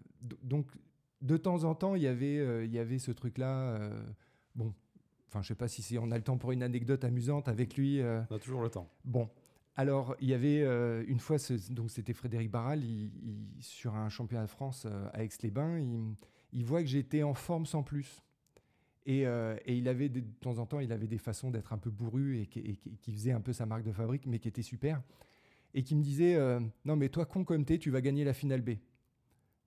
donc, 0.44 0.68
de 1.22 1.38
temps 1.38 1.66
en 1.66 1.76
temps, 1.76 1.94
il 1.94 2.02
y 2.02 2.08
avait, 2.08 2.40
euh, 2.40 2.66
il 2.66 2.72
y 2.72 2.80
avait 2.80 2.98
ce 2.98 3.12
truc-là. 3.12 3.76
euh, 3.76 4.04
bon, 4.56 4.74
enfin, 5.28 5.44
je 5.44 5.50
sais 5.50 5.56
pas 5.56 5.68
si 5.68 5.98
on 6.00 6.10
a 6.10 6.18
le 6.18 6.24
temps 6.24 6.38
pour 6.40 6.52
une 6.52 6.64
anecdote 6.64 7.04
amusante 7.04 7.48
avec 7.48 7.78
lui. 7.78 8.02
On 8.04 8.36
a 8.36 8.40
toujours 8.40 8.62
le 8.64 8.70
temps. 8.70 8.90
Bon, 9.06 9.30
alors 9.76 10.16
il 10.20 10.28
y 10.28 10.34
avait 10.34 10.62
euh, 10.62 11.04
une 11.08 11.20
fois, 11.20 11.38
donc 11.70 11.92
c'était 11.92 12.14
Frédéric 12.14 12.52
Barral, 12.52 12.84
sur 13.62 13.96
un 13.96 14.10
championnat 14.10 14.44
de 14.44 14.50
France 14.50 14.86
euh, 14.86 15.08
à 15.14 15.24
Aix-les-Bains, 15.24 15.80
il, 16.52 16.66
voit 16.66 16.82
que 16.82 16.88
j'étais 16.88 17.24
en 17.24 17.34
forme 17.34 17.66
sans 17.66 17.84
plus. 17.84 18.22
Et, 19.06 19.26
euh, 19.26 19.56
il 19.66 19.88
avait 19.88 20.10
de 20.10 20.20
temps 20.42 20.60
en 20.60 20.66
temps, 20.66 20.80
il 20.80 20.92
avait 20.92 21.08
des 21.08 21.18
façons 21.18 21.52
d'être 21.52 21.74
un 21.74 21.78
peu 21.78 21.90
bourru 21.90 22.40
et 22.40 22.48
qui, 22.48 23.12
faisait 23.14 23.32
un 23.32 23.42
peu 23.42 23.54
sa 23.54 23.66
marque 23.66 23.84
de 23.84 23.92
fabrique, 23.92 24.26
mais 24.26 24.40
qui 24.40 24.48
était 24.48 24.62
super. 24.62 25.02
Et 25.74 25.84
qui 25.84 25.96
me 25.96 26.04
disait 26.04 26.38
Non, 26.84 26.98
mais 26.98 27.08
toi, 27.08 27.26
con 27.26 27.46
comme 27.46 27.64
t'es, 27.64 27.78
tu 27.78 27.90
vas 27.92 28.02
gagner 28.02 28.26
la 28.26 28.34
finale 28.34 28.62
B. 28.62 28.72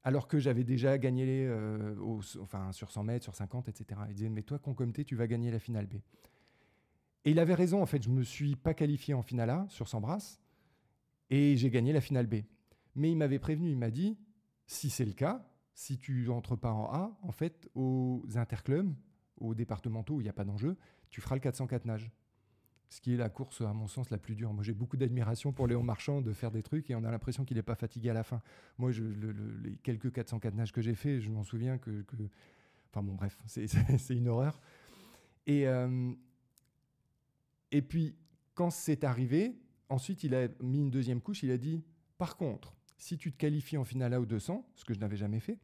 Alors 0.04 0.28
que 0.28 0.38
j'avais 0.38 0.64
déjà 0.64 0.98
gagné 0.98 1.50
enfin, 2.40 2.70
sur 2.72 2.90
100 2.90 3.04
mètres, 3.04 3.24
sur 3.24 3.34
50, 3.34 3.70
etc. 3.70 4.02
Il 4.10 4.14
disait 4.14 4.28
Mais 4.28 4.42
toi, 4.42 4.58
con 4.58 4.74
comme 4.74 4.92
t'es, 4.92 5.04
tu 5.04 5.16
vas 5.16 5.26
gagner 5.26 5.50
la 5.50 5.58
finale 5.58 5.86
B. 5.86 5.94
Et 7.24 7.30
il 7.30 7.38
avait 7.38 7.54
raison, 7.54 7.82
en 7.82 7.86
fait, 7.86 8.02
je 8.02 8.10
me 8.10 8.22
suis 8.22 8.54
pas 8.54 8.74
qualifié 8.74 9.14
en 9.14 9.22
finale 9.22 9.50
A 9.50 9.66
sur 9.68 9.88
100 9.88 10.00
brasses 10.00 10.40
et 11.30 11.56
j'ai 11.56 11.70
gagné 11.70 11.92
la 11.92 12.00
finale 12.00 12.26
B. 12.26 12.36
Mais 12.94 13.10
il 13.10 13.16
m'avait 13.16 13.38
prévenu, 13.38 13.70
il 13.70 13.78
m'a 13.78 13.90
dit 13.90 14.18
si 14.66 14.90
c'est 14.90 15.04
le 15.04 15.12
cas, 15.12 15.46
si 15.74 15.98
tu 15.98 16.28
entres 16.30 16.56
pas 16.56 16.72
en 16.72 16.92
A, 16.92 17.18
en 17.22 17.32
fait, 17.32 17.68
aux 17.74 18.22
interclubs, 18.34 18.94
aux 19.38 19.54
départementaux 19.54 20.14
où 20.14 20.20
il 20.20 20.24
n'y 20.24 20.30
a 20.30 20.34
pas 20.34 20.44
d'enjeu, 20.44 20.76
tu 21.10 21.20
feras 21.20 21.34
le 21.34 21.40
404 21.40 21.84
nage. 21.86 22.10
Ce 22.90 23.00
qui 23.00 23.14
est 23.14 23.16
la 23.16 23.28
course, 23.28 23.60
à 23.62 23.72
mon 23.72 23.88
sens, 23.88 24.10
la 24.10 24.18
plus 24.18 24.36
dure. 24.36 24.52
Moi, 24.52 24.62
j'ai 24.62 24.74
beaucoup 24.74 24.96
d'admiration 24.96 25.52
pour 25.52 25.66
Léon 25.66 25.82
Marchand 25.82 26.20
de 26.20 26.32
faire 26.32 26.52
des 26.52 26.62
trucs 26.62 26.90
et 26.90 26.94
on 26.94 27.02
a 27.02 27.10
l'impression 27.10 27.44
qu'il 27.44 27.56
n'est 27.56 27.62
pas 27.62 27.74
fatigué 27.74 28.10
à 28.10 28.14
la 28.14 28.22
fin. 28.22 28.40
Moi, 28.78 28.92
les 28.92 29.76
quelques 29.82 30.12
404 30.12 30.54
nages 30.54 30.72
que 30.72 30.80
j'ai 30.80 30.94
fait, 30.94 31.20
je 31.20 31.30
m'en 31.30 31.42
souviens 31.42 31.78
que, 31.78 32.04
Enfin 32.90 33.02
bon, 33.02 33.14
bref, 33.14 33.36
c'est 33.46 34.14
une 34.14 34.28
horreur. 34.28 34.60
Et, 35.46 35.66
euh, 35.66 36.12
et 37.74 37.82
puis, 37.82 38.14
quand 38.54 38.70
c'est 38.70 39.02
arrivé, 39.02 39.58
ensuite, 39.88 40.22
il 40.22 40.32
a 40.36 40.46
mis 40.60 40.78
une 40.78 40.90
deuxième 40.90 41.20
couche. 41.20 41.42
Il 41.42 41.50
a 41.50 41.58
dit 41.58 41.82
Par 42.18 42.36
contre, 42.36 42.72
si 42.98 43.18
tu 43.18 43.32
te 43.32 43.36
qualifies 43.36 43.76
en 43.76 43.84
finale 43.84 44.14
A 44.14 44.20
ou 44.20 44.26
200, 44.26 44.64
ce 44.76 44.84
que 44.84 44.94
je 44.94 45.00
n'avais 45.00 45.16
jamais 45.16 45.40
fait, 45.40 45.58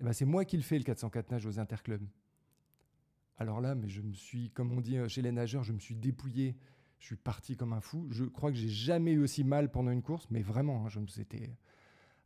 eh 0.00 0.04
ben, 0.04 0.12
c'est 0.12 0.26
moi 0.26 0.44
qui 0.44 0.58
le 0.58 0.62
fais 0.62 0.76
le 0.76 0.84
404 0.84 1.30
nage 1.30 1.46
aux 1.46 1.58
interclubs. 1.58 2.06
Alors 3.38 3.62
là, 3.62 3.74
mais 3.74 3.88
je 3.88 4.02
me 4.02 4.12
suis, 4.12 4.50
comme 4.50 4.70
on 4.70 4.82
dit 4.82 4.98
chez 5.08 5.22
les 5.22 5.32
nageurs, 5.32 5.64
je 5.64 5.72
me 5.72 5.78
suis 5.78 5.96
dépouillé. 5.96 6.56
Je 6.98 7.06
suis 7.06 7.16
parti 7.16 7.56
comme 7.56 7.72
un 7.72 7.80
fou. 7.80 8.06
Je 8.10 8.24
crois 8.24 8.52
que 8.52 8.58
j'ai 8.58 8.68
jamais 8.68 9.12
eu 9.12 9.22
aussi 9.22 9.44
mal 9.44 9.70
pendant 9.70 9.92
une 9.92 10.02
course, 10.02 10.28
mais 10.30 10.42
vraiment, 10.42 10.84
hein, 10.84 10.88
je 10.90 11.00
me 11.00 11.06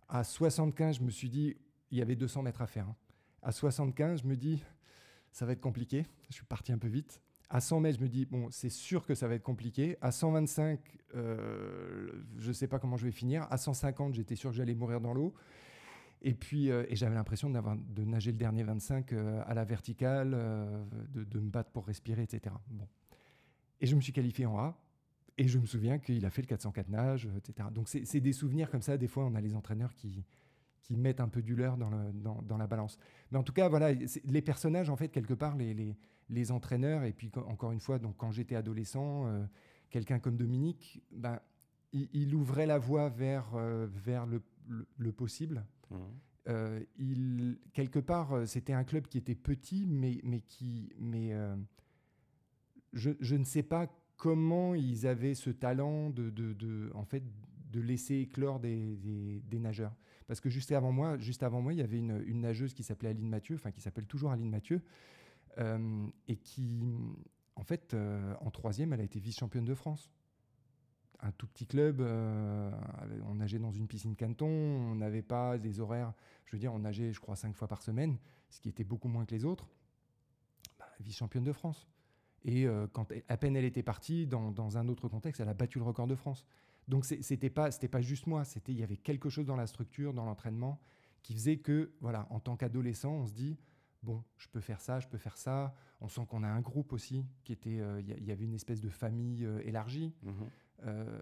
à 0.09 0.25
75, 0.25 0.99
je 0.99 1.03
me 1.03 1.11
suis 1.11 1.31
dit, 1.31 1.57
il 1.93 1.99
y 1.99 2.03
avait 2.03 2.17
200 2.17 2.43
mètres 2.43 2.63
à 2.63 2.67
faire. 2.67 2.89
hein. 2.89 2.97
À 3.43 3.53
75, 3.53 4.23
je 4.23 4.27
me 4.27 4.37
dis, 4.37 4.61
ça 5.31 5.47
va 5.47 5.53
être 5.53 5.61
compliqué. 5.61 6.05
Je 6.29 6.35
suis 6.35 6.45
parti 6.45 6.73
un 6.73 6.79
peu 6.79 6.89
vite. 6.89 7.21
À 7.49 7.61
100 7.61 7.81
mètres, 7.81 7.99
je 7.99 8.03
me 8.03 8.09
dis, 8.09 8.27
bon, 8.27 8.49
c'est 8.51 8.71
sûr 8.71 9.05
que 9.05 9.15
ça 9.15 9.29
va 9.29 9.35
être 9.35 9.43
compliqué. 9.43 9.97
À 10.01 10.11
125, 10.11 10.81
euh, 11.15 12.11
je 12.39 12.49
ne 12.49 12.53
sais 12.53 12.67
pas 12.67 12.79
comment 12.79 12.97
je 12.97 13.05
vais 13.05 13.13
finir. 13.13 13.47
À 13.51 13.57
150, 13.57 14.15
j'étais 14.15 14.35
sûr 14.35 14.51
que 14.51 14.57
j'allais 14.57 14.75
mourir 14.75 15.01
dans 15.01 15.15
l'eau. 15.15 15.33
Et 16.23 16.35
puis, 16.35 16.71
euh, 16.71 16.85
et 16.89 16.97
j'avais 16.97 17.15
l'impression 17.15 17.49
d'avoir- 17.49 17.77
de 17.77 18.05
nager 18.05 18.33
le 18.33 18.39
dernier 18.39 18.65
25 18.65 19.13
euh, 19.13 19.43
à 19.47 19.55
la 19.55 19.65
verticale, 19.65 20.31
de, 21.15 21.39
me 21.39 21.51
battre 21.51 21.71
pour 21.71 21.87
respirer, 21.87 22.23
etc. 22.23 22.55
Bon. 22.69 22.89
Et 23.81 23.87
je 23.87 23.95
me 23.95 24.01
suis 24.01 24.13
qualifié 24.13 24.47
en 24.47 24.59
A. 24.59 24.77
Et 25.39 25.47
je 25.47 25.59
me 25.59 25.67
souviens 25.67 25.99
qu'il 25.99 26.25
a 26.25 26.31
fait 26.31 26.43
le 26.43 26.47
404 26.47 26.89
nage, 26.89 27.29
etc. 27.37 27.69
Donc, 27.73 27.89
c'est 27.89 28.21
des 28.21 28.33
souvenirs 28.33 28.71
comme 28.71 28.81
ça. 28.81 28.97
Des 28.97 29.07
fois, 29.07 29.25
on 29.27 29.35
a 29.35 29.41
les 29.41 29.55
entraîneurs 29.55 29.93
qui, 29.95 30.25
qui 30.87 30.97
mettent 30.97 31.21
un 31.21 31.29
peu 31.29 31.43
du 31.43 31.57
leur 31.57 31.77
dans, 31.77 31.91
le- 31.91 32.13
dans, 32.13 32.41
dans 32.43 32.57
la 32.57 32.69
balance. 32.69 32.97
Mais 33.33 33.39
en 33.39 33.43
tout 33.43 33.53
cas, 33.53 33.69
voilà, 33.69 33.93
les 33.93 34.43
personnages, 34.43 34.89
en 34.89 34.95
fait, 34.97 35.09
quelque 35.09 35.35
part, 35.35 35.57
les, 35.57 35.75
les, 35.75 35.97
les 36.29 36.53
entraîneurs, 36.53 37.03
et 37.03 37.13
puis 37.13 37.29
encore 37.35 37.73
une 37.73 37.81
fois, 37.81 37.99
donc, 37.99 38.17
quand 38.17 38.31
j'étais 38.31 38.55
adolescent, 38.55 39.27
euh, 39.27 39.45
quelqu'un 39.91 40.21
comme 40.21 40.37
Dominique, 40.37 41.03
ben, 41.11 41.41
il, 41.93 42.09
il 42.13 42.35
ouvrait 42.37 42.67
la 42.67 42.79
voie 42.79 43.09
vers, 43.09 43.53
euh, 43.57 43.89
vers 43.91 44.27
le, 44.27 44.41
le- 44.69 44.87
le 44.97 45.13
possible. 45.13 45.65
Mhm. 45.91 45.99
Euh, 46.49 46.81
il, 46.99 47.59
quelque 47.73 47.99
part, 47.99 48.47
c'était 48.47 48.73
un 48.73 48.85
club 48.85 49.09
qui 49.09 49.19
était 49.19 49.35
petit, 49.35 49.87
mais, 49.89 50.21
mais 50.23 50.41
qui. 50.43 50.93
Mais, 51.01 51.33
je, 52.93 53.11
je 53.19 53.35
ne 53.35 53.43
sais 53.45 53.65
pas 53.65 53.89
comment 54.17 54.75
ils 54.77 55.09
avaient 55.09 55.35
ce 55.35 55.51
talent 55.51 56.11
de, 56.11 56.31
de, 56.31 56.53
de- 56.53 56.91
en 56.95 57.05
fait, 57.05 57.25
de 57.71 57.81
laisser 57.81 58.17
éclore 58.17 58.61
des, 58.61 59.43
nageurs. 59.53 59.95
Parce 60.27 60.41
que 60.41 60.49
juste 60.49 60.73
avant 60.73 60.93
moi, 60.93 61.19
juste 61.19 61.43
avant 61.43 61.61
moi 61.61 61.73
il 61.73 61.79
y 61.79 61.83
avait 61.83 61.99
une, 61.99 62.41
nageuse 62.41 62.75
qui 62.75 62.83
s'appelait 62.83 63.11
Aline 63.11 63.29
Mathieu, 63.29 63.57
enfin 63.57 63.71
qui 63.71 63.81
s'appelle 63.81 64.07
toujours 64.07 64.33
Aline 64.33 64.51
Mathieu, 64.51 64.83
euh, 65.59 66.07
et 66.29 66.37
qui, 66.37 66.83
en 67.55 67.63
fait, 67.63 67.95
euh, 67.95 68.35
en 68.41 68.51
troisième, 68.51 68.93
elle 68.93 69.01
a 69.01 69.05
été 69.05 69.19
vice-championne 69.19 69.65
de 69.65 69.75
France. 69.75 70.11
Un 71.21 71.33
tout 71.33 71.47
petit 71.47 71.67
club, 71.67 72.01
euh, 72.01 72.71
on 73.27 73.37
nageait 73.37 73.59
dans 73.59 73.73
une 73.73 73.89
piscine 73.89 74.17
canton, 74.17 74.47
on 74.47 74.97
n'avait 74.97 75.23
pas 75.23 75.57
des 75.57 75.81
horaires, 75.81 76.13
je 76.45 76.53
veux 76.53 76.59
dire, 76.59 76.75
on 76.75 76.81
nageait, 76.81 77.13
je 77.13 77.21
crois, 77.21 77.37
cinq 77.37 77.57
fois 77.57 77.69
par 77.69 77.81
semaine, 77.81 78.19
ce 78.51 78.61
qui 78.61 78.69
était 78.69 78.85
beaucoup 78.85 79.09
moins 79.09 79.25
que 79.25 79.35
les 79.35 79.47
autres. 79.47 79.67
Bah, 80.79 80.89
vice-championne 81.01 81.45
de 81.45 81.53
France. 81.53 81.87
Et 82.45 82.69
quand 82.93 83.13
à 83.27 83.37
peine 83.37 83.57
elle 83.57 83.65
était 83.65 83.83
partie, 83.83 84.29
dans 84.29 84.79
un 84.79 84.87
autre 84.87 85.09
contexte, 85.09 85.41
elle 85.41 85.49
a 85.49 85.55
battu 85.55 85.79
le 85.79 85.85
record 85.85 86.07
de 86.07 86.15
France. 86.15 86.47
Donc 86.89 87.05
c'était 87.05 87.51
pas 87.51 87.71
c'était 87.71 87.89
pas 87.89 88.01
juste 88.01 88.27
moi, 88.27 88.45
c'était 88.45 88.73
il 88.73 88.79
y 88.79 88.83
avait 88.85 88.97
quelque 88.97 89.29
chose 89.29 89.47
dans 89.47 89.57
la 89.57 89.67
structure, 89.67 90.15
dans 90.15 90.25
l'entraînement, 90.25 90.81
qui 91.23 91.35
faisait 91.35 91.57
que 91.59 91.93
voilà, 92.01 92.27
en 92.31 92.39
tant 92.41 92.57
qu'adolescent, 92.57 93.13
on 93.13 93.27
se 93.27 93.33
dit 93.33 93.57
bon, 94.03 94.23
je 94.37 94.47
peux 94.49 94.61
faire 94.61 94.81
ça, 94.81 95.01
je 95.01 95.09
peux 95.09 95.19
faire 95.19 95.37
ça. 95.37 95.75
On 96.01 96.09
sent 96.09 96.27
qu'on 96.29 96.45
a 96.45 96.49
un 96.49 96.61
groupe 96.61 96.93
aussi 96.93 97.25
qui 97.43 97.53
était, 97.53 97.81
euh, 97.81 98.01
il 98.01 98.25
y 98.25 98.31
avait 98.31 98.45
une 98.45 98.55
espèce 98.55 98.81
de 98.81 98.89
famille 98.89 99.45
euh, 99.45 99.61
élargie. 99.65 100.15
Mhm. 100.23 100.33
Euh, 100.85 101.21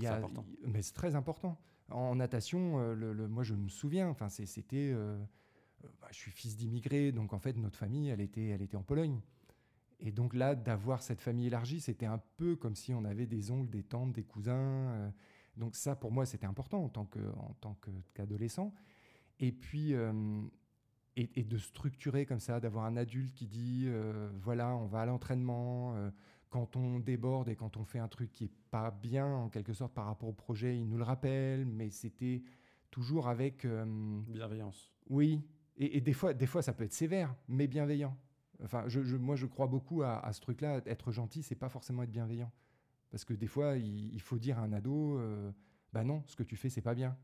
C'est 0.00 0.06
a- 0.06 0.16
important. 0.16 0.46
mais 0.64 0.80
c'est 0.80 0.94
très 0.94 1.14
important. 1.14 1.60
En 1.90 2.14
natation, 2.16 2.78
le, 2.94 3.12
le- 3.12 3.28
moi 3.28 3.42
je 3.42 3.54
me 3.54 3.68
souviens, 3.68 4.08
enfin 4.08 4.28
c'était, 4.28 4.92
bah, 6.00 6.08
je 6.10 6.16
suis 6.16 6.30
fils 6.30 6.56
d'immigrés, 6.56 7.12
donc 7.12 7.32
en 7.32 7.38
fait 7.38 7.56
notre 7.56 7.76
famille, 7.76 8.08
elle 8.08 8.20
était, 8.20 8.46
elle 8.46 8.62
était 8.62 8.76
en 8.76 8.82
Pologne. 8.82 9.20
Et 10.00 10.12
donc 10.12 10.34
là, 10.34 10.54
d'avoir 10.54 11.02
cette 11.02 11.20
famille 11.22 11.46
élargie, 11.46 11.80
c'était 11.80 12.06
un 12.06 12.20
peu 12.36 12.54
comme 12.56 12.74
si 12.74 12.92
on 12.94 13.04
avait 13.04 13.26
des 13.26 13.50
oncles, 13.50 13.70
des 13.70 13.82
tantes, 13.82 14.12
des 14.12 14.24
cousins. 14.24 14.54
euh, 14.54 15.10
donc 15.56 15.74
ça, 15.74 15.96
pour 15.96 16.12
moi, 16.12 16.26
c'était 16.26 16.46
important 16.46 16.84
en 16.84 16.88
tant 16.90 17.06
que- 17.06 17.32
en 17.38 17.54
tant 17.60 17.74
que- 17.80 17.90
qu'adolescent. 18.12 18.74
Et 19.40 19.52
puis, 19.52 19.94
euh, 19.94 20.12
et, 21.16 21.30
et 21.40 21.44
de 21.44 21.56
structurer 21.56 22.26
comme 22.26 22.40
ça, 22.40 22.60
d'avoir 22.60 22.84
un 22.84 22.96
adulte 22.98 23.32
qui 23.34 23.46
dit, 23.46 23.84
euh, 23.86 24.30
voilà, 24.42 24.76
on 24.76 24.86
va 24.86 25.00
à 25.02 25.06
l'entraînement. 25.06 25.94
euh, 25.96 26.10
quand 26.50 26.76
on 26.76 27.00
déborde 27.00 27.48
et 27.48 27.56
quand 27.56 27.76
on 27.76 27.84
fait 27.84 27.98
un 27.98 28.08
truc 28.08 28.32
qui 28.32 28.44
est 28.44 28.52
pas 28.70 28.90
bien, 28.90 29.26
en 29.26 29.48
quelque 29.48 29.72
sorte, 29.72 29.92
par 29.92 30.06
rapport 30.06 30.28
au 30.28 30.32
projet, 30.32 30.76
il 30.78 30.86
nous 30.88 30.96
le 30.96 31.02
rappelle. 31.04 31.66
Mais 31.66 31.90
c'était 31.90 32.42
toujours 32.90 33.28
avec... 33.28 33.66
Bienveillance. 34.28 34.92
oui, 35.10 35.42
et, 35.76 35.96
et 35.96 36.00
des, 36.00 36.12
fois, 36.12 36.32
des 36.34 36.46
fois, 36.46 36.62
ça 36.62 36.72
peut 36.72 36.84
être 36.84 36.92
sévère, 36.94 37.34
mais 37.48 37.66
bienveillant. 37.66 38.16
Enfin, 38.64 38.84
je, 38.88 39.02
je- 39.02 39.16
moi, 39.16 39.36
je 39.36 39.46
crois 39.46 39.66
beaucoup 39.66 40.02
à, 40.02 40.18
à 40.18 40.32
ce 40.32 40.40
truc-là. 40.40 40.80
Être 40.86 41.12
gentil, 41.12 41.42
c'est 41.42 41.54
pas 41.56 41.68
forcément 41.68 42.02
être 42.02 42.10
bienveillant. 42.10 42.50
Parce 43.10 43.24
que 43.24 43.34
des 43.34 43.46
fois, 43.46 43.76
il, 43.76 44.12
il 44.14 44.20
faut 44.20 44.38
dire 44.38 44.58
à 44.58 44.62
un 44.62 44.72
ado, 44.72 45.18
euh, 45.18 45.52
bah 45.92 46.04
non, 46.04 46.22
ce 46.26 46.36
que 46.36 46.42
tu 46.42 46.56
fais, 46.56 46.68
c'est 46.70 46.80
pas 46.82 46.94
bien. 46.94 47.16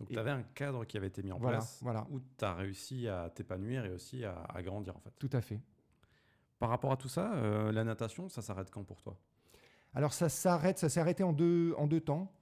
Donc, 0.00 0.10
tu 0.10 0.18
avais 0.18 0.30
un 0.30 0.42
cadre 0.42 0.84
qui 0.84 0.96
avait 0.96 1.06
été 1.06 1.22
mis 1.22 1.32
en 1.32 1.38
Voilà, 1.38 1.58
place 1.58 1.78
voilà, 1.82 2.06
où 2.10 2.20
tu 2.20 2.44
as 2.44 2.54
réussi 2.54 3.08
à 3.08 3.30
t'épanouir 3.30 3.84
et 3.84 3.90
aussi 3.90 4.24
à, 4.24 4.42
à 4.42 4.62
grandir, 4.62 4.96
en 4.96 5.00
fait. 5.00 5.12
tout 5.18 5.30
à 5.32 5.40
fait. 5.40 5.60
Par 6.58 6.68
rapport 6.68 6.92
à 6.92 6.96
tout 6.96 7.08
ça, 7.08 7.34
euh, 7.34 7.72
la 7.72 7.84
natation, 7.84 8.28
ça 8.28 8.42
s'arrête 8.42 8.70
quand 8.70 8.84
pour 8.84 9.02
toi? 9.02 9.16
Alors 9.94 10.12
ça 10.12 10.28
s'arrête, 10.28 10.78
ça 10.78 10.88
s'est 10.88 11.00
arrêté 11.00 11.22
en 11.22 11.32
deux, 11.32 11.74
en 11.78 11.86
deux 11.86 12.00
temps. 12.00 12.32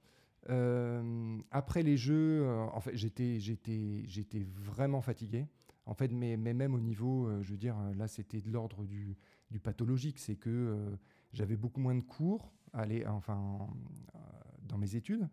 Euh, 0.49 1.37
après 1.51 1.83
les 1.83 1.97
jeux, 1.97 2.43
euh, 2.43 2.63
en 2.73 2.79
fait, 2.81 2.95
j'étais 2.95 4.43
vraiment 4.43 5.01
fatigué. 5.01 5.47
En 5.85 5.93
fait, 5.93 6.09
mais, 6.11 6.37
mais 6.37 6.53
même 6.53 6.73
au 6.75 6.79
niveau, 6.79 7.27
euh, 7.27 7.41
je 7.41 7.51
veux 7.51 7.57
dire, 7.57 7.77
euh, 7.77 7.93
là, 7.95 8.07
c'était 8.07 8.39
de 8.41 8.49
l'ordre 8.49 8.85
du, 8.85 9.17
du 9.51 9.59
pathologique. 9.59 10.17
C'est 10.19 10.35
que 10.35 10.49
euh, 10.49 10.95
j'avais 11.33 11.57
beaucoup 11.57 11.81
moins 11.81 11.95
de 11.95 12.01
cours 12.03 12.53
aller, 12.71 13.05
enfin, 13.05 13.35
en- 13.35 13.69
euh, 14.15 14.19
dans 14.67 14.77
mes 14.77 14.95
études. 14.95 15.27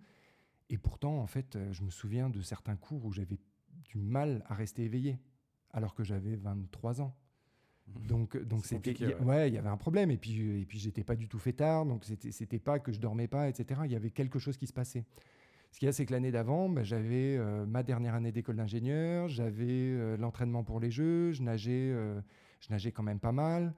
Et 0.68 0.78
pourtant, 0.78 1.18
en 1.18 1.26
fait, 1.26 1.58
je 1.72 1.82
me 1.82 1.90
souviens 1.90 2.30
de 2.30 2.40
certains 2.42 2.76
cours 2.76 3.04
où 3.04 3.12
j'avais 3.12 3.38
du 3.84 3.98
mal 3.98 4.42
à 4.46 4.54
rester 4.54 4.84
éveillé, 4.84 5.18
alors 5.72 5.94
que 5.94 6.04
j'avais 6.04 6.36
23 6.36 7.00
ans. 7.00 7.16
Donc, 7.86 8.36
donc 8.36 8.64
C'est 8.64 8.76
c'était, 8.76 9.14
ouais, 9.24 9.48
il 9.48 9.54
y 9.54 9.58
avait 9.58 9.68
un 9.68 9.76
problème. 9.76 10.10
Et 10.12 10.16
puis, 10.16 10.60
et 10.60 10.64
puis 10.64 10.78
j'étais 10.78 11.02
pas 11.02 11.16
du 11.16 11.26
tout 11.28 11.38
fêtard, 11.40 11.86
donc 11.86 12.04
c'était, 12.04 12.30
c'était 12.30 12.60
pas 12.60 12.78
que 12.78 12.92
je 12.92 13.00
dormais 13.00 13.26
pas, 13.26 13.48
etc. 13.48 13.80
Il 13.84 13.90
y 13.90 13.96
avait 13.96 14.10
quelque 14.12 14.38
chose 14.38 14.56
qui 14.56 14.66
se 14.68 14.72
passait. 14.72 15.04
Ce 15.70 15.78
qu'il 15.78 15.86
y 15.86 15.88
a, 15.88 15.92
c'est 15.92 16.04
que 16.04 16.12
l'année 16.12 16.32
d'avant, 16.32 16.68
bah, 16.68 16.82
j'avais 16.82 17.36
euh, 17.36 17.64
ma 17.64 17.82
dernière 17.82 18.14
année 18.14 18.32
d'école 18.32 18.56
d'ingénieur, 18.56 19.28
j'avais 19.28 19.66
euh, 19.68 20.16
l'entraînement 20.16 20.64
pour 20.64 20.80
les 20.80 20.90
jeux, 20.90 21.32
je 21.32 21.42
nageais, 21.42 21.90
euh, 21.92 22.20
je 22.60 22.70
nageais 22.70 22.92
quand 22.92 23.02
même 23.02 23.20
pas 23.20 23.32
mal. 23.32 23.74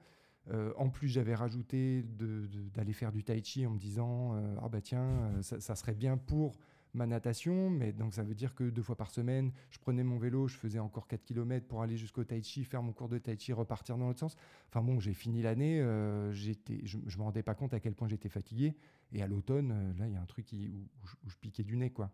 En 0.75 0.89
plus, 0.89 1.07
j'avais 1.07 1.35
rajouté 1.35 2.03
d'aller 2.03 2.91
faire 2.91 3.13
du 3.13 3.23
tai 3.23 3.41
chi 3.41 3.65
en 3.65 3.69
me 3.69 3.79
disant 3.79 4.35
ah 4.61 4.67
bah 4.67 4.81
tiens, 4.81 5.31
ça 5.41 5.73
serait 5.73 5.93
bien 5.93 6.17
pour 6.17 6.57
ma 6.93 7.07
natation, 7.07 7.69
mais 7.69 7.91
donc 7.91 8.13
ça 8.13 8.23
veut 8.23 8.35
dire 8.35 8.53
que 8.53 8.69
deux 8.69 8.83
fois 8.83 8.95
par 8.95 9.09
semaine, 9.09 9.51
je 9.71 9.79
prenais 9.79 10.03
mon 10.03 10.17
vélo, 10.17 10.47
je 10.47 10.55
faisais 10.55 10.79
encore 10.79 11.07
4 11.07 11.23
km 11.23 11.65
pour 11.67 11.81
aller 11.81 11.97
jusqu'au 11.97 12.23
tai 12.23 12.41
chi, 12.41 12.63
faire 12.63 12.83
mon 12.83 12.93
cours 12.93 13.09
de 13.09 13.17
tai 13.17 13.37
chi, 13.37 13.51
repartir 13.51 13.97
dans 13.97 14.07
l'autre 14.07 14.19
sens. 14.19 14.35
Enfin 14.69 14.81
bon, 14.81 14.99
j'ai 14.99 15.13
fini 15.13 15.41
l'année, 15.41 15.81
euh, 15.81 16.31
je, 16.31 16.53
je 16.83 17.17
me 17.17 17.23
rendais 17.23 17.41
pas 17.43 17.55
compte 17.55 17.73
à 17.73 17.79
quel 17.79 17.95
point 17.95 18.07
j'étais 18.07 18.29
fatigué. 18.29 18.75
Et 19.11 19.21
à 19.23 19.27
l'automne, 19.27 19.71
euh, 19.71 19.99
là, 19.99 20.07
il 20.07 20.13
y 20.13 20.15
a 20.15 20.21
un 20.21 20.25
truc 20.25 20.45
qui- 20.45 20.69
où, 20.69 21.07
je, 21.27 21.35
piquais 21.41 21.63
du 21.63 21.77
nez, 21.77 21.89
quoi. 21.89 22.11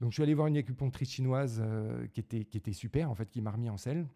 Donc 0.00 0.10
je 0.10 0.14
suis 0.14 0.22
allé 0.22 0.34
voir 0.34 0.48
une 0.48 0.56
acupunctrice 0.56 1.10
chinoise 1.10 1.62
euh, 1.64 2.06
qui, 2.08 2.20
était, 2.20 2.44
qui 2.44 2.58
était 2.58 2.72
super, 2.72 3.10
en 3.10 3.14
fait, 3.14 3.30
qui 3.30 3.40
m'a 3.40 3.50
remis 3.52 3.70
en 3.70 3.76
selle. 3.78 4.06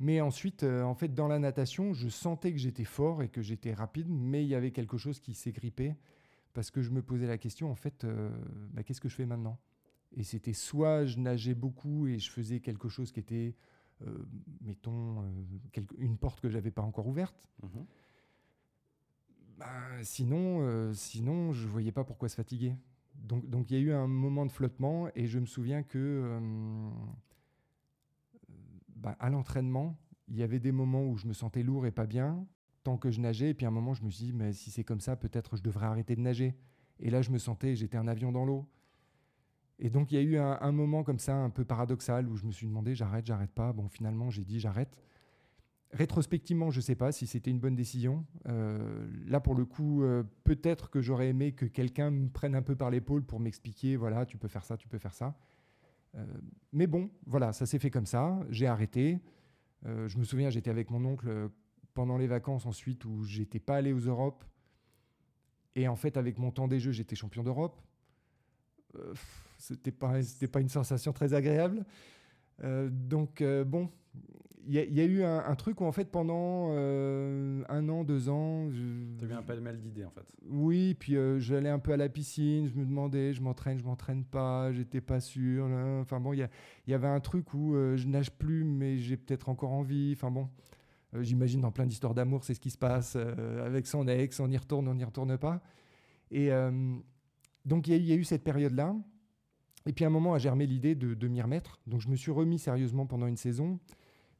Mais 0.00 0.20
ensuite, 0.20 0.62
en 0.62 0.94
fait, 0.94 1.12
dans 1.12 1.26
la 1.26 1.40
natation, 1.40 1.92
je 1.92 2.08
sentais 2.08 2.52
que 2.52 2.58
j'étais 2.58 2.84
fort 2.84 3.20
et 3.24 3.28
que 3.28 3.42
j'étais 3.42 3.74
rapide, 3.74 4.06
mais 4.08 4.44
il 4.44 4.48
y 4.48 4.54
avait 4.54 4.70
quelque 4.70 4.96
chose 4.96 5.18
qui 5.18 5.34
s'est 5.34 5.50
grippé 5.50 5.96
parce 6.54 6.70
que 6.70 6.82
je 6.82 6.90
me 6.90 7.02
posais 7.02 7.26
la 7.26 7.38
question, 7.38 7.70
en 7.70 7.74
fait, 7.74 8.04
euh, 8.04 8.30
bah, 8.72 8.82
qu'est-ce 8.82 9.00
que 9.00 9.08
je 9.08 9.14
fais 9.14 9.26
maintenant? 9.26 9.58
Et 10.12 10.22
c'était 10.22 10.54
soit 10.54 11.04
je 11.04 11.18
nageais 11.18 11.54
beaucoup 11.54 12.06
et 12.06 12.18
je 12.18 12.30
faisais 12.30 12.60
quelque 12.60 12.88
chose 12.88 13.12
qui 13.12 13.20
était, 13.20 13.54
euh, 14.06 14.24
mettons, 14.62 15.22
euh, 15.22 15.24
quelque- 15.72 15.94
une 15.98 16.16
porte 16.16 16.40
que 16.40 16.48
j'avais 16.48 16.70
pas 16.70 16.82
encore 16.82 17.06
ouverte. 17.06 17.48
Mhm. 17.62 17.86
Ben, 19.58 20.02
sinon, 20.02 20.92
sinon, 20.94 21.52
je 21.52 21.66
voyais 21.66 21.90
pas 21.90 22.04
pourquoi 22.04 22.28
se 22.28 22.36
fatiguer. 22.36 22.76
Donc, 23.14 23.48
donc 23.50 23.70
il 23.70 23.74
y 23.74 23.80
a 23.80 23.82
eu 23.82 23.92
un 23.92 24.06
moment 24.06 24.46
de 24.46 24.52
flottement 24.52 25.08
et 25.16 25.26
je 25.26 25.40
me 25.40 25.46
souviens 25.46 25.82
que 25.82 26.40
ben, 28.94 29.16
à 29.18 29.30
l'entraînement, 29.30 29.96
il 30.28 30.36
y 30.36 30.42
avait 30.42 30.60
des 30.60 30.72
moments 30.72 31.04
où 31.04 31.16
je 31.16 31.26
me 31.26 31.32
sentais 31.32 31.62
lourd 31.62 31.86
et 31.86 31.90
pas 31.90 32.06
bien 32.06 32.46
que 32.96 33.10
je 33.10 33.20
nageais. 33.20 33.50
Et 33.50 33.54
puis 33.54 33.66
à 33.66 33.68
un 33.68 33.72
moment, 33.72 33.94
je 33.94 34.02
me 34.02 34.10
suis 34.10 34.26
dit, 34.26 34.32
mais 34.32 34.52
si 34.52 34.70
c'est 34.70 34.84
comme 34.84 35.00
ça, 35.00 35.16
peut-être 35.16 35.56
je 35.56 35.62
devrais 35.62 35.86
arrêter 35.86 36.16
de 36.16 36.20
nager. 36.20 36.54
Et 37.00 37.10
là, 37.10 37.22
je 37.22 37.30
me 37.30 37.38
sentais, 37.38 37.76
j'étais 37.76 37.96
un 37.96 38.08
avion 38.08 38.32
dans 38.32 38.44
l'eau. 38.44 38.66
Et 39.78 39.90
donc 39.90 40.10
il 40.10 40.16
y 40.16 40.18
a 40.18 40.22
eu 40.22 40.36
un, 40.36 40.72
moment 40.72 41.04
comme 41.04 41.18
ça, 41.18 41.36
un 41.36 41.50
peu 41.50 41.64
paradoxal, 41.64 42.28
où 42.28 42.36
je 42.36 42.46
me 42.46 42.52
suis 42.52 42.66
demandé, 42.66 42.94
j'arrête, 42.94 43.26
j'arrête 43.26 43.52
pas. 43.52 43.72
Bon, 43.72 43.88
finalement, 43.88 44.30
j'ai 44.30 44.44
dit, 44.44 44.58
j'arrête. 44.58 44.98
Rétrospectivement, 45.92 46.70
je 46.70 46.78
ne 46.78 46.82
sais 46.82 46.96
pas 46.96 47.12
si 47.12 47.26
c'était 47.26 47.50
une 47.50 47.60
bonne 47.60 47.76
décision. 47.76 48.26
Euh, 48.48 49.08
là, 49.26 49.40
pour 49.40 49.54
le 49.54 49.64
coup, 49.64 50.02
euh, 50.02 50.24
peut-être 50.44 50.90
que 50.90 51.00
j'aurais 51.00 51.28
aimé 51.28 51.52
que 51.52 51.64
quelqu'un 51.64 52.10
me 52.10 52.28
prenne 52.28 52.54
un 52.54 52.62
peu 52.62 52.76
par 52.76 52.90
l'épaule 52.90 53.24
pour 53.24 53.40
m'expliquer, 53.40 53.96
voilà, 53.96 54.26
tu 54.26 54.36
peux 54.36 54.48
faire 54.48 54.64
ça, 54.64 54.76
tu 54.76 54.88
peux 54.88 54.98
faire 54.98 55.14
ça. 55.14 55.34
Euh, 56.16 56.26
mais 56.72 56.86
bon, 56.86 57.10
voilà, 57.26 57.52
ça 57.52 57.64
s'est 57.64 57.78
fait 57.78 57.90
comme 57.90 58.06
ça. 58.06 58.38
J'ai 58.50 58.66
arrêté. 58.66 59.20
Je 59.84 60.18
me 60.18 60.24
souviens, 60.24 60.50
j'étais 60.50 60.70
avec 60.70 60.90
mon 60.90 61.04
oncle 61.04 61.50
pendant 61.98 62.16
les 62.16 62.28
vacances 62.28 62.64
ensuite 62.64 63.04
où 63.06 63.24
j'étais 63.24 63.58
pas 63.58 63.74
allé 63.74 63.92
aux 63.92 63.98
Europes. 63.98 64.44
Et 65.74 65.88
en 65.88 65.96
fait, 65.96 66.16
avec 66.16 66.38
mon 66.38 66.52
temps 66.52 66.68
des 66.68 66.78
jeux, 66.78 66.92
j'étais 66.92 67.16
champion 67.16 67.42
d'Europe. 67.42 67.80
Euh, 68.94 69.12
c'était 69.58 69.90
pas, 69.90 70.22
c'était 70.22 70.46
pas 70.46 70.60
une 70.60 70.68
sensation 70.68 71.12
très 71.12 71.34
agréable. 71.34 71.84
Euh, 72.62 72.88
donc 72.88 73.40
euh, 73.40 73.64
bon, 73.64 73.90
il 74.64 74.74
y, 74.74 74.78
a- 74.78 74.84
il 74.84 74.94
y 74.94 75.00
a 75.00 75.04
eu 75.06 75.24
un, 75.24 75.38
un 75.44 75.56
truc 75.56 75.80
où 75.80 75.84
en 75.86 75.90
fait 75.90 76.04
pendant 76.12 76.68
euh, 76.70 77.64
un 77.68 77.88
an, 77.88 78.04
deux 78.04 78.28
ans, 78.28 78.70
je- 78.70 79.16
Tu 79.18 79.24
as 79.24 79.28
eu 79.28 79.32
un 79.32 79.42
pêle-mêle 79.42 79.80
d'idées, 79.80 80.04
en 80.04 80.10
fait. 80.10 80.32
oui, 80.48 80.94
puis 80.94 81.16
j'allais 81.38 81.68
un 81.70 81.80
peu 81.80 81.90
à 81.92 81.96
la 81.96 82.08
piscine, 82.08 82.68
je 82.68 82.74
me 82.76 82.84
demandais, 82.84 83.34
je 83.34 83.42
m'entraîne, 83.42 83.76
je 83.76 83.84
m'entraîne 83.84 84.22
pas, 84.24 84.70
j'étais 84.72 85.00
pas 85.00 85.18
sûr. 85.18 85.66
là. 85.68 85.98
Enfin 86.00 86.20
bon, 86.20 86.32
il 86.32 86.38
y, 86.86 86.90
y 86.90 86.94
avait 86.94 87.08
un 87.08 87.18
truc 87.20 87.52
où 87.54 87.74
je 87.74 88.06
nage 88.06 88.30
plus, 88.30 88.62
mais 88.62 88.98
j'ai 88.98 89.16
peut-être 89.16 89.48
encore 89.48 89.72
envie. 89.72 90.12
Enfin 90.16 90.30
bon, 90.30 90.48
euh, 91.14 91.22
j'imagine 91.22 91.60
dans 91.60 91.72
plein 91.72 91.86
d'histoires 91.86 92.14
d'amour, 92.14 92.44
c'est 92.44 92.54
ce 92.54 92.60
qui 92.60 92.70
se 92.70 92.78
passe 92.78 93.14
euh, 93.16 93.66
avec 93.66 93.86
son 93.86 94.06
ex, 94.08 94.40
on 94.40 94.50
y 94.50 94.56
retourne, 94.56 94.88
on 94.88 94.94
n'y 94.94 95.04
retourne 95.04 95.36
pas. 95.38 95.60
Et 96.30 96.52
euh, 96.52 96.96
donc 97.64 97.88
il 97.88 98.04
y, 98.04 98.12
a 98.12 98.16
eu- 98.16 98.24
cette 98.24 98.44
période-là. 98.44 98.94
Et 99.86 99.92
puis 99.92 100.04
à 100.04 100.08
un 100.08 100.10
moment 100.10 100.34
a 100.34 100.38
germé 100.38 100.66
l'idée 100.66 100.94
de, 100.94 101.28
m'y 101.28 101.40
remettre. 101.40 101.80
Donc 101.86 102.00
je 102.00 102.08
me 102.08 102.16
suis 102.16 102.30
remis 102.30 102.58
sérieusement 102.58 103.06
pendant 103.06 103.26
une 103.26 103.36
saison, 103.36 103.78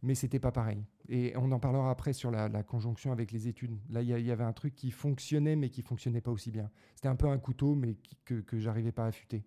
mais 0.03 0.15
c'était 0.15 0.39
pas 0.39 0.53
pareil. 0.53 0.85
Et 1.09 1.33
on 1.37 1.51
en 1.53 1.59
parlera 1.59 1.91
après 1.91 2.13
sur 2.13 2.31
la, 2.31 2.63
conjonction 2.63 3.13
avec 3.13 3.33
les 3.33 3.49
études. 3.49 3.79
Là, 3.89 4.03
il 4.03 4.09
y, 4.09 4.31
avait 4.31 4.45
un 4.45 4.53
truc 4.53 4.75
qui 4.75 4.91
fonctionnait, 4.91 5.57
mais 5.57 5.71
qui 5.71 5.81
fonctionnait 5.81 6.21
pas 6.21 6.31
aussi 6.31 6.51
bien. 6.51 6.71
C'était 6.97 7.09
un 7.09 7.17
peu 7.17 7.29
un 7.29 7.39
couteau, 7.39 7.75
mais 7.75 7.97
que, 8.27 8.35
que 8.41 8.59
j'arrivais 8.59 8.93
pas 8.93 9.05
à 9.05 9.09
affûter. 9.09 9.43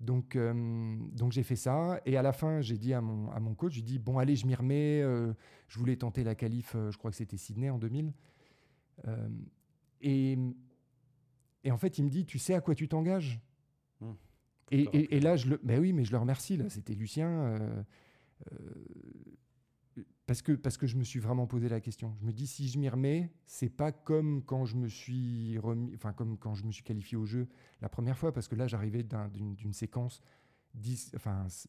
Donc, 0.00 0.36
euh, 0.36 0.96
donc 1.12 1.32
j'ai 1.32 1.42
fait 1.42 1.56
ça. 1.56 2.00
Et 2.06 2.16
à 2.16 2.22
la 2.22 2.32
fin, 2.32 2.60
j'ai 2.60 2.78
dit 2.78 2.94
à 2.94 3.00
mon, 3.00 3.30
à 3.32 3.40
mon 3.40 3.54
coach, 3.54 3.72
j'ai 3.74 3.82
dit, 3.82 3.98
bon, 3.98 4.18
allez, 4.18 4.36
je 4.36 4.46
m'y 4.46 4.54
remets. 4.54 5.02
euh, 5.02 5.32
je 5.68 5.78
voulais 5.78 5.96
tenter 5.96 6.22
la 6.24 6.34
qualif, 6.34 6.74
euh, 6.76 6.90
je 6.90 6.98
crois 6.98 7.10
que 7.10 7.16
c'était 7.16 7.36
Sydney 7.36 7.68
en 7.70 7.78
2000. 7.78 8.12
Euh, 9.06 9.28
et, 10.00 10.38
et 11.64 11.70
en 11.72 11.76
fait, 11.78 11.98
il 11.98 12.04
me 12.04 12.10
dit, 12.10 12.24
tu 12.26 12.38
sais 12.38 12.54
à 12.54 12.60
quoi 12.60 12.74
tu 12.74 12.88
t'engages? 12.88 13.40
Hmm. 14.00 14.12
et, 14.70 14.82
et- 14.92 15.16
et 15.16 15.20
là, 15.20 15.36
je 15.36 15.48
le, 15.48 15.60
oui, 15.80 15.92
mais 15.92 16.04
je 16.04 16.12
le 16.12 16.18
remercie. 16.18 16.56
Là, 16.56 16.68
c'était 16.68 16.94
Lucien. 16.94 17.84
Parce 20.28 20.42
que, 20.42 20.52
parce 20.52 20.76
que 20.76 20.86
je 20.86 20.98
me 20.98 21.04
suis 21.04 21.20
vraiment 21.20 21.46
posé 21.46 21.70
la 21.70 21.80
question. 21.80 22.14
Je 22.20 22.26
me 22.26 22.32
dis, 22.32 22.46
si 22.46 22.68
je 22.68 22.78
m'y 22.78 22.90
remets, 22.90 23.32
c'est 23.46 23.70
pas 23.70 23.92
comme 23.92 24.42
quand 24.44 24.66
je 24.66 24.76
me 24.76 24.86
suis 24.86 25.56
remis, 25.58 25.90
enfin, 25.94 26.12
comme 26.12 26.36
quand 26.36 26.54
je 26.54 26.64
me 26.64 26.70
suis 26.70 26.84
qualifié 26.84 27.16
au 27.16 27.24
jeu 27.24 27.48
la 27.80 27.88
première 27.88 28.18
fois, 28.18 28.30
parce 28.30 28.46
que 28.46 28.54
là, 28.54 28.66
j'arrivais 28.66 29.02
d'un- 29.02 29.28
d'une 29.28 29.72
séquence 29.72 30.20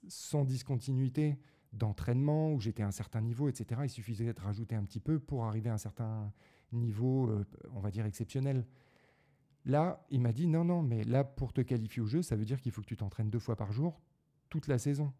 sans 0.10 0.44
discontinuité 0.44 1.40
d'entraînement 1.72 2.52
où 2.52 2.60
j'étais 2.60 2.84
à 2.84 2.88
un 2.88 2.92
certain 2.92 3.22
niveau, 3.22 3.48
etc. 3.48 3.80
Il 3.86 3.90
suffisait 3.90 4.34
de 4.34 4.42
rajouter 4.42 4.76
un 4.76 4.84
petit 4.84 5.00
peu 5.00 5.20
pour 5.20 5.46
arriver 5.46 5.70
à 5.70 5.76
un 5.76 5.78
certain 5.78 6.34
niveau, 6.74 7.30
euh, 7.30 7.46
on 7.74 7.80
va 7.80 7.92
dire, 7.92 8.06
exceptionnel. 8.06 8.68
Là, 9.64 10.06
il 10.10 10.20
m'a 10.20 10.34
dit 10.34 10.48
non, 10.48 10.66
non, 10.66 10.84
mais 10.84 11.06
là, 11.06 11.24
pour 11.24 11.54
te 11.54 11.62
qualifier 11.62 12.02
au 12.02 12.08
jeu, 12.08 12.22
ça 12.24 12.36
veut 12.36 12.46
dire 12.46 12.60
qu'il 12.60 12.74
faut 12.74 12.82
que 12.82 12.88
tu 12.88 12.98
t'entraînes 12.98 13.30
deux 13.30 13.40
fois 13.40 13.56
par 13.56 13.72
jour 13.72 14.02
toute 14.50 14.68
la 14.68 14.78
saison. 14.80 15.14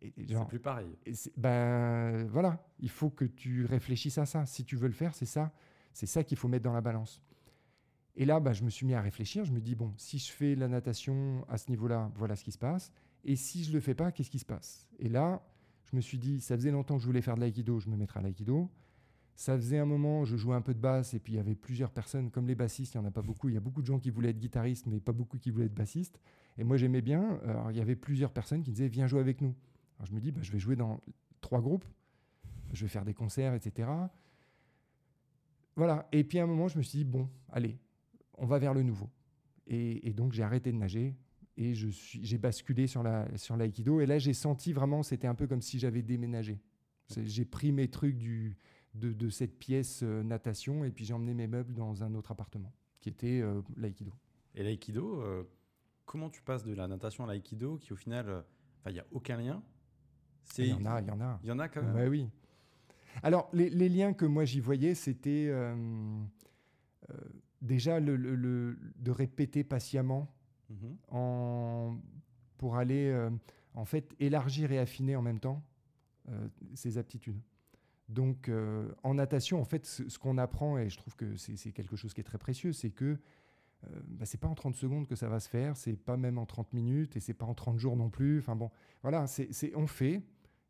C'est 0.00 0.48
plus 0.48 0.58
pareil. 0.58 0.88
ben 1.36 2.26
voilà, 2.26 2.64
il 2.80 2.90
faut 2.90 3.10
que 3.10 3.24
tu 3.24 3.64
réfléchisses 3.64 4.18
à 4.18 4.26
ça. 4.26 4.44
Si 4.46 4.64
tu 4.64 4.76
veux 4.76 4.88
le 4.88 4.94
faire, 4.94 5.14
c'est 5.14 5.26
ça. 5.26 5.52
C'est 5.92 6.06
ça 6.06 6.24
qu'il 6.24 6.36
faut 6.36 6.48
mettre 6.48 6.64
dans 6.64 6.72
la 6.72 6.80
balance. 6.80 7.22
Et 8.16 8.24
là, 8.24 8.40
ben, 8.40 8.52
je 8.52 8.64
me 8.64 8.70
suis 8.70 8.86
mis 8.86 8.94
à 8.94 9.00
réfléchir. 9.00 9.44
Je 9.44 9.52
me 9.52 9.60
dis, 9.60 9.74
bon, 9.74 9.92
si 9.96 10.18
je 10.18 10.32
fais 10.32 10.54
la 10.54 10.68
natation 10.68 11.44
à 11.48 11.58
ce 11.58 11.70
niveau-là, 11.70 12.10
voilà 12.16 12.34
ce 12.34 12.44
qui 12.44 12.52
se 12.52 12.58
passe. 12.58 12.92
Et 13.24 13.36
si 13.36 13.64
je 13.64 13.72
le 13.72 13.80
fais 13.80 13.94
pas, 13.94 14.12
qu'est-ce 14.12 14.30
qui 14.30 14.38
se 14.38 14.44
passe? 14.44 14.88
Et 14.98 15.08
là, 15.08 15.42
Je 15.90 15.96
me 15.96 16.00
suis 16.00 16.18
dit, 16.18 16.40
ça 16.40 16.56
faisait 16.56 16.70
longtemps 16.70 16.96
que 16.96 17.02
je 17.02 17.06
voulais 17.06 17.22
faire 17.22 17.36
de 17.36 17.40
l'aïkido, 17.40 17.78
je 17.78 17.88
me 17.88 17.96
mettrai 17.96 18.20
à 18.20 18.22
l'aïkido. 18.22 18.68
Ça 19.36 19.56
faisait 19.56 19.78
un 19.78 19.84
moment, 19.84 20.24
je 20.24 20.36
jouais 20.36 20.56
un 20.56 20.62
peu 20.62 20.74
de 20.74 20.80
basse 20.80 21.14
et 21.14 21.20
puis 21.20 21.34
il 21.34 21.36
y 21.36 21.38
avait 21.38 21.54
plusieurs 21.54 21.90
personnes, 21.90 22.30
comme 22.30 22.48
les 22.48 22.54
bassistes, 22.54 22.94
il 22.94 22.98
n'y 22.98 23.04
en 23.04 23.08
a 23.08 23.12
pas 23.12 23.22
beaucoup. 23.22 23.48
Il 23.48 23.54
y 23.54 23.58
a 23.58 23.60
beaucoup 23.60 23.82
de 23.82 23.86
gens 23.86 23.98
qui 23.98 24.10
voulaient 24.10 24.30
être 24.30 24.38
guitaristes, 24.38 24.86
mais 24.86 24.98
pas 24.98 25.12
beaucoup 25.12 25.38
qui 25.38 25.50
voulaient 25.50 25.66
être 25.66 25.74
bassistes. 25.74 26.18
Et 26.58 26.64
moi, 26.64 26.76
j'aimais 26.76 27.02
bien. 27.02 27.38
Alors, 27.44 27.70
il 27.70 27.76
y 27.76 27.80
avait 27.80 27.96
plusieurs 27.96 28.32
personnes 28.32 28.62
qui 28.62 28.72
disaient, 28.72 28.88
viens 28.88 29.06
jouer 29.06 29.20
avec 29.20 29.40
nous. 29.42 29.54
Alors, 29.96 30.06
je 30.06 30.12
me 30.12 30.20
dis, 30.20 30.30
bah, 30.30 30.40
je 30.42 30.52
vais 30.52 30.58
jouer 30.58 30.76
dans 30.76 31.00
trois 31.40 31.60
groupes, 31.60 31.84
je 32.72 32.84
vais 32.84 32.88
faire 32.88 33.04
des 33.04 33.14
concerts, 33.14 33.54
etc. 33.54 33.88
Voilà. 35.76 36.08
Et 36.12 36.24
puis 36.24 36.38
à 36.38 36.44
un 36.44 36.46
moment, 36.46 36.68
je 36.68 36.78
me 36.78 36.82
suis 36.82 36.98
dit, 36.98 37.04
bon, 37.04 37.28
allez, 37.50 37.78
on 38.34 38.46
va 38.46 38.58
vers 38.58 38.74
le 38.74 38.82
nouveau. 38.82 39.10
Et, 39.68 40.12
donc, 40.12 40.32
j'ai 40.32 40.44
arrêté 40.44 40.70
de 40.70 40.76
nager 40.76 41.16
et 41.56 41.74
j'ai 41.74 42.38
basculé 42.38 42.86
sur, 42.86 43.02
la, 43.02 43.26
l'aïkido. 43.56 44.00
Et 44.00 44.06
là, 44.06 44.18
j'ai 44.18 44.32
senti 44.32 44.72
vraiment, 44.72 45.02
c'était 45.02 45.26
un 45.26 45.34
peu 45.34 45.48
comme 45.48 45.62
si 45.62 45.78
j'avais 45.78 46.02
déménagé. 46.02 46.60
J'ai 47.08 47.44
pris 47.44 47.72
mes 47.72 47.88
trucs 47.88 48.16
de, 48.94 49.28
cette 49.28 49.58
pièce 49.58 50.00
euh, 50.02 50.22
natation 50.22 50.84
et 50.84 50.90
puis 50.90 51.04
j'ai 51.04 51.14
emmené 51.14 51.34
mes 51.34 51.46
meubles 51.46 51.74
dans 51.74 52.04
un 52.04 52.14
autre 52.14 52.30
appartement 52.30 52.72
qui 53.00 53.08
était 53.08 53.40
euh, 53.40 53.62
l'aïkido. 53.76 54.12
Et 54.56 54.62
l'aïkido, 54.62 55.20
euh, 55.20 55.44
comment 56.06 56.30
tu 56.30 56.42
passes 56.42 56.64
de 56.64 56.74
la 56.74 56.88
natation 56.88 57.24
à 57.24 57.26
l'aïkido 57.28 57.76
qui 57.76 57.92
au 57.92 57.96
final, 57.96 58.28
euh, 58.28 58.42
il 58.86 58.94
n'y 58.94 58.98
a 58.98 59.06
aucun 59.12 59.36
lien 59.36 59.62
Il 60.58 60.66
y 60.66 60.72
en 60.72 60.84
a, 60.86 61.00
il 61.00 61.06
y 61.06 61.10
en 61.10 61.20
a. 61.20 61.38
Il 61.42 61.48
y 61.48 61.52
en 61.52 61.58
a 61.58 61.68
quand 61.68 61.82
même. 61.82 61.94
Ouais, 61.94 62.08
oui. 62.08 62.28
Alors, 63.22 63.48
les, 63.52 63.70
les 63.70 63.88
liens 63.88 64.12
que 64.12 64.26
moi 64.26 64.44
j'y 64.44 64.60
voyais, 64.60 64.94
c'était 64.94 65.46
euh, 65.48 65.74
euh, 67.10 67.14
déjà 67.62 67.98
le, 68.00 68.16
le- 68.16 68.34
le- 68.34 68.78
de 68.98 69.10
répéter 69.10 69.64
patiemment 69.64 70.32
Mhm. 70.68 70.96
en, 71.12 71.96
pour 72.58 72.76
aller 72.76 73.06
euh, 73.08 73.30
en 73.74 73.84
fait 73.84 74.14
élargir 74.18 74.72
et 74.72 74.78
affiner 74.80 75.14
en 75.16 75.22
même 75.22 75.38
temps 75.40 75.62
ses 76.74 76.98
aptitudes. 76.98 77.40
Donc, 78.08 78.50
en 79.04 79.14
natation, 79.14 79.60
en 79.60 79.64
fait, 79.64 79.86
ce, 79.86 80.08
ce 80.08 80.18
qu'on 80.18 80.38
apprend, 80.38 80.76
et 80.76 80.88
je 80.90 80.96
trouve 80.98 81.14
que 81.14 81.36
c'est 81.36 81.70
quelque 81.70 81.94
chose 81.94 82.12
qui 82.14 82.20
est 82.20 82.24
très 82.24 82.38
précieux, 82.38 82.72
c'est 82.72 82.90
que 82.90 83.16
bah, 84.08 84.24
c'est 84.26 84.38
pas 84.40 84.48
en 84.48 84.54
30 84.56 84.74
secondes 84.74 85.06
que 85.06 85.14
ça 85.14 85.28
va 85.28 85.38
se 85.38 85.48
faire, 85.48 85.76
c'est 85.76 85.94
pas 85.94 86.16
même 86.16 86.38
en 86.38 86.46
30 86.46 86.72
minutes, 86.72 87.16
et 87.16 87.20
c'est 87.20 87.34
pas 87.34 87.46
en 87.46 87.54
30 87.54 87.78
jours 87.78 87.96
non 87.96 88.10
plus. 88.10 88.40
Enfin 88.40 88.56
bon, 88.56 88.72
voilà, 89.02 89.28
c'est- 89.28 89.72
on 89.76 89.86
fait, 89.86 90.20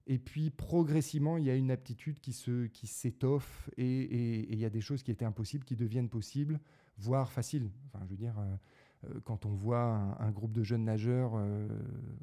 et 0.07 0.19
puis 0.19 0.51
progressivement, 0.51 1.37
il 1.37 1.45
y 1.45 1.51
a 1.51 1.57
une 1.57 1.71
aptitude 1.71 2.21
qui 2.21 2.33
se 2.33 2.67
qui 2.67 2.87
s'étoffe, 2.87 3.71
et 3.77 3.85
et- 3.87 4.41
et 4.41 4.53
il 4.53 4.59
y 4.59 4.65
a 4.65 4.71
des 4.71 4.81
choses 4.81 5.03
qui 5.03 5.11
étaient 5.11 5.25
impossibles 5.25 5.65
qui 5.65 5.77
deviennent 5.77 6.09
possibles, 6.09 6.61
voire 6.99 7.33
faciles. 7.33 7.71
Enfin, 7.87 8.05
je 8.05 8.11
veux 8.11 8.17
dire. 8.17 8.39
euh, 8.39 8.57
euh, 9.05 9.21
quand 9.25 9.45
on 9.45 9.51
voit 9.55 9.83
un, 9.83 10.19
un 10.19 10.31
groupe 10.31 10.53
de 10.53 10.63
jeunes 10.63 10.85
nageurs, 10.85 11.33
euh, 11.37 11.69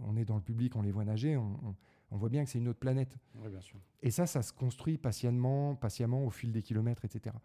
on 0.01 0.17
est 0.17 0.25
dans 0.25 0.35
le 0.35 0.41
public, 0.41 0.75
on 0.75 0.81
les 0.81 0.91
voit 0.91 1.05
nager, 1.05 1.37
on, 1.37 1.59
on- 1.63 1.75
on 2.11 2.17
voit 2.17 2.29
bien 2.29 2.43
que 2.43 2.49
c'est 2.49 2.59
une 2.59 2.67
autre 2.67 2.79
planète. 2.79 3.17
Oui, 3.35 3.49
bien 3.49 3.61
sûr. 3.61 3.79
Et 4.03 4.11
ça, 4.11 4.25
ça 4.27 4.41
se 4.43 4.53
construit 4.53 4.97
patiemment, 4.97 5.75
patiemment 5.75 6.25
au 6.25 6.29
fil 6.29 6.51
des 6.51 6.61
kilomètres, 6.61 7.05
etc. 7.05 7.35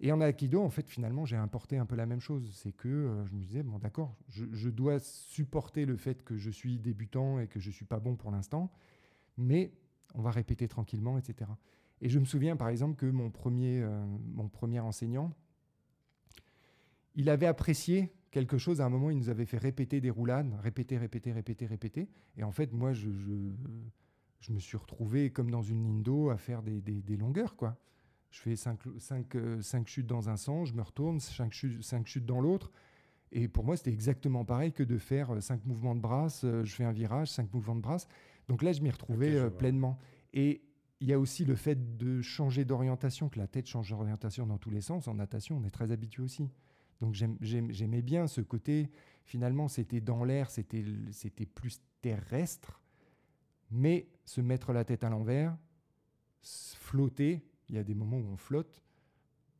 Et 0.00 0.10
en 0.12 0.20
aikido, 0.20 0.62
en 0.62 0.68
fait, 0.70 0.88
finalement, 0.88 1.24
j'ai 1.26 1.36
importé 1.36 1.78
un 1.78 1.86
peu 1.86 1.96
la 1.96 2.06
même 2.06 2.20
chose. 2.20 2.50
C'est 2.54 2.72
que 2.72 2.88
euh, 2.88 3.24
je 3.26 3.32
me 3.34 3.40
disais, 3.40 3.62
bon, 3.62 3.78
d'accord, 3.78 4.16
je, 4.28 4.44
je 4.52 4.68
dois 4.68 4.98
supporter 4.98 5.86
le 5.86 5.96
fait 5.96 6.22
que 6.24 6.36
je 6.36 6.50
suis 6.50 6.78
débutant 6.78 7.38
et 7.38 7.46
que 7.46 7.60
je 7.60 7.70
suis 7.70 7.84
pas 7.86 8.00
bon 8.00 8.16
pour 8.16 8.30
l'instant, 8.30 8.70
mais 9.36 9.72
on 10.14 10.22
va 10.22 10.30
répéter 10.30 10.68
tranquillement, 10.68 11.18
etc. 11.18 11.50
Et 12.00 12.08
je 12.08 12.18
me 12.18 12.24
souviens, 12.24 12.56
par 12.56 12.68
exemple, 12.68 12.96
que 12.96 13.06
mon 13.06 13.30
premier, 13.30 13.80
euh, 13.80 14.04
mon 14.34 14.48
premier 14.48 14.80
enseignant, 14.80 15.32
il 17.14 17.28
avait 17.30 17.46
apprécié 17.46 18.12
quelque 18.30 18.58
chose. 18.58 18.80
À 18.80 18.86
un 18.86 18.88
moment, 18.88 19.10
il 19.10 19.18
nous 19.18 19.28
avait 19.28 19.46
fait 19.46 19.58
répéter 19.58 20.00
des 20.00 20.10
roulades, 20.10 20.52
répéter, 20.62 20.98
répéter, 20.98 21.32
répéter, 21.32 21.66
répéter. 21.66 22.08
Et 22.36 22.42
en 22.42 22.50
fait, 22.50 22.72
moi, 22.72 22.92
je, 22.92 23.08
je, 24.40 24.52
me 24.52 24.58
suis 24.58 24.76
retrouvé 24.76 25.30
comme 25.30 25.50
dans 25.50 25.62
une 25.62 25.84
ligne 25.84 26.02
d'eau 26.02 26.30
à 26.30 26.36
faire 26.36 26.62
des, 26.62 27.16
longueurs, 27.16 27.56
quoi. 27.56 27.78
Je 28.30 28.40
fais 28.40 28.56
5 28.56 28.80
cinq, 28.98 29.36
euh, 29.36 29.60
cinq 29.60 29.86
chutes 29.86 30.06
dans 30.06 30.30
un 30.30 30.38
sens, 30.38 30.70
je 30.70 30.74
me 30.74 30.80
retourne, 30.80 31.20
5 31.20 31.52
chutes, 31.52 31.82
cinq 31.82 32.06
chutes 32.06 32.24
dans 32.24 32.40
l'autre. 32.40 32.72
Et 33.30 33.46
pour 33.46 33.64
moi, 33.64 33.76
c'était 33.76 33.92
exactement 33.92 34.44
pareil 34.44 34.72
que 34.72 34.82
de 34.82 34.96
faire 34.96 35.42
5 35.42 35.64
mouvements 35.66 35.94
de 35.94 36.00
brasse, 36.00 36.44
euh, 36.44 36.64
je 36.64 36.74
fais 36.74 36.84
un 36.84 36.92
virage, 36.92 37.30
5 37.30 37.52
mouvements 37.52 37.76
de 37.76 37.82
brasse. 37.82 38.08
Donc 38.48 38.62
là, 38.62 38.72
je 38.72 38.80
m'y 38.82 38.90
retrouvais 38.90 39.34
euh, 39.36 39.50
pleinement. 39.50 39.98
Et 40.32 40.62
il 41.00 41.08
y 41.08 41.12
a 41.12 41.18
aussi 41.18 41.44
le 41.44 41.56
fait 41.56 41.96
de 41.96 42.22
changer 42.22 42.64
d'orientation, 42.64 43.28
que 43.28 43.38
la 43.38 43.46
tête 43.46 43.66
change 43.66 43.90
d'orientation 43.90 44.46
dans 44.46 44.58
tous 44.58 44.70
les 44.70 44.80
sens. 44.80 45.08
En 45.08 45.14
natation, 45.14 45.58
on 45.58 45.64
est 45.64 45.70
très 45.70 45.90
habitué 45.90 46.22
aussi. 46.22 46.48
Donc 47.00 47.14
j'aimais 47.14 48.02
bien 48.02 48.28
ce 48.28 48.40
côté, 48.40 48.88
finalement, 49.24 49.66
c'était 49.66 50.00
dans 50.00 50.22
l'air, 50.22 50.50
c'était 50.50 51.46
plus 51.46 51.82
terrestre, 52.00 52.80
mais 53.72 54.06
se 54.24 54.40
mettre 54.40 54.72
la 54.72 54.84
tête 54.84 55.02
à 55.02 55.10
l'envers, 55.10 55.56
flotter, 56.42 57.44
il 57.68 57.74
y 57.74 57.78
a 57.78 57.82
des 57.82 57.94
moments 57.94 58.18
où 58.18 58.28
on 58.32 58.36
flotte, 58.36 58.82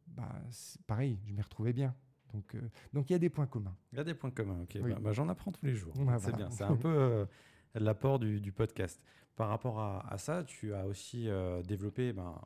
bah, 0.06 0.40
pareil, 0.86 1.18
je 1.26 1.32
m'y 1.32 1.42
retrouvais 1.42 1.72
bien. 1.72 1.94
Donc 2.32 2.54
euh, 2.54 2.60
donc 2.92 3.10
il 3.10 3.14
y 3.14 3.16
a 3.16 3.18
des 3.18 3.28
points 3.28 3.46
communs. 3.46 3.76
Il 3.92 3.98
y 3.98 4.00
a 4.00 4.04
des 4.04 4.14
points 4.14 4.30
communs, 4.30 4.62
ok. 4.62 4.78
Oui. 4.82 4.92
Bah, 4.92 4.98
bah, 5.00 5.12
J'en 5.12 5.28
apprends 5.28 5.52
tous 5.52 5.66
les 5.66 5.74
jours. 5.74 5.94
Ouais, 5.98 6.14
c'est 6.18 6.30
voilà. 6.30 6.36
bien. 6.36 6.50
C'est 6.50 6.64
un 6.64 6.76
peu 6.76 6.88
euh, 6.88 7.26
l'apport 7.74 8.18
du, 8.18 8.40
du 8.40 8.52
podcast. 8.52 9.02
Par 9.36 9.48
rapport 9.48 9.80
à, 9.80 10.06
à 10.12 10.18
ça, 10.18 10.44
tu 10.44 10.74
as 10.74 10.86
aussi 10.86 11.28
euh, 11.28 11.62
développé 11.62 12.12
ben, 12.12 12.40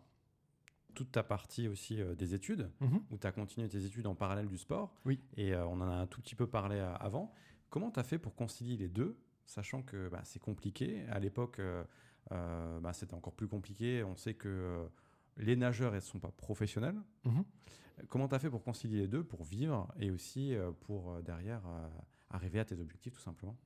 toute 0.94 1.12
ta 1.12 1.22
partie 1.22 1.68
aussi 1.68 2.00
euh, 2.00 2.14
des 2.14 2.34
études, 2.34 2.70
où 3.10 3.18
tu 3.18 3.26
as 3.26 3.32
continué 3.32 3.68
tes 3.68 3.84
études 3.84 4.06
en 4.06 4.14
parallèle 4.14 4.48
du 4.48 4.56
sport. 4.56 4.94
Oui. 5.04 5.20
Et 5.36 5.52
euh, 5.52 5.66
on 5.66 5.80
en 5.80 5.88
a 5.88 5.94
un 5.94 6.06
tout 6.06 6.20
petit 6.22 6.34
peu 6.34 6.46
parlé 6.46 6.78
avant. 6.78 7.32
Comment 7.70 7.90
tu 7.90 8.00
as 8.00 8.04
fait 8.04 8.18
pour 8.18 8.34
concilier 8.34 8.76
les 8.76 8.88
deux, 8.88 9.18
sachant 9.44 9.82
que 9.82 10.08
bah, 10.08 10.22
c'est 10.24 10.38
compliqué? 10.38 11.04
À 11.10 11.18
l'époque, 11.18 11.58
euh, 11.58 12.80
bah, 12.80 12.92
c'était 12.92 13.14
encore 13.14 13.34
plus 13.34 13.48
compliqué. 13.48 14.02
On 14.04 14.16
sait 14.16 14.34
que 14.34 14.88
les 15.36 15.56
nageurs 15.56 15.92
ne 15.92 16.00
sont 16.00 16.18
pas 16.18 16.30
professionnels. 16.30 17.00
Mhm. 17.24 17.44
Comment 18.08 18.28
tu 18.28 18.34
as 18.34 18.38
fait 18.38 18.50
pour 18.50 18.62
concilier 18.62 19.00
les 19.00 19.08
deux, 19.08 19.24
pour 19.24 19.42
vivre 19.42 19.92
et 19.98 20.10
aussi 20.10 20.54
pour 20.80 21.20
derrière 21.22 21.62
arriver 22.30 22.60
à 22.60 22.64
tes 22.64 22.78
objectifs 22.78 23.14
tout 23.14 23.20
simplement? 23.20 23.56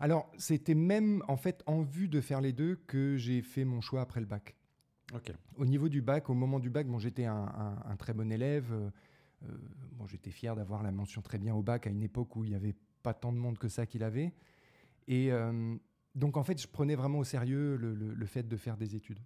Alors 0.00 0.30
c'était 0.38 0.74
même 0.74 1.22
en 1.28 1.36
fait 1.36 1.62
en 1.66 1.82
vue 1.82 2.08
de 2.08 2.20
faire 2.20 2.40
les 2.40 2.52
deux 2.52 2.76
que 2.86 3.16
j'ai 3.16 3.42
fait 3.42 3.64
mon 3.64 3.80
choix 3.80 4.00
après 4.00 4.20
le 4.20 4.26
bac. 4.26 4.54
Au 5.56 5.64
niveau 5.66 5.88
du 5.88 6.02
bac, 6.02 6.28
au 6.30 6.34
moment 6.34 6.60
du 6.60 6.70
bac, 6.70 6.86
bon, 6.86 6.98
j'étais 6.98 7.24
un, 7.24 7.34
un- 7.34 7.82
un 7.84 7.96
très 7.96 8.12
bon 8.12 8.30
élève. 8.30 8.70
euh, 8.72 8.90
euh, 9.44 9.56
bon, 9.92 10.06
j'étais 10.06 10.30
fier 10.30 10.54
d'avoir 10.54 10.82
la 10.82 10.92
mention 10.92 11.22
très 11.22 11.38
bien 11.38 11.54
au 11.54 11.62
bac 11.62 11.86
à 11.86 11.90
une 11.90 12.02
époque 12.02 12.36
où 12.36 12.44
il 12.44 12.50
n'y 12.50 12.56
avait 12.56 12.74
pas 13.02 13.14
tant 13.14 13.32
de 13.32 13.38
monde 13.38 13.56
que 13.58 13.68
ça 13.68 13.86
qu'il 13.86 14.02
avait. 14.04 14.32
Et 15.06 15.32
euh, 15.32 15.74
donc, 16.14 16.36
en 16.36 16.42
fait, 16.44 16.60
je 16.60 16.66
prenais 16.68 16.94
vraiment 16.96 17.18
au 17.20 17.24
sérieux 17.24 17.76
le, 17.76 17.94
le- 17.94 18.12
le 18.14 18.26
fait 18.26 18.46
de 18.46 18.56
faire 18.56 18.76
des 18.76 18.94
études. 18.96 19.20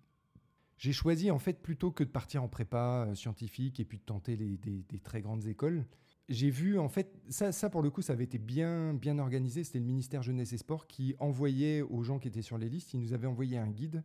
J'ai 0.77 0.93
choisi, 0.93 1.31
en 1.31 1.39
fait, 1.39 1.61
plutôt 1.63 1.91
que 1.91 2.05
de 2.05 2.09
partir 2.11 2.43
en 2.43 2.49
prépa 2.49 3.07
euh, 3.09 3.15
scientifique 3.15 3.81
et 3.81 3.85
puis 3.85 3.99
de 3.99 4.05
tenter 4.05 4.37
les- 4.37 4.57
des, 4.59 4.83
des 4.89 4.99
très 5.01 5.21
grandes 5.23 5.47
écoles, 5.47 5.85
j'ai 6.29 6.51
vu, 6.51 6.79
en 6.79 6.89
fait, 6.89 7.21
ça, 7.29 7.71
pour 7.71 7.83
le 7.83 7.91
coup, 7.91 8.03
ça 8.03 8.13
avait 8.13 8.25
été 8.25 8.39
bien, 8.39 8.95
bien 8.95 9.19
organisé. 9.19 9.65
C'était 9.65 9.81
le 9.81 9.85
ministère 9.85 10.23
Jeunesse 10.23 10.53
et 10.53 10.59
Sport 10.59 10.87
qui 10.87 11.15
envoyait 11.19 11.83
aux 11.83 12.03
gens 12.03 12.19
qui 12.19 12.29
étaient 12.29 12.43
sur 12.43 12.59
les 12.59 12.69
listes, 12.69 12.95
il 12.95 13.01
nous 13.01 13.13
avait 13.13 13.27
envoyé 13.27 13.59
un 13.59 13.69
guide 13.69 14.03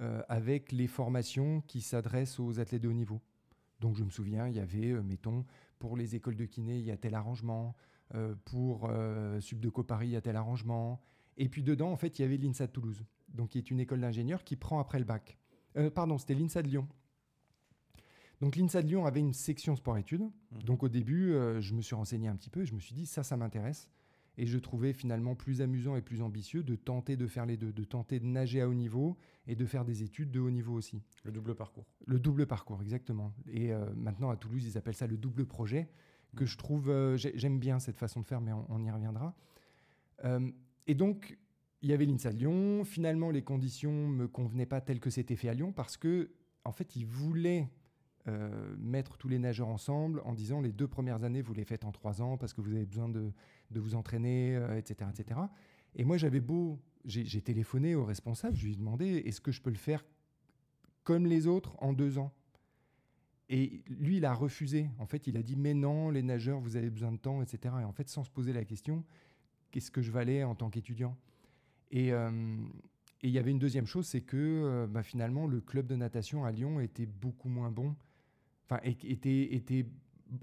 euh, 0.00 0.22
avec 0.28 0.70
les 0.70 0.86
formations 0.86 1.62
qui 1.62 1.80
s'adressent 1.80 2.38
aux 2.38 2.60
athlètes 2.60 2.82
de 2.82 2.88
haut 2.88 2.92
niveau. 2.92 3.20
Donc 3.80 3.96
je 3.96 4.04
me 4.04 4.10
souviens, 4.10 4.46
il 4.46 4.54
y 4.54 4.60
avait, 4.60 4.90
euh, 4.90 5.02
mettons, 5.02 5.44
pour 5.78 5.96
les 5.96 6.14
écoles 6.14 6.36
de 6.36 6.44
kiné, 6.44 6.78
il 6.78 6.84
y 6.84 6.90
a 6.90 6.96
tel 6.96 7.14
arrangement, 7.14 7.74
euh, 8.14 8.34
pour 8.44 8.88
euh, 8.90 9.40
Subdeco 9.40 9.82
Paris, 9.82 10.08
il 10.08 10.12
y 10.12 10.16
a 10.16 10.20
tel 10.20 10.36
arrangement. 10.36 11.00
Et 11.38 11.48
puis 11.48 11.62
dedans, 11.62 11.90
en 11.90 11.96
fait, 11.96 12.18
il 12.18 12.22
y 12.22 12.24
avait 12.24 12.36
l'INSA 12.36 12.66
de 12.66 12.72
Toulouse, 12.72 13.04
donc 13.28 13.50
qui 13.50 13.58
est 13.58 13.70
une 13.70 13.80
école 13.80 14.00
d'ingénieurs 14.00 14.44
qui 14.44 14.56
prend 14.56 14.78
après 14.78 14.98
le 14.98 15.04
bac. 15.04 15.38
Pardon, 15.94 16.18
c'était 16.18 16.34
l'INSA 16.34 16.62
de 16.62 16.68
Lyon. 16.68 16.88
Donc 18.40 18.56
l'INSA 18.56 18.82
de 18.82 18.88
Lyon 18.88 19.04
avait 19.06 19.20
une 19.20 19.34
section 19.34 19.76
sport-études. 19.76 20.22
Mhm. 20.22 20.62
Donc 20.64 20.82
au 20.82 20.88
début, 20.88 21.32
euh, 21.32 21.60
je 21.60 21.74
me 21.74 21.82
suis 21.82 21.94
renseigné 21.94 22.28
un 22.28 22.36
petit 22.36 22.50
peu 22.50 22.62
et 22.62 22.66
je 22.66 22.74
me 22.74 22.80
suis 22.80 22.94
dit, 22.94 23.06
ça, 23.06 23.22
ça 23.22 23.36
m'intéresse. 23.36 23.88
Et 24.38 24.46
je 24.46 24.58
trouvais 24.58 24.92
finalement 24.94 25.34
plus 25.34 25.60
amusant 25.60 25.96
et 25.96 26.00
plus 26.02 26.22
ambitieux 26.22 26.62
de 26.62 26.74
tenter 26.74 27.16
de 27.16 27.26
faire 27.26 27.44
les 27.44 27.58
deux, 27.58 27.72
de 27.72 27.84
tenter 27.84 28.20
de 28.20 28.24
nager 28.24 28.62
à 28.62 28.68
haut 28.68 28.74
niveau 28.74 29.18
et 29.46 29.54
de 29.54 29.66
faire 29.66 29.84
des 29.84 30.02
études 30.02 30.30
de 30.30 30.40
haut 30.40 30.50
niveau 30.50 30.72
aussi. 30.72 31.02
Le 31.24 31.32
double 31.32 31.54
parcours. 31.54 31.84
Le 32.06 32.18
double 32.18 32.46
parcours, 32.46 32.80
exactement. 32.80 33.34
Et 33.48 33.72
euh, 33.72 33.92
maintenant, 33.94 34.30
à 34.30 34.36
Toulouse, 34.36 34.64
ils 34.64 34.78
appellent 34.78 34.94
ça 34.94 35.06
le 35.06 35.18
double 35.18 35.44
projet, 35.44 35.90
que 36.36 36.46
je 36.46 36.56
trouve, 36.56 36.88
euh, 36.88 37.16
j'ai- 37.18 37.36
j'aime 37.36 37.58
bien 37.58 37.80
cette 37.80 37.98
façon 37.98 38.20
de 38.20 38.24
faire, 38.26 38.40
mais 38.40 38.52
on, 38.52 38.64
on 38.70 38.82
y 38.82 38.90
reviendra. 38.90 39.34
Et 40.86 40.94
donc, 40.94 41.38
il 41.82 41.88
y 41.90 41.92
avait 41.92 42.04
l'INSA 42.04 42.32
de 42.32 42.38
Lyon. 42.38 42.84
Finalement, 42.84 43.30
les 43.30 43.42
conditions 43.42 44.08
me 44.08 44.28
convenaient 44.28 44.66
pas 44.66 44.80
telles 44.80 45.00
que 45.00 45.10
c'était 45.10 45.36
fait 45.36 45.48
à 45.48 45.54
Lyon, 45.54 45.72
parce 45.72 45.96
que, 45.96 46.30
en 46.64 46.72
fait, 46.72 46.94
ils 46.96 47.06
voulaient 47.06 47.68
euh, 48.28 48.76
mettre 48.78 49.16
tous 49.16 49.28
les 49.28 49.38
nageurs 49.38 49.68
ensemble 49.68 50.20
en 50.26 50.34
disant 50.34 50.60
les 50.60 50.72
deux 50.72 50.86
premières 50.86 51.24
années, 51.24 51.40
vous 51.40 51.54
les 51.54 51.64
faites 51.64 51.84
en 51.84 51.90
trois 51.92 52.20
ans, 52.20 52.36
parce 52.36 52.52
que 52.52 52.60
vous 52.60 52.74
avez 52.74 52.84
besoin 52.84 53.08
de, 53.08 53.32
de 53.70 53.80
vous 53.80 53.94
entraîner, 53.94 54.56
euh, 54.56 54.76
etc., 54.76 55.08
etc. 55.10 55.40
Et 55.94 56.04
moi, 56.04 56.18
j'avais 56.18 56.40
beau, 56.40 56.78
j'ai 57.06 57.40
téléphoné 57.40 57.94
au 57.94 58.04
responsable, 58.04 58.56
je 58.56 58.66
lui 58.66 58.72
ai 58.74 58.76
demandé, 58.76 59.22
est-ce 59.24 59.40
que 59.40 59.52
je 59.52 59.62
peux 59.62 59.70
le 59.70 59.76
faire 59.76 60.04
comme 61.02 61.24
les 61.24 61.46
autres 61.46 61.74
en 61.82 61.94
deux 61.94 62.18
ans? 62.18 62.30
Et 63.48 63.82
lui, 63.88 64.18
il 64.18 64.24
a 64.26 64.34
refusé. 64.34 64.90
En 64.98 65.06
fait, 65.06 65.26
il 65.26 65.36
a 65.38 65.42
dit 65.42 65.56
Mais 65.56 65.74
non, 65.74 66.10
les 66.10 66.22
nageurs, 66.22 66.60
vous 66.60 66.76
avez 66.76 66.90
besoin 66.90 67.10
de 67.12 67.16
temps, 67.16 67.42
etc. 67.42 67.74
Et 67.80 67.84
en 67.84 67.92
fait, 67.92 68.08
sans 68.08 68.22
se 68.22 68.30
poser 68.30 68.52
la 68.52 68.64
question 68.64 69.02
Qu'est-ce 69.70 69.90
que 69.90 70.02
je 70.02 70.10
valais 70.10 70.44
en 70.44 70.54
tant 70.54 70.68
qu'étudiant? 70.68 71.16
Et, 71.90 72.12
euh, 72.12 72.30
Et 73.22 73.28
il 73.28 73.30
y 73.30 73.38
avait 73.38 73.50
une 73.50 73.58
deuxième 73.58 73.86
chose, 73.86 74.06
c'est 74.06 74.20
que 74.20 74.86
bah, 74.90 75.02
finalement, 75.02 75.46
le 75.46 75.60
club 75.60 75.86
de 75.86 75.96
natation 75.96 76.44
à 76.44 76.52
Lyon 76.52 76.80
était 76.80 77.06
beaucoup 77.06 77.48
moins 77.48 77.70
bon. 77.70 77.96
Enfin, 78.70 78.80
était, 78.84 79.54
était, 79.54 79.86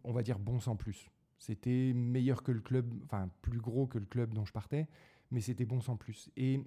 on 0.04 0.12
va 0.12 0.22
dire, 0.22 0.38
bon 0.38 0.60
sans 0.60 0.76
plus. 0.76 1.10
C'était 1.38 1.94
meilleur 1.94 2.44
que 2.44 2.52
le 2.52 2.60
club, 2.60 2.94
enfin, 3.06 3.30
plus 3.42 3.60
gros 3.60 3.88
que 3.88 3.98
le 3.98 4.06
club 4.06 4.34
dont 4.34 4.44
je 4.44 4.52
partais, 4.52 4.88
mais 5.32 5.40
c'était 5.40 5.66
bon 5.66 5.80
sans 5.80 5.96
plus. 5.96 6.30
Et 6.36 6.60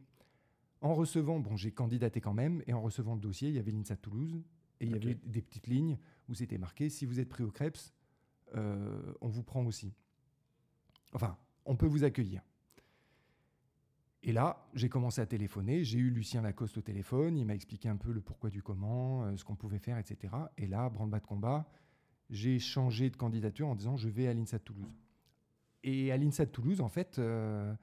en 0.80 0.94
recevant, 0.94 1.38
bon, 1.38 1.56
j'ai 1.56 1.70
candidaté 1.70 2.20
quand 2.20 2.32
même, 2.32 2.62
et 2.66 2.72
en 2.72 2.80
recevant 2.80 3.14
le 3.14 3.20
dossier, 3.20 3.48
il 3.48 3.56
y 3.56 3.58
avait 3.58 3.72
l'INSA 3.72 3.96
de 3.96 4.00
Toulouse, 4.00 4.42
et 4.80 4.86
il 4.86 4.92
y 4.92 4.94
avait 4.94 5.18
des 5.26 5.42
petites 5.42 5.66
lignes 5.66 5.98
où 6.28 6.34
c'était 6.34 6.56
marqué 6.56 6.88
si 6.88 7.04
vous 7.04 7.20
êtes 7.20 7.28
pris 7.28 7.44
au 7.44 7.50
Krebs, 7.50 7.92
euh, 8.54 9.12
on 9.20 9.28
vous 9.28 9.42
prend 9.42 9.64
aussi. 9.66 9.92
Enfin, 11.12 11.36
on 11.66 11.76
peut 11.76 11.86
vous 11.86 12.04
accueillir. 12.04 12.42
Et 14.22 14.32
là, 14.32 14.68
j'ai 14.74 14.88
commencé 14.88 15.20
à 15.20 15.26
téléphoner. 15.26 15.82
J'ai 15.82 15.98
eu 15.98 16.10
Lucien 16.10 16.42
Lacoste 16.42 16.76
au 16.76 16.82
téléphone. 16.82 17.38
Il 17.38 17.46
m'a 17.46 17.54
expliqué 17.54 17.88
un 17.88 17.96
peu 17.96 18.12
le 18.12 18.20
pourquoi 18.20 18.50
du 18.50 18.62
comment, 18.62 19.24
euh, 19.24 19.36
ce 19.36 19.44
qu'on 19.44 19.56
pouvait 19.56 19.78
faire, 19.78 19.96
etc. 19.98 20.34
Et 20.58 20.66
là, 20.66 20.90
branle-bas 20.90 21.20
de 21.20 21.26
combat, 21.26 21.66
j'ai 22.28 22.58
changé 22.58 23.08
de 23.08 23.16
candidature 23.16 23.68
en 23.68 23.74
disant 23.74 23.96
je 23.96 24.08
vais 24.08 24.28
à 24.28 24.34
l'INSA 24.34 24.58
de 24.58 24.62
Toulouse. 24.62 24.92
Et 25.82 26.12
à 26.12 26.18
l'INSA 26.18 26.44
de 26.44 26.50
Toulouse, 26.50 26.82
en 26.82 26.90
fait, 26.90 27.18
euh, 27.18 27.74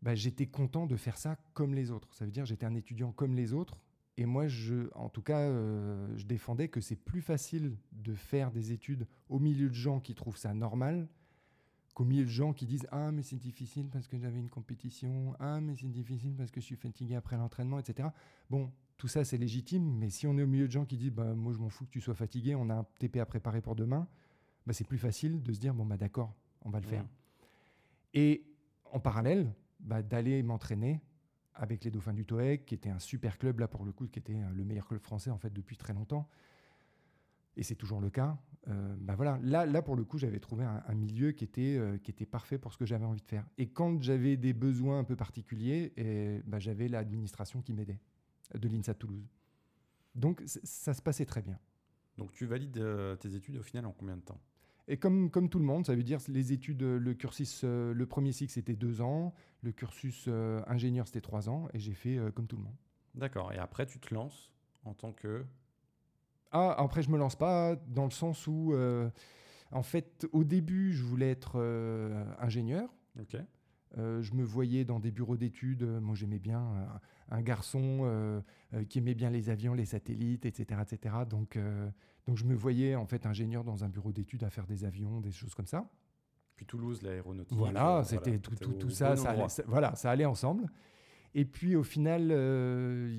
bah, 0.00 0.14
j'étais 0.14 0.46
content 0.46 0.86
de 0.86 0.96
faire 0.96 1.18
ça 1.18 1.36
comme 1.52 1.74
les 1.74 1.90
autres. 1.90 2.14
Ça 2.14 2.24
veut 2.24 2.30
dire 2.30 2.46
j'étais 2.46 2.66
un 2.66 2.74
étudiant 2.74 3.12
comme 3.12 3.34
les 3.34 3.52
autres. 3.52 3.78
Et 4.16 4.26
moi, 4.26 4.46
je, 4.48 4.88
en 4.94 5.08
tout 5.08 5.22
cas, 5.22 5.40
euh, 5.40 6.06
je 6.16 6.24
défendais 6.24 6.68
que 6.68 6.80
c'est 6.80 6.96
plus 6.96 7.20
facile 7.20 7.76
de 7.92 8.14
faire 8.14 8.50
des 8.50 8.72
études 8.72 9.06
au 9.28 9.40
milieu 9.40 9.68
de 9.68 9.74
gens 9.74 10.00
qui 10.00 10.14
trouvent 10.14 10.36
ça 10.36 10.54
normal 10.54 11.08
qu'au 11.94 12.04
milieu 12.04 12.24
de 12.24 12.28
gens 12.28 12.52
qui 12.52 12.66
disent 12.66 12.86
Ah, 12.90 13.10
mais 13.12 13.22
c'est 13.22 13.36
difficile 13.36 13.88
parce 13.88 14.08
que 14.08 14.18
j'avais 14.18 14.38
une 14.38 14.50
compétition. 14.50 15.34
Ah, 15.38 15.60
mais 15.60 15.74
c'est 15.76 15.88
difficile 15.88 16.34
parce 16.36 16.50
que 16.50 16.60
je 16.60 16.66
suis 16.66 16.76
fatigué 16.76 17.14
après 17.14 17.36
l'entraînement, 17.36 17.78
etc. 17.78 18.08
Bon, 18.50 18.70
tout 18.96 19.08
ça, 19.08 19.24
c'est 19.24 19.38
légitime. 19.38 19.96
Mais 19.98 20.10
si 20.10 20.26
on 20.26 20.36
est 20.36 20.42
au 20.42 20.46
milieu 20.46 20.66
de 20.66 20.72
gens 20.72 20.84
qui 20.84 20.96
disent 20.96 21.12
bah, 21.12 21.34
Moi, 21.34 21.52
je 21.52 21.58
m'en 21.58 21.70
fous 21.70 21.86
que 21.86 21.90
tu 21.90 22.00
sois 22.00 22.14
fatigué, 22.14 22.54
on 22.54 22.68
a 22.68 22.74
un 22.74 22.86
TP 22.98 23.18
à 23.18 23.26
préparer 23.26 23.60
pour 23.60 23.76
demain, 23.76 24.06
bah, 24.66 24.72
c'est 24.72 24.86
plus 24.86 24.98
facile 24.98 25.42
de 25.42 25.52
se 25.52 25.60
dire 25.60 25.72
Bon, 25.72 25.86
bah, 25.86 25.96
d'accord, 25.96 26.34
on 26.62 26.70
va 26.70 26.80
le 26.80 26.86
faire. 26.86 27.06
Et 28.12 28.44
en 28.92 29.00
parallèle, 29.00 29.52
bah, 29.80 30.02
d'aller 30.02 30.42
m'entraîner 30.42 31.00
avec 31.54 31.84
les 31.84 31.90
Dauphins 31.90 32.12
du 32.12 32.24
TOEC, 32.24 32.66
qui 32.66 32.74
était 32.74 32.90
un 32.90 32.98
super 32.98 33.38
club, 33.38 33.60
là, 33.60 33.68
pour 33.68 33.84
le 33.84 33.92
coup, 33.92 34.06
qui 34.06 34.18
était 34.18 34.34
euh, 34.34 34.50
le 34.52 34.64
meilleur 34.64 34.86
club 34.86 35.00
français, 35.00 35.30
en 35.30 35.38
fait, 35.38 35.52
depuis 35.52 35.76
très 35.76 35.92
longtemps. 35.92 36.28
Et 37.56 37.62
c'est 37.62 37.74
toujours 37.74 38.00
le 38.00 38.10
cas. 38.10 38.36
Euh, 38.68 38.94
bah 38.98 39.14
voilà, 39.14 39.38
là, 39.42 39.66
là, 39.66 39.82
pour 39.82 39.94
le 39.94 40.04
coup, 40.04 40.18
j'avais 40.18 40.40
trouvé 40.40 40.64
un, 40.64 40.82
un 40.86 40.94
milieu 40.94 41.32
qui 41.32 41.44
était, 41.44 41.76
euh, 41.76 41.98
qui 41.98 42.10
était 42.10 42.26
parfait 42.26 42.58
pour 42.58 42.72
ce 42.72 42.78
que 42.78 42.86
j'avais 42.86 43.04
envie 43.04 43.20
de 43.20 43.26
faire. 43.26 43.46
Et 43.58 43.68
quand 43.68 44.00
j'avais 44.02 44.36
des 44.36 44.52
besoins 44.52 44.98
un 44.98 45.04
peu 45.04 45.16
particuliers, 45.16 45.92
et, 45.96 46.40
bah, 46.46 46.58
j'avais 46.58 46.88
l'administration 46.88 47.60
qui 47.62 47.72
m'aidait, 47.72 48.00
de 48.54 48.68
l'INSA 48.68 48.94
Toulouse. 48.94 49.28
Donc, 50.14 50.42
ça 50.46 50.94
se 50.94 51.02
passait 51.02 51.26
très 51.26 51.42
bien. 51.42 51.58
Donc 52.16 52.32
tu 52.32 52.46
valides 52.46 52.78
euh, 52.78 53.16
tes 53.16 53.34
études 53.34 53.56
au 53.56 53.62
final 53.62 53.86
en 53.86 53.92
combien 53.92 54.16
de 54.16 54.22
temps? 54.22 54.40
Et 54.86 54.96
comme, 54.98 55.30
comme 55.30 55.48
tout 55.48 55.58
le 55.58 55.64
monde, 55.64 55.84
ça 55.84 55.96
veut 55.96 56.04
dire 56.04 56.20
les 56.28 56.52
études, 56.52 56.82
le 56.82 57.14
cursus, 57.14 57.64
le 57.64 58.04
premier 58.06 58.30
cycle 58.30 58.52
c'était 58.52 58.76
deux 58.76 59.00
ans, 59.00 59.34
le 59.62 59.72
cursus 59.72 60.28
ingénieur 60.68 61.06
c'était 61.06 61.22
trois 61.22 61.48
ans, 61.48 61.68
et 61.72 61.78
j'ai 61.78 61.94
fait 61.94 62.20
comme 62.34 62.46
tout 62.46 62.56
le 62.56 62.62
monde. 62.62 62.76
D'accord. 63.14 63.52
Et 63.52 63.58
après, 63.58 63.86
tu 63.86 63.98
te 63.98 64.12
lances 64.12 64.52
en 64.84 64.94
tant 64.94 65.12
que. 65.12 65.44
Ah, 66.54 66.72
après 66.78 67.02
je 67.02 67.10
me 67.10 67.18
lance 67.18 67.34
pas 67.34 67.74
dans 67.88 68.04
le 68.04 68.12
sens 68.12 68.46
où, 68.46 68.72
euh, 68.72 69.10
en 69.72 69.82
fait, 69.82 70.26
au 70.32 70.44
début 70.44 70.92
je 70.92 71.02
voulais 71.02 71.30
être 71.30 71.54
euh, 71.56 72.24
ingénieur. 72.38 72.88
Ok. 73.20 73.36
Euh, 73.98 74.22
je 74.22 74.34
me 74.34 74.42
voyais 74.44 74.84
dans 74.84 75.00
des 75.00 75.10
bureaux 75.10 75.36
d'études. 75.36 75.82
Moi, 75.84 76.14
j'aimais 76.14 76.38
bien 76.38 76.64
un 77.30 77.42
garçon 77.42 78.42
qui 78.88 78.98
aimait 78.98 79.14
bien 79.14 79.30
les 79.30 79.50
avions, 79.50 79.74
les 79.74 79.84
satellites, 79.84 80.46
etc., 80.46 80.80
etc. 80.82 81.14
Donc, 81.28 81.58
donc, 82.26 82.36
je 82.36 82.44
me 82.44 82.54
voyais 82.54 82.94
en 82.96 83.06
fait 83.06 83.26
ingénieur 83.26 83.62
dans 83.62 83.84
un 83.84 83.88
bureau 83.88 84.10
d'études 84.12 84.42
à 84.44 84.50
faire 84.50 84.66
des 84.66 84.84
avions, 84.84 85.20
des 85.20 85.30
choses 85.30 85.54
comme 85.54 85.66
ça. 85.68 85.88
Puis 86.56 86.66
Toulouse, 86.66 87.02
l'aéronautique. 87.02 87.56
Voilà, 87.56 88.02
c'était 88.04 88.38
tout, 88.38 88.54
tout, 88.56 88.72
tout 88.72 88.90
ça, 88.90 89.12
allait, 89.12 89.48
ça- 89.48 89.64
voilà, 89.66 89.94
ça 89.96 90.10
allait 90.10 90.24
ensemble. 90.24 90.66
Et 91.36 91.44
puis 91.44 91.74
au 91.74 91.82
final, 91.82 92.30
euh, 92.30 93.12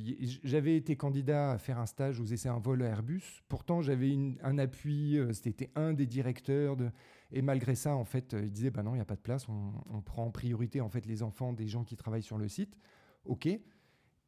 j'avais 0.44 0.78
été 0.78 0.96
candidat 0.96 1.52
à 1.52 1.58
faire 1.58 1.80
un 1.80 1.86
stage 1.86 2.22
aux 2.22 2.26
essais 2.26 2.50
en 2.50 2.60
vol 2.60 2.82
à 2.82 2.86
Airbus. 2.86 3.44
Pourtant, 3.50 3.82
j'avais 3.82 4.18
un 4.42 4.58
appui, 4.58 5.18
euh, 5.18 5.34
c'était 5.34 5.70
un 5.76 5.92
des 5.92 6.06
directeurs. 6.06 6.78
Et 7.34 7.42
malgré 7.42 7.76
ça, 7.76 7.94
en 7.94 8.06
fait, 8.06 8.34
euh, 8.34 8.44
il 8.46 8.52
disait, 8.52 8.72
bah 8.72 8.84
non, 8.84 8.92
il 8.92 8.96
n'y 8.96 9.02
a 9.02 9.06
pas 9.06 9.18
de 9.18 9.22
place, 9.22 9.50
on, 9.50 10.02
prend 10.02 10.24
en 10.26 10.32
priorité 10.32 10.80
en 10.80 10.90
fait 10.90 11.06
les 11.06 11.24
enfants 11.24 11.52
des 11.52 11.68
gens 11.68 11.84
qui 11.84 11.98
travaillent 11.98 12.24
sur 12.24 12.38
le 12.38 12.48
site. 12.48 12.78
OK. 13.26 13.50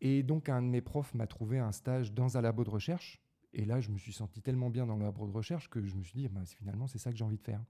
Et 0.02 0.22
donc, 0.22 0.50
un 0.50 0.62
de 0.62 0.68
mes 0.68 0.82
profs 0.82 1.14
m'a 1.14 1.26
trouvé 1.26 1.58
un 1.58 1.72
stage 1.72 2.12
dans 2.12 2.38
un 2.38 2.42
labo 2.42 2.66
de 2.66 2.70
recherche. 2.70 3.22
Et 3.54 3.64
là, 3.64 3.80
je 3.80 3.90
me 3.90 3.98
suis 3.98 4.12
senti 4.12 4.42
tellement 4.42 4.70
bien 4.70 4.86
dans 4.86 4.98
le 4.98 5.04
labo 5.04 5.26
de 5.28 5.32
recherche 5.32 5.70
que 5.70 5.82
je 5.86 5.96
me 5.96 6.04
suis 6.04 6.14
dit, 6.14 6.28
bah, 6.28 6.42
finalement, 6.46 6.88
c'est 6.88 6.98
ça 6.98 7.10
que 7.10 7.18
j'ai 7.18 7.24
envie 7.24 7.38
de 7.38 7.44
faire. 7.44 7.64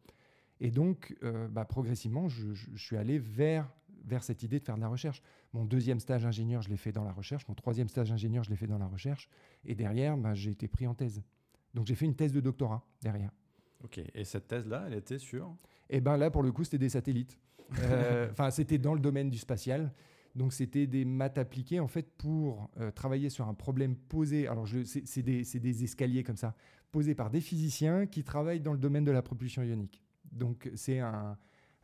Et 0.59 0.71
donc, 0.71 1.15
bah, 1.51 1.65
progressivement, 1.65 2.27
je- 2.27 2.53
je 2.53 2.83
suis 2.83 2.97
allé 2.97 3.19
vers, 3.19 3.71
vers 4.07 4.23
cette 4.23 4.41
idée 4.43 4.59
de 4.59 4.63
faire 4.63 4.75
de 4.75 4.81
la 4.81 4.87
recherche. 4.87 5.21
Mon 5.53 5.65
deuxième 5.65 5.99
stage 5.99 6.25
ingénieur, 6.25 6.61
je 6.61 6.69
l'ai 6.69 6.77
fait 6.77 6.91
dans 6.91 7.03
la 7.03 7.11
recherche. 7.11 7.47
Mon 7.47 7.55
troisième 7.55 7.89
stage 7.89 8.11
ingénieur, 8.11 8.43
je 8.43 8.49
l'ai 8.49 8.55
fait 8.55 8.67
dans 8.67 8.77
la 8.77 8.87
recherche. 8.87 9.29
Et 9.65 9.75
derrière, 9.75 10.17
bah, 10.17 10.33
j'ai 10.33 10.51
été 10.51 10.67
pris 10.67 10.87
en 10.87 10.95
thèse. 10.95 11.21
Donc, 11.73 11.85
j'ai 11.85 11.95
fait 11.95 12.05
une 12.05 12.15
thèse 12.15 12.31
de 12.31 12.39
doctorat 12.39 12.83
derrière. 13.01 13.31
Ok. 13.83 13.99
Et 14.13 14.23
cette 14.23 14.47
thèse-là, 14.47 14.85
elle 14.87 14.95
était 14.95 15.19
sur. 15.19 15.55
Et 15.89 16.01
ben 16.01 16.17
là, 16.17 16.31
pour 16.31 16.43
le 16.43 16.51
coup, 16.51 16.63
c'était 16.63 16.79
des 16.79 16.89
satellites. 16.89 17.37
Euh, 17.79 18.29
Enfin, 18.31 18.49
c'était 18.49 18.77
dans 18.77 18.93
le 18.93 18.99
domaine 18.99 19.29
du 19.29 19.37
spatial. 19.37 19.93
Donc, 20.35 20.53
c'était 20.53 20.87
des 20.87 21.03
maths 21.05 21.37
appliquées, 21.37 21.79
en 21.79 21.87
fait, 21.87 22.09
pour 22.17 22.69
euh, 22.79 22.91
travailler 22.91 23.29
sur 23.29 23.47
un 23.47 23.53
problème 23.53 23.95
posé. 23.95 24.47
Alors, 24.47 24.67
c'est 24.85 25.21
des, 25.21 25.43
c'est 25.43 25.59
des 25.59 25.83
escaliers 25.83 26.23
comme 26.23 26.37
ça, 26.37 26.55
posés 26.91 27.15
par 27.15 27.29
des 27.29 27.41
physiciens 27.41 28.05
qui 28.05 28.23
travaillent 28.23 28.61
dans 28.61 28.73
le 28.73 28.79
domaine 28.79 29.03
de 29.03 29.11
la 29.11 29.21
propulsion 29.21 29.63
ionique. 29.63 30.01
Donc, 30.31 30.69
c'est 30.75 30.99
un. 30.99 31.37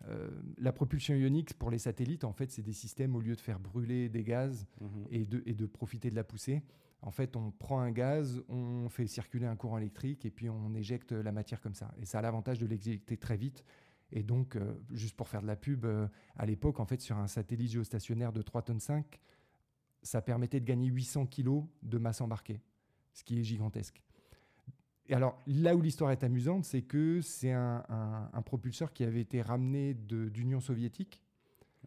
Euh, 0.06 0.30
la 0.58 0.74
propulsion 0.74 1.16
ionique 1.16 1.54
pour 1.54 1.72
les 1.72 1.78
satellites, 1.78 2.24
en 2.24 2.34
fait, 2.34 2.52
c'est 2.52 2.62
des 2.62 2.74
systèmes, 2.74 3.16
au 3.16 3.22
lieu 3.22 3.36
de 3.36 3.42
faire 3.42 3.60
brûler 3.60 4.10
des 4.10 4.24
gaz 4.24 4.68
Mhm. 4.82 5.08
et 5.12 5.26
de, 5.26 5.44
et 5.46 5.54
de 5.54 5.66
profiter 5.66 6.10
de 6.10 6.16
la 6.16 6.24
poussée, 6.24 6.62
en 7.02 7.12
fait, 7.12 7.36
on 7.36 7.52
prend 7.52 7.80
un 7.82 7.92
gaz, 7.92 8.42
on 8.48 8.88
fait 8.90 9.08
circuler 9.08 9.46
un 9.46 9.56
courant 9.58 9.78
électrique 9.78 10.26
et 10.26 10.32
puis 10.32 10.50
on 10.50 10.74
éjecte 10.74 11.12
la 11.12 11.32
matière 11.34 11.60
comme 11.60 11.74
ça. 11.76 11.94
Et 12.02 12.06
ça 12.06 12.20
a 12.20 12.22
l'avantage 12.22 12.60
de 12.60 12.66
l'éjecter 12.66 13.18
très 13.18 13.36
vite. 13.36 13.64
Et 14.12 14.24
donc, 14.24 14.56
euh, 14.56 14.74
juste 14.92 15.16
pour 15.18 15.28
faire 15.28 15.42
de 15.42 15.48
la 15.48 15.56
pub, 15.56 15.86
euh, 15.86 16.08
à 16.38 16.46
l'époque, 16.46 16.80
en 16.80 16.86
fait, 16.86 17.02
sur 17.02 17.18
un 17.18 17.28
satellite 17.28 17.72
géostationnaire 17.72 18.32
de 18.32 18.42
3 18.42 18.62
tonnes 18.62 18.80
5, 18.80 19.20
ça 20.02 20.22
permettait 20.22 20.60
de 20.60 20.66
gagner 20.66 20.88
800 20.88 21.26
kilos 21.26 21.66
de 21.82 21.98
masse 21.98 22.22
embarquée, 22.22 22.62
ce 23.12 23.24
qui 23.24 23.40
est 23.40 23.44
gigantesque. 23.44 24.02
Et 25.10 25.14
alors, 25.14 25.42
là 25.48 25.76
où 25.76 25.82
l'histoire 25.82 26.12
est 26.12 26.24
amusante, 26.24 26.64
c'est 26.66 26.82
que 26.82 27.20
c'est 27.22 27.52
un, 27.52 27.84
un- 27.90 28.30
un 28.32 28.42
propulseur 28.42 28.94
qui 28.94 29.04
avait 29.04 29.22
été 29.22 29.42
ramené 29.42 29.94
d'Union 29.94 30.60
soviétique 30.62 31.22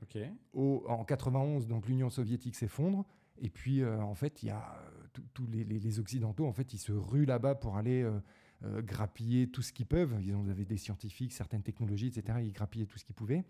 Ok. 0.03 0.19
au- 0.53 0.85
en 0.87 1.05
91, 1.05 1.67
donc 1.67 1.89
l'Union 1.89 2.11
soviétique 2.11 2.55
s'effondre. 2.55 3.07
Et 3.39 3.49
puis, 3.49 3.83
euh, 3.83 4.01
en 4.03 4.15
fait, 4.15 4.43
il 4.43 4.47
y 4.47 4.51
a 4.51 4.79
euh, 5.17 5.21
tous- 5.33 5.47
les, 5.47 5.65
les- 5.65 5.79
les 5.81 5.99
Occidentaux, 5.99 6.47
en 6.47 6.53
fait, 6.53 6.75
ils 6.75 6.79
se 6.79 6.93
ruent 6.93 7.25
là-bas 7.27 7.55
pour 7.55 7.77
aller 7.77 8.03
euh, 8.03 8.19
euh, 8.65 8.83
grappiller 8.83 9.49
tout 9.49 9.63
ce 9.63 9.73
qu'ils 9.73 9.87
peuvent. 9.87 10.15
Ils 10.23 10.35
avaient 10.51 10.65
des 10.67 10.77
scientifiques, 10.79 11.33
certaines 11.33 11.63
technologies, 11.63 12.09
etc. 12.09 12.39
Ils 12.43 12.53
grappillaient 12.53 12.87
tout 12.87 12.99
ce 12.99 13.05
qu'ils 13.05 13.15
pouvaient. 13.15 13.45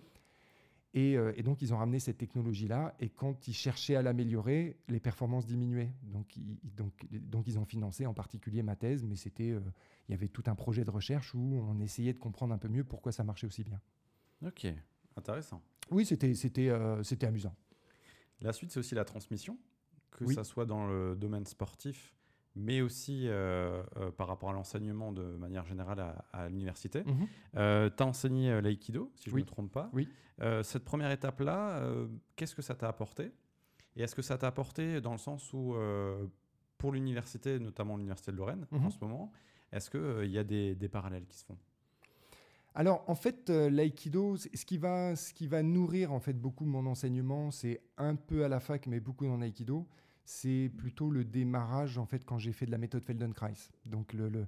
Et, 0.97 1.17
euh, 1.17 1.33
et 1.37 1.43
donc, 1.43 1.61
ils 1.61 1.75
ont 1.75 1.77
ramené 1.77 2.01
cette 2.01 2.17
technologie-là. 2.17 2.95
Et 3.01 3.11
quand 3.11 3.47
ils 3.47 3.53
cherchaient 3.55 3.97
à 3.97 4.03
l'améliorer, 4.03 4.79
les 4.89 4.99
performances 4.99 5.45
diminuaient. 5.47 5.93
Donc 6.03 6.37
ils, 6.39 6.59
ils- 6.65 6.75
donc, 6.75 6.93
donc, 7.13 7.47
ils 7.47 7.59
ont 7.59 7.67
financé 7.67 8.07
en 8.07 8.15
particulier 8.15 8.63
ma 8.63 8.77
thèse. 8.77 9.05
Mais 9.05 9.15
c'était, 9.15 9.51
euh, 9.51 9.61
il 10.09 10.13
y 10.13 10.15
avait 10.15 10.29
tout 10.29 10.43
un 10.47 10.55
projet 10.55 10.85
de 10.85 10.91
recherche 10.91 11.35
où 11.35 11.39
on 11.69 11.79
essayait 11.81 12.15
de 12.15 12.19
comprendre 12.19 12.55
un 12.55 12.59
peu 12.59 12.69
mieux 12.69 12.83
pourquoi 12.83 13.13
ça 13.13 13.25
marchait 13.25 13.47
aussi 13.47 13.63
bien. 13.63 13.79
Ok. 14.45 14.67
Intéressant. 15.17 15.61
Oui, 15.91 16.07
c'était, 16.07 16.33
c'était, 16.35 16.71
euh, 16.71 17.03
c'était 17.03 17.27
amusant. 17.27 17.55
La 18.41 18.53
suite, 18.55 18.71
c'est 18.73 18.81
aussi 18.81 18.95
la 18.95 19.05
transmission, 19.05 19.59
que 20.11 20.25
Oui. 20.25 20.35
ça 20.35 20.45
soit 20.45 20.65
dans 20.67 20.87
le 20.87 21.15
domaine 21.15 21.45
sportif, 21.47 22.15
mais 22.57 22.81
aussi 22.81 23.29
euh, 23.29 23.83
euh, 23.99 24.11
par 24.11 24.27
rapport 24.29 24.51
à 24.51 24.53
l'enseignement 24.53 25.13
de 25.13 25.23
manière 25.23 25.65
générale 25.67 26.01
à, 26.01 26.25
à 26.33 26.49
l'université. 26.49 27.05
tu 27.05 27.59
as 27.59 27.93
enseigné 28.01 28.51
euh, 28.51 28.61
l'aïkido, 28.61 29.13
si 29.15 29.25
je 29.27 29.31
ne 29.31 29.37
Oui. 29.37 29.43
me 29.43 29.47
trompe 29.47 29.71
pas. 29.71 29.91
Oui. 29.93 30.09
Euh, 30.41 30.63
cette 30.63 30.85
première 30.85 31.11
étape-là, 31.11 31.79
euh, 31.79 32.09
qu'est-ce 32.35 32.55
que 32.55 32.63
ça 32.63 32.75
t'a 32.75 32.89
apporté? 32.89 33.31
Et 33.95 34.03
est-ce 34.03 34.15
que 34.15 34.23
ça 34.23 34.37
t'a 34.37 34.47
apporté 34.49 35.01
dans 35.01 35.13
le 35.13 35.19
sens 35.19 35.53
où, 35.53 35.75
euh, 35.75 36.27
pour 36.79 36.93
l'université, 36.93 37.59
notamment 37.59 37.97
l'université 37.97 38.33
de 38.33 38.37
Lorraine 38.37 38.67
en 38.73 38.77
Mhm. 38.79 38.91
ce 38.91 38.99
moment, 39.01 39.33
est-ce 39.73 39.91
qu'il 39.91 40.31
y 40.31 40.39
a 40.39 40.45
des, 40.45 40.75
des 40.75 40.89
parallèles 40.89 41.27
qui 41.27 41.37
se 41.39 41.45
font? 41.45 41.57
Alors, 42.75 43.05
en 43.09 43.15
fait, 43.15 43.49
euh, 43.49 43.71
l'aïkido, 43.71 44.37
ce 44.37 44.49
qui, 44.67 44.77
va, 44.77 45.17
ce 45.17 45.33
qui 45.33 45.47
va 45.47 45.63
nourrir 45.63 46.13
en 46.13 46.21
fait 46.21 46.35
beaucoup 46.35 46.67
mon 46.67 46.85
enseignement, 46.87 47.51
c'est 47.51 47.81
un 47.97 48.17
peu 48.17 48.45
à 48.45 48.49
la 48.49 48.61
fac, 48.61 48.87
mais 48.87 49.01
beaucoup 49.01 49.25
dans 49.25 49.39
l'aïkido, 49.39 49.87
c'est 50.27 50.70
plutôt 50.77 51.09
le 51.11 51.24
démarrage, 51.24 51.99
en 51.99 52.05
fait, 52.05 52.24
quand 52.24 52.39
j'ai 52.39 52.53
fait 52.53 52.66
de 52.66 52.72
la 52.72 52.79
méthode 52.79 53.05
Feldenkrais. 53.05 53.55
Donc, 53.87 54.12
le, 54.12 54.47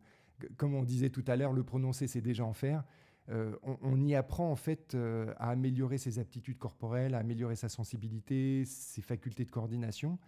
comme 0.57 0.75
on 0.75 0.83
disait 0.83 1.11
tout 1.11 1.25
à 1.29 1.37
l'heure, 1.37 1.53
le 1.53 1.63
prononcer, 1.63 2.09
c'est 2.09 2.21
déjà 2.21 2.45
en 2.45 2.53
faire. 2.53 2.85
Euh, 3.31 3.55
on, 3.63 4.01
y 4.05 4.17
apprend, 4.17 4.51
en 4.51 4.57
fait, 4.57 4.97
euh, 4.97 5.33
à 5.37 5.51
améliorer 5.51 5.97
ses 5.97 6.19
aptitudes 6.19 6.59
corporelles, 6.59 7.15
à 7.15 7.19
améliorer 7.19 7.55
sa 7.55 7.69
sensibilité, 7.69 8.65
ses 8.65 9.03
facultés 9.03 9.45
de 9.45 9.53
coordination. 9.53 10.19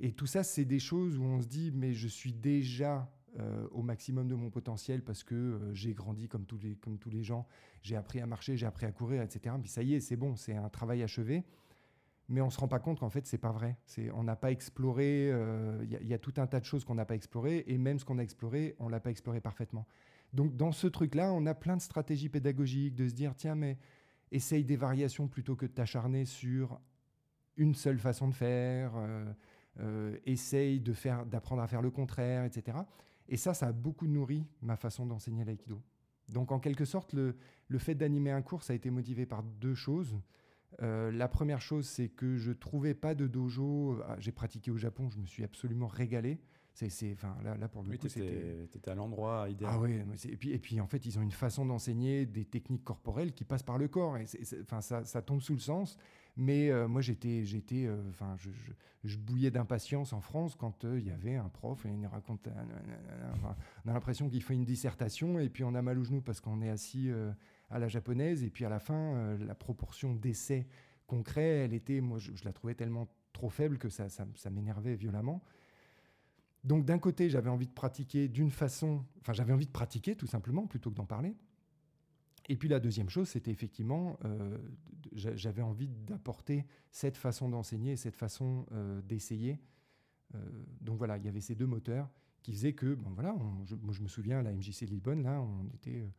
Et 0.00 0.12
tout 0.12 0.26
ça, 0.26 0.42
c'est 0.42 0.64
des 0.64 0.78
choses 0.78 1.18
où 1.18 1.22
on 1.22 1.42
se 1.42 1.48
dit, 1.48 1.70
mais 1.74 1.92
je 1.92 2.08
suis 2.08 2.32
déjà 2.32 3.12
euh, 3.38 3.68
au 3.72 3.82
maximum 3.82 4.26
de 4.26 4.36
mon 4.36 4.48
potentiel 4.48 5.02
parce 5.02 5.22
que 5.22 5.60
j'ai 5.74 5.92
grandi 5.92 6.28
comme 6.28 6.46
tous 6.46 6.58
les, 6.58 6.76
comme 6.76 6.96
tous 6.98 7.10
les 7.10 7.22
gens, 7.22 7.46
j'ai 7.82 7.96
appris 7.96 8.20
à 8.20 8.26
marcher, 8.26 8.56
j'ai 8.56 8.66
appris 8.66 8.86
à 8.86 8.92
courir, 8.92 9.20
etc. 9.20 9.54
Puis 9.60 9.70
ça 9.70 9.82
y 9.82 9.94
est, 9.94 10.00
c'est 10.00 10.16
bon, 10.16 10.34
c'est 10.34 10.56
un 10.56 10.70
travail 10.70 11.02
achevé. 11.02 11.44
Mais 12.28 12.40
on 12.42 12.46
ne 12.46 12.50
se 12.50 12.60
rend 12.60 12.68
pas 12.68 12.78
compte 12.78 13.00
qu'en 13.00 13.08
fait, 13.08 13.26
c'est 13.26 13.38
pas 13.38 13.52
vrai. 13.52 13.78
C'est, 13.86 14.10
on 14.10 14.22
n'a 14.22 14.36
pas 14.36 14.50
exploré, 14.50 15.28
il 15.28 15.32
euh, 15.32 15.84
y, 15.84 16.12
a 16.12 16.18
tout 16.18 16.34
un 16.36 16.46
tas 16.46 16.60
de 16.60 16.64
choses 16.64 16.84
qu'on 16.84 16.94
n'a 16.94 17.06
pas 17.06 17.14
explorées, 17.14 17.64
et 17.66 17.78
même 17.78 17.98
ce 17.98 18.04
qu'on 18.04 18.18
a 18.18 18.22
exploré, 18.22 18.76
on 18.78 18.88
l'a 18.88 19.00
pas 19.00 19.10
exploré 19.10 19.40
parfaitement. 19.40 19.86
Donc 20.34 20.54
dans 20.56 20.72
ce 20.72 20.86
truc-là, 20.86 21.32
on 21.32 21.46
a 21.46 21.54
plein 21.54 21.76
de 21.76 21.82
stratégies 21.82 22.28
pédagogiques, 22.28 22.94
de 22.94 23.08
se 23.08 23.14
dire, 23.14 23.34
tiens, 23.34 23.54
mais 23.54 23.78
essaye 24.30 24.64
des 24.64 24.76
variations 24.76 25.26
plutôt 25.26 25.56
que 25.56 25.64
de 25.64 25.70
t'acharner 25.70 26.26
sur 26.26 26.78
une 27.56 27.74
seule 27.74 27.98
façon 27.98 28.28
de 28.28 28.34
faire, 28.34 28.92
euh, 29.80 30.16
essaye 30.26 30.80
de 30.80 30.92
faire, 30.92 31.24
d'apprendre 31.24 31.62
à 31.62 31.66
faire 31.66 31.82
le 31.82 31.90
contraire, 31.90 32.44
etc. 32.44 32.78
Et 33.28 33.36
ça, 33.36 33.54
ça 33.54 33.68
a 33.68 33.72
beaucoup 33.72 34.06
nourri 34.06 34.46
ma 34.60 34.76
façon 34.76 35.06
d'enseigner 35.06 35.44
l'aïkido. 35.44 35.80
Donc 36.28 36.52
en 36.52 36.58
quelque 36.58 36.84
sorte, 36.84 37.14
le, 37.14 37.36
le 37.68 37.78
fait 37.78 37.94
d'animer 37.94 38.32
un 38.32 38.42
cours, 38.42 38.62
ça 38.62 38.74
a 38.74 38.76
été 38.76 38.90
motivé 38.90 39.24
par 39.24 39.42
deux 39.42 39.74
choses. 39.74 40.18
Euh, 40.82 41.10
la 41.10 41.28
première 41.28 41.60
chose, 41.60 41.86
c'est 41.86 42.08
que 42.08 42.36
je 42.36 42.52
trouvais 42.52 42.94
pas 42.94 43.14
de 43.14 43.26
dojo. 43.26 44.00
Ah, 44.06 44.16
j'ai 44.18 44.32
pratiqué 44.32 44.70
au 44.70 44.76
Japon, 44.76 45.08
je 45.10 45.18
me 45.18 45.26
suis 45.26 45.44
absolument 45.44 45.88
régalé. 45.88 46.40
C'est, 46.86 47.12
enfin, 47.12 47.36
là, 47.42 47.56
là, 47.56 47.66
pour 47.66 47.82
le 47.82 47.90
oui, 47.90 47.98
coup, 47.98 48.08
c'était. 48.08 48.68
à 48.86 48.94
l'endroit 48.94 49.48
idéal. 49.48 49.72
Ah 49.74 49.80
oui, 49.80 50.00
et 50.28 50.36
puis, 50.36 50.52
et 50.52 50.58
puis 50.60 50.80
en 50.80 50.86
fait, 50.86 51.04
ils 51.06 51.18
ont 51.18 51.22
une 51.22 51.32
façon 51.32 51.66
d'enseigner 51.66 52.24
des 52.24 52.44
techniques 52.44 52.84
corporelles 52.84 53.32
qui 53.32 53.42
passent 53.42 53.64
par 53.64 53.78
le 53.78 53.88
corps. 53.88 54.16
Et 54.16 54.26
enfin, 54.62 54.80
ça, 54.80 55.02
ça, 55.02 55.20
tombe 55.20 55.40
sous 55.40 55.54
le 55.54 55.58
sens. 55.58 55.98
Mais 56.36 56.70
euh, 56.70 56.86
moi, 56.86 57.00
j'étais, 57.00 57.44
j'étais, 57.44 57.86
euh, 57.86 57.96
enfin, 58.10 58.36
je, 58.38 58.50
je, 58.50 58.72
je, 59.02 59.18
bouillais 59.18 59.50
d'impatience 59.50 60.12
en 60.12 60.20
France 60.20 60.54
quand 60.54 60.84
euh, 60.84 61.00
il 61.00 61.06
y 61.08 61.10
avait 61.10 61.34
un 61.34 61.48
prof 61.48 61.84
et 61.84 61.88
il 61.88 62.06
raconte, 62.06 62.48
enfin, 63.32 63.56
on 63.88 63.90
a 63.90 63.94
l'impression 63.94 64.28
qu'il 64.28 64.42
fait 64.42 64.52
une 64.54 64.66
dissertation 64.66 65.38
et 65.38 65.48
puis 65.48 65.64
on 65.64 65.74
a 65.74 65.80
mal 65.80 65.98
au 65.98 66.04
genou 66.04 66.20
parce 66.20 66.40
qu'on 66.40 66.60
est 66.60 66.68
assis 66.68 67.10
à 67.70 67.78
la 67.78 67.88
japonaise 67.88 68.44
et 68.44 68.50
puis 68.50 68.66
à 68.66 68.68
la 68.68 68.78
fin, 68.78 69.36
la 69.38 69.54
proportion 69.54 70.14
d'essais 70.14 70.66
concrets, 71.08 71.64
elle 71.64 71.74
était, 71.74 72.00
moi, 72.00 72.18
je, 72.18 72.32
la 72.44 72.52
trouvais 72.52 72.74
tellement 72.74 73.08
trop 73.32 73.48
faible 73.48 73.78
que 73.78 73.88
ça, 73.88 74.08
ça, 74.08 74.50
m'énervait 74.50 74.94
violemment. 74.94 75.42
Donc 76.62 76.84
d'un 76.84 76.98
côté, 76.98 77.30
j'avais 77.30 77.50
envie 77.50 77.66
de 77.66 77.72
pratiquer 77.72 78.28
d'une 78.28 78.50
façon, 78.50 79.04
enfin 79.20 79.32
j'avais 79.32 79.52
envie 79.52 79.66
de 79.66 79.72
pratiquer 79.72 80.14
tout 80.14 80.26
simplement 80.26 80.66
plutôt 80.66 80.90
que 80.90 80.96
d'en 80.96 81.06
parler. 81.06 81.34
Et 82.48 82.56
puis 82.56 82.68
la 82.68 82.80
deuxième 82.80 83.08
chose, 83.08 83.28
c'était 83.28 83.50
effectivement, 83.50 84.18
euh, 84.24 84.58
j'avais 85.12 85.62
envie 85.62 85.88
d'apporter 85.88 86.66
cette 86.90 87.16
façon 87.16 87.48
d'enseigner, 87.48 87.96
cette 87.96 88.16
façon 88.16 88.66
euh, 88.72 89.00
d'essayer. 89.02 89.60
Euh, 90.34 90.38
donc 90.80 90.98
voilà, 90.98 91.16
il 91.16 91.24
y 91.24 91.28
avait 91.28 91.40
ces 91.40 91.54
deux 91.54 91.66
moteurs 91.66 92.08
qui 92.48 92.54
faisaient 92.54 92.72
que, 92.72 92.94
bon 92.94 93.10
voilà, 93.10 93.34
on, 93.34 93.66
je, 93.66 93.74
moi 93.74 93.92
je 93.92 94.02
me 94.02 94.08
souviens 94.08 94.38
à 94.38 94.42
la 94.42 94.52
MJC 94.52 94.82
Lillebonne, 94.82 95.22
là, 95.22 95.40
on 95.40 95.66
était, 95.74 96.10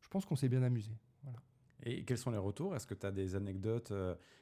je 0.00 0.08
pense 0.08 0.24
qu'on 0.24 0.36
s'est 0.36 0.48
bien 0.48 0.62
amusé. 0.62 0.90
Voilà. 1.22 1.38
Et 1.82 2.04
quels 2.04 2.18
sont 2.18 2.30
les 2.30 2.38
retours? 2.38 2.74
Est-ce 2.74 2.86
que 2.86 2.94
tu 2.94 3.04
as 3.04 3.10
des 3.10 3.34
anecdotes 3.34 3.92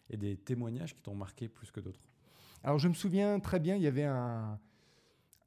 et 0.08 0.16
des 0.16 0.36
témoignages 0.36 0.94
qui 0.94 1.02
t'ont 1.02 1.16
marqué 1.16 1.48
plus 1.48 1.70
que 1.72 1.80
d'autres? 1.80 2.00
Alors 2.62 2.78
je 2.78 2.88
me 2.88 2.94
souviens 2.94 3.40
très 3.40 3.58
bien, 3.58 3.74
il 3.74 3.82
y 3.82 3.88
avait 3.88 4.04
un, 4.04 4.60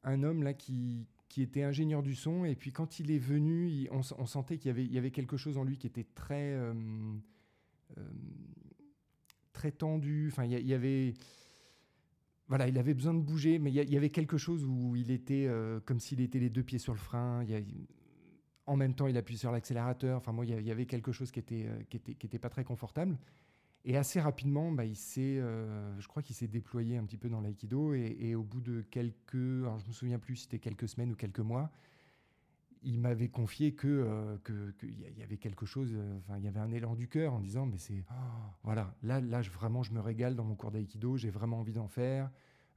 un 0.04 0.22
homme 0.22 0.42
là 0.42 0.52
qui, 0.52 1.06
qui 1.28 1.42
était 1.42 1.62
ingénieur 1.62 2.02
du 2.02 2.14
son. 2.14 2.44
Et 2.44 2.54
puis 2.54 2.72
quand 2.72 3.00
il 3.00 3.10
est 3.10 3.18
venu, 3.18 3.68
il, 3.68 3.88
on, 3.90 4.00
on, 4.18 4.26
sentait 4.26 4.58
qu'il 4.58 4.68
y 4.68 4.70
avait, 4.70 4.84
il 4.84 4.92
y 4.92 4.98
avait 4.98 5.10
quelque 5.10 5.36
chose 5.36 5.56
en 5.56 5.64
lui 5.64 5.78
qui 5.78 5.86
était 5.86 6.06
très, 6.14 6.52
euh, 6.52 6.74
euh, 7.98 8.02
très 9.52 9.72
tendu. 9.72 10.28
Enfin, 10.30 10.44
il 10.44 10.66
y, 10.66 10.74
avait, 10.74 11.14
voilà, 12.48 12.68
il 12.68 12.78
avait 12.78 12.94
besoin 12.94 13.14
de 13.14 13.20
bouger, 13.20 13.58
mais 13.58 13.72
il 13.72 13.74
y, 13.74 13.92
y 13.92 13.96
avait 13.96 14.10
quelque 14.10 14.36
chose 14.36 14.64
où 14.64 14.94
il 14.96 15.10
était 15.10 15.46
euh, 15.48 15.80
comme 15.84 15.98
s'il 15.98 16.20
était 16.20 16.38
les 16.38 16.50
deux 16.50 16.62
pieds 16.62 16.78
sur 16.78 16.92
le 16.92 16.98
frein. 16.98 17.42
Y 17.44 17.54
a, 17.54 17.60
en 18.66 18.76
même 18.76 18.94
temps, 18.94 19.06
il 19.06 19.16
appuie 19.16 19.36
sur 19.36 19.52
l'accélérateur. 19.52 20.18
Enfin, 20.18 20.32
moi, 20.32 20.44
il 20.44 20.60
y 20.60 20.70
avait 20.70 20.86
quelque 20.86 21.12
chose 21.12 21.30
qui 21.30 21.38
était, 21.38 21.68
qui 21.88 21.96
était, 21.96 22.14
qui 22.14 22.38
pas 22.38 22.48
très 22.48 22.64
confortable. 22.64 23.16
Et 23.88 23.96
assez 23.96 24.20
rapidement, 24.20 24.72
bah, 24.72 24.84
il 24.84 24.96
euh, 25.18 25.94
je 26.00 26.08
crois 26.08 26.20
qu'il 26.20 26.34
s'est 26.34 26.48
déployé 26.48 26.96
un 26.96 27.04
petit 27.04 27.16
peu 27.16 27.28
dans 27.28 27.40
l'aïkido. 27.40 27.94
Et, 27.94 28.34
au 28.34 28.42
bout 28.42 28.60
de 28.60 28.82
quelques, 28.82 29.32
je 29.32 29.86
me 29.86 29.92
souviens 29.92 30.18
plus 30.18 30.34
si 30.34 30.42
c'était 30.42 30.58
quelques 30.58 30.88
semaines 30.88 31.12
ou 31.12 31.14
quelques 31.14 31.38
mois, 31.38 31.70
il 32.82 32.98
m'avait 33.00 33.28
confié 33.28 33.74
que 33.74 33.88
euh, 33.88 34.38
qu'il 34.78 35.18
y 35.18 35.22
avait 35.22 35.36
quelque 35.36 35.66
chose, 35.66 35.90
euh, 35.92 36.18
enfin 36.18 36.38
il 36.38 36.44
y 36.44 36.48
avait 36.48 36.60
un 36.60 36.70
élan 36.70 36.94
du 36.94 37.08
cœur 37.08 37.34
en 37.34 37.40
disant 37.40 37.66
mais 37.66 37.78
c'est 37.78 38.04
oh, 38.10 38.14
voilà 38.62 38.94
là 39.02 39.20
là 39.20 39.40
vraiment 39.42 39.82
je 39.82 39.92
me 39.92 40.00
régale 40.00 40.36
dans 40.36 40.44
mon 40.44 40.54
cours 40.54 40.70
d'aïkido, 40.70 41.16
j'ai 41.16 41.30
vraiment 41.30 41.60
envie 41.60 41.72
d'en 41.72 41.88
faire. 41.88 42.30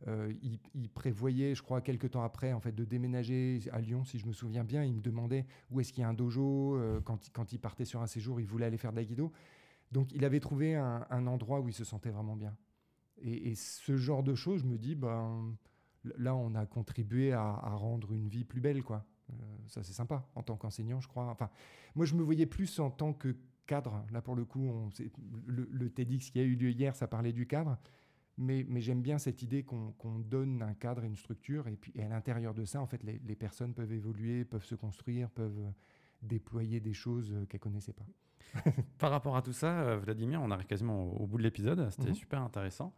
Euh, 0.07 0.33
il, 0.41 0.89
prévoyait, 0.89 1.55
je 1.55 1.61
crois, 1.61 1.81
quelques 1.81 2.11
temps 2.11 2.23
après, 2.23 2.53
en 2.53 2.61
fait, 2.61 2.71
de 2.71 2.85
déménager 2.85 3.59
à 3.73 3.81
Lyon, 3.81 4.05
si 4.05 4.17
je 4.17 4.27
me 4.27 4.31
souviens 4.31 4.63
bien. 4.63 4.85
Il 4.85 4.95
me 4.95 5.01
demandait 5.01 5.45
où 5.71 5.81
est-ce 5.81 5.91
qu'il 5.91 6.03
y 6.03 6.05
a 6.05 6.07
un 6.07 6.13
dojo. 6.13 6.79
Quand, 7.03 7.51
il 7.51 7.59
partait 7.59 7.83
sur 7.83 8.01
un 8.01 8.07
séjour, 8.07 8.39
il 8.39 8.47
voulait 8.47 8.65
aller 8.65 8.77
faire 8.77 8.91
de 8.91 8.95
l'aïkido. 8.95 9.33
Donc 9.91 10.13
il 10.13 10.23
avait 10.23 10.39
trouvé 10.39 10.75
un, 10.75 11.27
endroit 11.27 11.59
où 11.59 11.67
il 11.67 11.73
se 11.73 11.83
sentait 11.83 12.11
vraiment 12.11 12.37
bien. 12.37 12.55
Et, 13.17 13.49
et, 13.49 13.55
ce 13.55 13.97
genre 13.97 14.23
de 14.23 14.35
choses, 14.35 14.61
je 14.61 14.67
me 14.67 14.77
dis, 14.77 14.95
ben, 14.95 15.53
là, 16.15 16.33
on 16.33 16.55
a 16.55 16.65
contribué 16.65 17.33
à, 17.33 17.41
à 17.41 17.71
rendre 17.71 18.13
une 18.13 18.29
vie 18.29 18.45
plus 18.45 18.61
belle, 18.61 18.83
quoi. 18.83 19.05
Euh, 19.29 19.43
ça, 19.67 19.83
c'est 19.83 19.93
sympa, 19.93 20.27
en 20.35 20.43
tant 20.43 20.55
qu'enseignant, 20.57 20.99
je 20.99 21.07
crois. 21.07 21.25
Enfin, 21.25 21.49
moi, 21.95 22.05
je 22.05 22.15
me 22.15 22.23
voyais 22.23 22.45
plus 22.45 22.79
en 22.79 22.89
tant 22.89 23.13
que 23.13 23.35
cadre. 23.65 24.03
Là, 24.11 24.21
pour 24.21 24.35
le 24.35 24.45
coup, 24.45 24.65
on, 24.67 24.89
le, 25.47 25.67
le, 25.71 25.89
TEDx 25.89 26.31
qui 26.31 26.39
a 26.39 26.43
eu 26.43 26.55
lieu 26.55 26.71
hier, 26.71 26.95
ça 26.95 27.07
parlait 27.07 27.33
du 27.33 27.45
cadre. 27.45 27.77
Mais, 28.37 28.65
mais 28.69 28.79
j'aime 28.79 29.01
bien 29.01 29.17
cette 29.17 29.41
idée 29.41 29.63
qu'on 29.63 29.91
qu 29.91 30.23
donne 30.23 30.61
un 30.61 30.73
cadre 30.73 31.03
et 31.03 31.07
une 31.07 31.17
structure. 31.17 31.67
Et 31.67 31.75
puis 31.75 31.91
et 31.95 32.03
à 32.03 32.09
l'intérieur 32.09 32.53
de 32.53 32.65
ça, 32.65 32.81
en 32.81 32.87
fait, 32.87 33.03
les, 33.03 33.19
les, 33.25 33.35
personnes 33.35 33.73
peuvent 33.73 33.91
évoluer, 33.91 34.45
peuvent 34.45 34.63
se 34.63 34.75
construire, 34.75 35.29
peuvent 35.29 35.73
déployer 36.21 36.79
des 36.79 36.93
choses 36.93 37.35
qu'elles 37.49 37.59
ne 37.59 37.63
connaissaient 37.63 37.93
pas. 37.93 38.05
Par 38.97 39.11
rapport 39.11 39.35
à 39.35 39.41
tout 39.41 39.53
ça, 39.53 39.81
euh, 39.81 39.97
Vladimir, 39.97 40.41
on 40.41 40.51
arrive 40.51 40.67
quasiment 40.67 41.03
au, 41.03 41.23
au 41.23 41.27
bout 41.27 41.37
de 41.37 41.43
l'épisode. 41.43 41.89
C'était 41.91 42.11
mmh. 42.11 42.15
super 42.15 42.41
intéressant. 42.41 42.93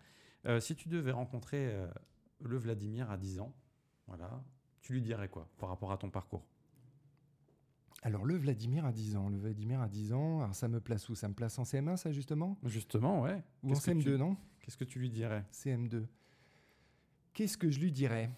Euh, 0.46 0.60
si 0.60 0.76
tu 0.76 0.90
devais 0.90 1.12
rencontrer 1.12 1.68
euh, 1.68 1.88
le 2.40 2.58
Vladimir 2.58 3.12
à 3.12 3.18
10 3.18 3.40
ans, 3.42 3.54
voilà, 4.08 4.44
tu 4.82 4.94
lui 4.94 5.02
dirais 5.02 5.30
quoi 5.30 5.48
par 5.58 5.70
rapport 5.70 5.92
à 5.92 5.98
ton 5.98 6.10
parcours? 6.10 6.44
Alors, 8.04 8.26
le 8.26 8.36
Vladimir 8.36 8.86
à 8.86 8.92
10 8.92 9.16
ans. 9.16 9.30
Le 9.30 9.38
Vladimir 9.38 9.80
à 9.80 9.88
10 9.88 10.14
ans, 10.14 10.42
alors 10.42 10.56
ça 10.56 10.68
me 10.68 10.80
place 10.80 11.08
où? 11.10 11.16
Ça 11.16 11.28
me 11.28 11.36
place 11.36 11.60
en 11.60 11.64
CM1, 11.64 11.98
ça, 11.98 12.12
justement? 12.12 12.58
Justement, 12.64 13.22
ouais. 13.22 13.44
Ou 13.64 13.72
en 13.72 13.74
CM2, 13.74 14.02
tu... 14.02 14.18
non? 14.18 14.36
Qu'est-ce 14.60 14.78
que 14.78 14.84
tu 14.84 15.00
lui 15.00 15.12
dirais? 15.12 15.46
CM2. 15.54 16.06
Qu'est-ce 17.34 17.58
que 17.58 17.70
je 17.70 17.80
lui 17.80 17.92
dirais? 17.92 18.32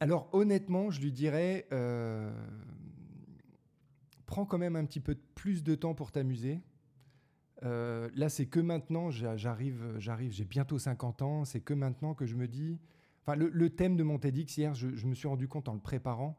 Alors, 0.00 0.28
honnêtement, 0.32 0.90
je 0.90 1.00
lui 1.00 1.12
dirais 1.12 1.68
euh, 1.72 2.32
prends 4.30 4.46
quand 4.46 4.58
même 4.58 4.76
un 4.76 4.84
petit 4.84 5.00
peu 5.00 5.16
plus 5.34 5.62
de 5.62 5.74
temps 5.74 5.94
pour 5.94 6.12
t'amuser. 6.12 6.60
Euh, 7.64 8.08
là, 8.14 8.28
c'est 8.28 8.46
que 8.46 8.60
maintenant, 8.60 9.10
j'arrive, 9.10 9.96
j'arrive, 9.98 10.32
j'ai 10.32 10.44
bientôt 10.44 10.78
50 10.78 11.22
ans, 11.22 11.44
c'est 11.44 11.60
que 11.60 11.74
maintenant 11.74 12.14
que 12.14 12.26
je 12.26 12.36
me 12.36 12.48
dis. 12.48 12.78
Enfin, 13.22 13.36
le, 13.36 13.48
le 13.48 13.70
thème 13.70 13.96
de 13.96 14.02
mon 14.02 14.18
TEDx 14.18 14.56
hier, 14.56 14.74
je, 14.74 14.94
je, 14.94 15.06
me 15.06 15.14
suis 15.14 15.28
rendu 15.28 15.46
compte 15.46 15.68
en 15.68 15.74
le 15.74 15.80
préparant 15.80 16.38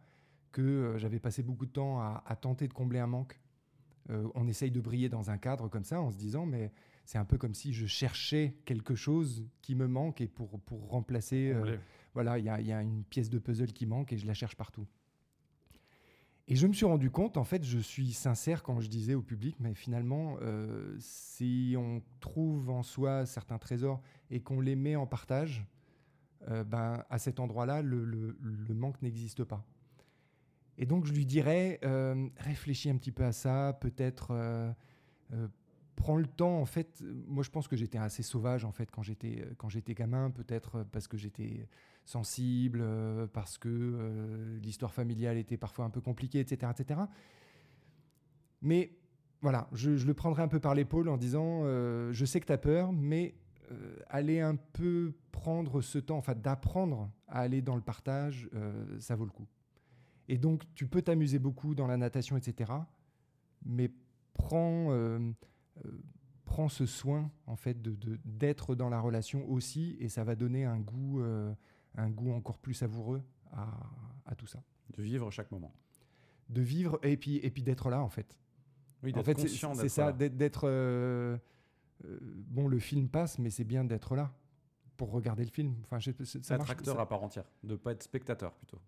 que 0.52 0.62
euh, 0.62 0.98
j'avais 0.98 1.20
passé 1.20 1.44
beaucoup 1.44 1.66
de 1.66 1.72
temps 1.72 2.00
à, 2.00 2.24
à, 2.26 2.36
tenter 2.36 2.68
de 2.68 2.74
combler 2.74 3.00
un 3.00 3.08
manque. 3.08 3.40
Euh, 4.10 4.28
on 4.34 4.48
essaye 4.48 4.72
de 4.72 4.82
briller 4.82 5.10
dans 5.10 5.30
un 5.30 5.38
cadre 5.38 5.68
comme 5.70 5.84
ça 5.84 6.02
en 6.02 6.10
se 6.10 6.18
disant, 6.18 6.46
mais 6.46 6.72
c'est 7.06 7.18
un 7.18 7.26
peu 7.26 7.38
comme 7.38 7.54
si 7.54 7.72
je 7.72 7.86
cherchais 7.86 8.56
quelque 8.66 8.96
chose 8.96 9.46
qui 9.62 9.76
me 9.76 9.88
manque 9.88 10.22
et 10.22 10.28
pour, 10.28 10.60
pour 10.62 10.90
remplacer. 10.90 11.52
Euh, 11.54 11.78
voilà, 12.14 12.40
il 12.40 12.44
y, 12.44 12.68
y, 12.68 12.72
a 12.74 12.82
une 12.82 13.04
pièce 13.04 13.30
de 13.30 13.40
puzzle 13.40 13.72
qui 13.72 13.86
manque 13.86 14.12
et 14.12 14.18
je 14.18 14.26
la 14.26 14.34
cherche 14.34 14.56
partout. 14.56 14.88
Et 16.48 16.56
je 16.56 16.68
me 16.68 16.74
suis 16.74 16.86
rendu 16.86 17.10
compte, 17.12 17.38
en 17.38 17.46
fait, 17.46 17.64
je 17.64 17.78
suis 17.78 18.12
sincère 18.12 18.64
quand 18.64 18.82
je 18.82 18.90
disais 18.90 19.14
au 19.14 19.22
public, 19.22 19.56
mais 19.60 19.74
finalement, 19.74 20.38
si 21.00 21.76
on 21.78 22.02
trouve 22.20 22.70
en 22.72 22.84
soi 22.84 23.26
certains 23.26 23.58
trésors 23.58 24.02
et 24.30 24.42
qu'on 24.42 24.60
les 24.60 24.76
met 24.76 24.98
en 24.98 25.06
partage, 25.08 25.66
euh, 26.50 26.64
ben, 26.64 27.04
à 27.10 27.20
cet 27.20 27.40
endroit-là, 27.40 27.82
le, 27.82 28.36
manque 28.74 29.02
n'existe 29.02 29.44
pas. 29.44 29.64
Et 30.78 30.86
donc, 30.86 31.06
je 31.06 31.14
lui 31.14 31.26
dirais, 31.26 31.80
euh, 31.84 32.28
réfléchis 32.38 32.90
un 32.90 32.98
petit 32.98 33.12
peu 33.12 33.24
à 33.24 33.32
ça, 33.32 33.78
peut-être 33.80 34.30
euh, 34.32 34.72
prends 35.96 36.18
le 36.18 36.26
temps. 36.26 36.60
En 36.60 36.66
fait, 36.66 37.04
moi, 37.28 37.44
je 37.44 37.52
pense 37.52 37.68
que 37.68 37.76
j'étais 37.76 38.00
assez 38.00 38.24
sauvage, 38.24 38.66
en 38.66 38.72
fait, 38.72 38.90
quand 38.90 39.04
j'étais, 39.04 39.94
gamin, 39.94 40.32
peut-être 40.32 40.84
parce 40.92 41.08
que 41.08 41.18
j'étais 41.18 41.68
sensible, 42.06 42.84
parce 43.34 43.60
que 43.60 44.58
l'histoire 44.64 44.94
familiale 44.94 45.38
était 45.38 45.58
parfois 45.58 45.86
un 45.86 45.92
peu 45.92 46.02
compliquée, 46.02 46.40
etc. 46.40 46.72
etc. 46.76 47.02
Mais 48.64 48.98
voilà, 49.42 49.68
je, 49.74 49.92
le 49.92 50.14
prendrai 50.16 50.42
un 50.42 50.48
peu 50.48 50.60
par 50.60 50.74
l'épaule 50.74 51.10
en 51.10 51.18
disant, 51.18 51.64
je 52.12 52.26
sais 52.26 52.40
que 52.40 52.48
tu 52.48 52.54
as 52.54 52.58
peur, 52.58 52.92
mais 52.92 53.36
euh, 53.72 53.96
aller 54.10 54.40
un 54.40 54.56
peu 54.56 55.14
prendre 55.32 55.82
ce 55.82 55.98
temps, 55.98 56.18
enfin 56.18 56.36
d'apprendre 56.36 57.10
à 57.28 57.40
aller 57.40 57.62
dans 57.62 57.76
le 57.76 57.82
partage, 57.82 58.50
ça 59.00 59.16
vaut 59.16 59.26
le 59.26 59.32
coup. 59.32 59.48
Et 60.28 60.38
donc, 60.38 60.64
tu 60.76 60.86
peux 60.88 61.02
t'amuser 61.02 61.40
beaucoup 61.40 61.74
dans 61.76 61.88
la 61.88 61.98
natation, 61.98 62.38
etc. 62.38 62.72
Mais 63.66 63.90
prends 64.34 64.90
prends 66.46 66.70
ce 66.70 66.86
soin 66.86 67.32
en 67.48 67.56
fait 67.56 67.82
de 67.82 67.96
d'être 68.26 68.76
dans 68.76 68.90
la 68.90 69.00
relation 69.00 69.50
aussi 69.50 69.96
et 70.00 70.10
ça 70.10 70.24
va 70.26 70.36
donner 70.36 70.66
un 70.66 70.80
goût 70.80 71.22
euh, 71.22 71.54
un 71.96 72.10
goût 72.10 72.32
encore 72.34 72.58
plus 72.58 72.74
savoureux 72.74 73.22
à, 73.54 73.70
à 74.26 74.36
tout 74.36 74.48
ça. 74.48 74.62
De 74.96 75.02
vivre 75.02 75.32
chaque 75.32 75.52
moment. 75.52 75.74
De 76.50 76.62
vivre 76.62 77.00
et 77.04 77.16
puis, 77.16 77.38
et 77.38 77.50
puis 77.50 77.64
d'être 77.64 77.90
là, 77.90 78.02
en 78.02 78.10
fait. 78.10 78.38
Oui, 79.04 79.12
En 79.14 79.18
d'être 79.18 79.26
fait, 79.26 79.40
c'est- 79.48 79.90
ça, 79.90 80.12
d'être. 80.12 80.66
Euh, 82.06 82.20
bon, 82.22 82.68
le 82.68 82.80
film 82.80 83.10
passe, 83.10 83.40
mais 83.40 83.50
c'est 83.50 83.64
bien 83.64 83.84
d'être 83.84 84.16
là 84.16 84.34
pour 84.98 85.12
regarder 85.12 85.44
le 85.44 85.52
film. 85.52 85.76
Enfin, 85.84 86.00
je- 86.00 86.12
ça 86.12 86.40
C'est 86.42 86.58
marche- 86.58 86.70
être 86.70 86.78
acteur 86.80 86.96
ça- 86.96 87.02
à 87.02 87.06
part 87.06 87.24
entière, 87.24 87.46
de 87.64 87.76
pas 87.76 87.92
être 87.94 88.04
spectateur 88.04 88.54
plutôt. 88.54 88.80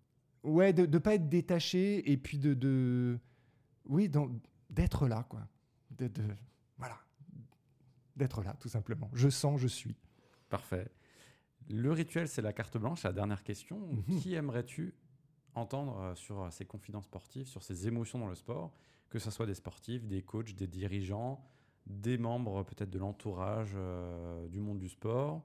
Ouais, 0.44 0.74
de 0.74 0.86
ne 0.86 0.98
pas 0.98 1.16
être 1.16 1.30
détaché 1.30 2.12
et 2.12 2.18
puis 2.18 2.38
de. 2.38 2.54
de 2.54 3.18
oui, 3.86 4.10
d'être 4.70 5.08
là, 5.08 5.24
quoi. 5.30 5.48
De, 5.92 6.08
de- 6.08 6.36
voilà. 6.78 6.98
D'être 8.16 8.44
là, 8.44 8.56
tout 8.60 8.70
simplement. 8.70 9.10
Je 9.14 9.30
sens, 9.30 9.60
je 9.60 9.68
suis. 9.68 9.96
Parfait. 10.50 10.88
Le 11.70 11.92
rituel, 11.92 12.28
c'est 12.28 12.42
la 12.42 12.54
carte 12.54 12.78
blanche. 12.78 13.04
La 13.04 13.14
dernière 13.14 13.44
question. 13.44 13.80
Mhm. 14.08 14.20
Qui 14.20 14.36
aimerais-tu 14.36 14.94
entendre 15.56 15.98
euh, 16.00 16.16
sur 16.16 16.42
euh, 16.44 16.50
ces 16.52 16.66
confidences 16.66 17.06
sportives, 17.06 17.48
sur 17.48 17.64
ces 17.64 17.88
émotions 17.88 18.20
dans 18.20 18.28
le 18.28 18.36
sport, 18.36 18.74
que 19.10 19.18
ce 19.20 19.32
soit 19.32 19.46
des 19.46 19.54
sportifs, 19.56 20.06
des 20.06 20.22
coachs, 20.22 20.54
des 20.56 20.68
dirigeants, 20.68 21.44
des 21.86 22.18
membres 22.18 22.64
peut-être 22.64 22.90
de 22.90 23.00
l'entourage 23.00 23.72
euh, 23.76 24.48
du 24.48 24.60
monde 24.60 24.80
du 24.80 24.90
sport 24.90 25.42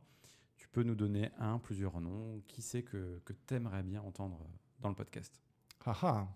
Tu 0.57 0.69
peux 0.69 0.83
nous 0.83 0.95
donner 0.95 1.31
un, 1.39 1.59
plusieurs 1.59 2.01
noms. 2.01 2.41
Qui 2.47 2.63
c'est 2.63 2.83
que, 2.83 3.21
que 3.25 3.33
tu 3.47 3.55
aimerais 3.55 3.83
bien 3.83 4.03
entendre 4.03 4.39
dans 4.81 4.89
le 4.89 4.95
podcast? 4.95 5.41
Haha. 5.85 6.29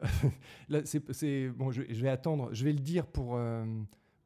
Là, 0.68 0.80
c'est, 0.84 1.48
bon, 1.48 1.70
je, 1.70 1.82
vais 1.82 2.08
attendre. 2.08 2.52
Je 2.52 2.64
vais 2.64 2.72
le 2.72 2.78
dire 2.78 3.06
pour, 3.06 3.36
euh, 3.36 3.64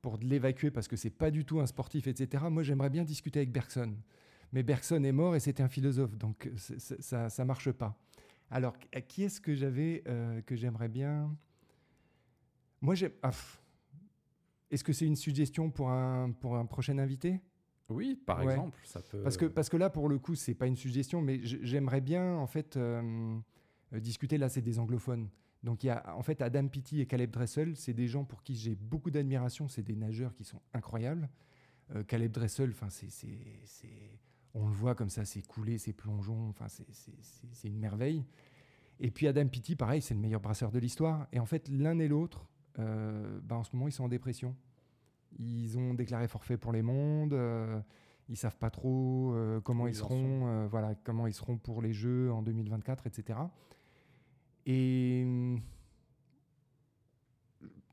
pour 0.00 0.18
l'évacuer 0.18 0.70
parce 0.70 0.88
que 0.88 0.96
c'est 0.96 1.10
pas 1.10 1.30
du 1.30 1.44
tout 1.44 1.60
un 1.60 1.66
sportif, 1.66 2.06
etc. 2.06 2.44
Moi, 2.50 2.62
j'aimerais 2.62 2.90
bien 2.90 3.04
discuter 3.04 3.40
avec 3.40 3.52
Bergson. 3.52 3.94
Mais 4.52 4.62
Bergson 4.62 5.02
est 5.02 5.12
mort 5.12 5.34
et 5.34 5.40
c'était 5.40 5.62
un 5.62 5.68
philosophe, 5.68 6.14
donc 6.18 6.50
ça 6.58 7.30
ça 7.30 7.44
marche 7.46 7.72
pas. 7.72 7.96
Alors, 8.50 8.76
qui 9.08 9.24
est-ce 9.24 9.40
que 9.40 9.54
j'avais 9.54 10.02
euh, 10.06 10.42
que 10.42 10.56
j'aimerais 10.56 10.88
bien? 10.88 11.34
Moi, 12.82 12.94
j'ai. 12.94 13.16
ah. 13.22 13.30
Est-ce 14.72 14.82
que 14.84 14.92
c'est 14.92 15.06
une 15.06 15.16
suggestion 15.16 15.70
pour 15.70 15.90
un, 15.90 16.32
pour 16.32 16.56
un 16.56 16.66
prochain 16.66 16.98
invité? 16.98 17.40
Oui, 17.88 18.18
par 18.26 18.38
Ouais. 18.44 18.52
exemple. 18.54 18.80
Ça 18.84 19.00
peut... 19.02 19.22
parce 19.22 19.36
que, 19.36 19.44
parce 19.46 19.68
que 19.68 19.76
là, 19.76 19.90
pour 19.90 20.08
le 20.08 20.18
coup, 20.18 20.34
c'est 20.34 20.54
pas 20.54 20.66
une 20.66 20.76
suggestion, 20.76 21.20
mais 21.20 21.40
j'aimerais 21.42 22.00
bien, 22.00 22.36
en 22.36 22.46
fait, 22.46 22.76
euh, 22.76 23.38
discuter. 23.92 24.38
Là, 24.38 24.48
c'est 24.48 24.62
des 24.62 24.78
anglophones. 24.78 25.28
Donc, 25.62 25.84
il 25.84 25.88
y 25.88 25.90
a, 25.90 26.16
en 26.16 26.22
fait, 26.22 26.40
Adam 26.42 26.66
Peaty 26.66 27.00
et 27.00 27.06
Caleb 27.06 27.30
Dressel, 27.30 27.76
c'est 27.76 27.92
des 27.92 28.08
gens 28.08 28.24
pour 28.24 28.42
qui 28.42 28.56
j'ai 28.56 28.74
beaucoup 28.74 29.10
d'admiration. 29.10 29.68
C'est 29.68 29.82
des 29.82 29.94
nageurs 29.94 30.34
qui 30.34 30.44
sont 30.44 30.60
incroyables. 30.72 31.28
Euh, 31.94 32.02
Caleb 32.02 32.32
Dressel, 32.32 32.70
enfin, 32.70 32.88
c'est, 32.88 33.06
on 34.54 34.66
le 34.68 34.74
voit 34.74 34.94
comme 34.94 35.10
ça, 35.10 35.24
c'est 35.24 35.42
coulé, 35.46 35.78
c'est 35.78 35.92
plongeon, 35.92 36.48
enfin, 36.48 36.66
c'est, 36.68 37.68
une 37.68 37.78
merveille. 37.78 38.24
Et 39.00 39.10
puis 39.10 39.26
Adam 39.26 39.46
Peaty, 39.46 39.76
pareil, 39.76 40.00
c'est 40.00 40.14
le 40.14 40.20
meilleur 40.20 40.40
brasseur 40.40 40.70
de 40.70 40.78
l'histoire. 40.78 41.26
Et 41.32 41.38
en 41.38 41.46
fait, 41.46 41.68
l'un 41.68 41.98
et 41.98 42.08
l'autre, 42.08 42.48
bah, 42.78 43.56
en 43.56 43.64
ce 43.64 43.74
moment, 43.74 43.88
ils 43.88 43.92
sont 43.92 44.04
en 44.04 44.08
dépression. 44.08 44.54
Ils 45.38 45.78
ont 45.78 45.94
déclaré 45.94 46.28
forfait 46.28 46.56
pour 46.58 46.72
les 46.72 46.82
mondes. 46.82 47.32
euh, 47.34 47.80
ils 48.28 48.36
savent 48.36 48.56
pas 48.56 48.70
trop 48.70 49.32
euh, 49.34 49.60
comment 49.60 49.86
ils 49.88 49.94
seront, 49.94 50.46
euh, 50.46 50.66
voilà, 50.68 50.94
comment 51.04 51.26
ils 51.26 51.34
seront 51.34 51.58
pour 51.58 51.82
les 51.82 51.92
Jeux 51.92 52.30
en 52.32 52.40
2024, 52.42 53.06
etc. 53.06 53.38
Et 54.64 55.22
hum, 55.26 55.60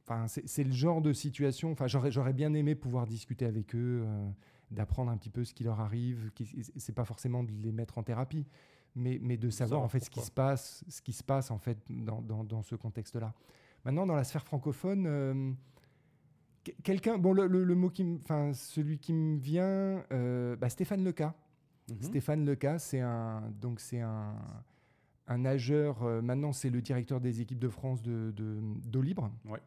enfin, 0.04 0.28
c'est 0.28 0.64
le 0.64 0.72
genre 0.72 1.02
de 1.02 1.14
situation. 1.14 1.72
Enfin, 1.72 1.88
j'aurais 1.88 2.34
bien 2.34 2.54
aimé 2.54 2.76
pouvoir 2.76 3.06
discuter 3.08 3.46
avec 3.46 3.76
eux, 3.76 4.04
euh, 4.06 4.30
d'apprendre 4.72 5.12
un 5.12 5.18
petit 5.18 5.30
peu 5.30 5.44
ce 5.44 5.54
qui 5.54 5.64
leur 5.64 5.80
arrive. 5.80 6.32
C'est 6.78 6.94
pas 6.96 7.06
forcément 7.06 7.44
de 7.44 7.52
les 7.52 7.72
mettre 7.72 7.98
en 7.98 8.04
thérapie, 8.04 8.46
mais, 8.96 9.20
mais 9.22 9.38
de 9.38 9.50
savoir 9.50 9.82
en 9.82 9.88
fait 9.90 10.00
ce 10.06 10.10
qui 10.10 10.20
se 10.26 10.32
passe, 10.32 10.84
ce 10.88 11.02
qui 11.02 11.14
se 11.14 11.24
passe 11.24 11.52
en 11.52 11.58
fait 11.58 11.78
dans, 11.90 12.22
dans- 12.22 12.44
dans 12.44 12.62
ce 12.62 12.76
contexte-là. 12.76 13.34
Maintenant, 13.86 14.06
dans 14.06 14.16
la 14.16 14.24
sphère 14.24 14.44
francophone. 14.44 15.06
euh, 15.08 15.52
que- 16.64 16.72
Quelqu'un, 16.84 17.18
bon, 17.18 17.34
le, 17.34 17.48
le- 17.48 17.64
le 17.64 17.76
mot 17.76 17.90
qui, 17.90 18.04
me- 18.04 18.20
enfin, 18.20 18.54
celui 18.54 19.00
qui 19.00 19.14
me 19.14 19.38
vient, 19.38 20.04
euh, 20.12 20.56
bah, 20.56 20.70
Stéphane 20.70 21.04
Leca. 21.04 21.34
Mhm. 21.90 22.02
Stéphane 22.04 22.46
Leca, 22.46 22.78
c'est 22.80 23.00
un, 23.00 23.42
donc 23.62 23.80
c'est 23.80 24.02
un, 24.02 24.36
un 25.28 25.38
nageur. 25.40 26.04
euh, 26.04 26.22
maintenant, 26.22 26.52
c'est 26.54 26.70
le 26.70 26.82
directeur 26.82 27.20
des 27.22 27.42
équipes 27.42 27.60
de 27.60 27.70
France 27.70 28.02
de, 28.02 28.32
de- 28.36 28.60
d'eau 28.86 29.02
libre. 29.02 29.32
Ouais. 29.46 29.62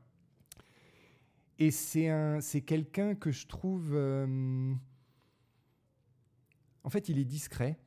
Et 1.59 1.71
c'est 1.71 2.09
un, 2.09 2.41
c'est 2.41 2.61
quelqu'un 2.61 3.15
que 3.15 3.31
je 3.33 3.47
trouve. 3.47 3.91
euh, 3.95 4.73
en 6.85 6.91
fait, 6.91 7.09
il 7.09 7.19
est 7.19 7.25
discret. 7.25 7.79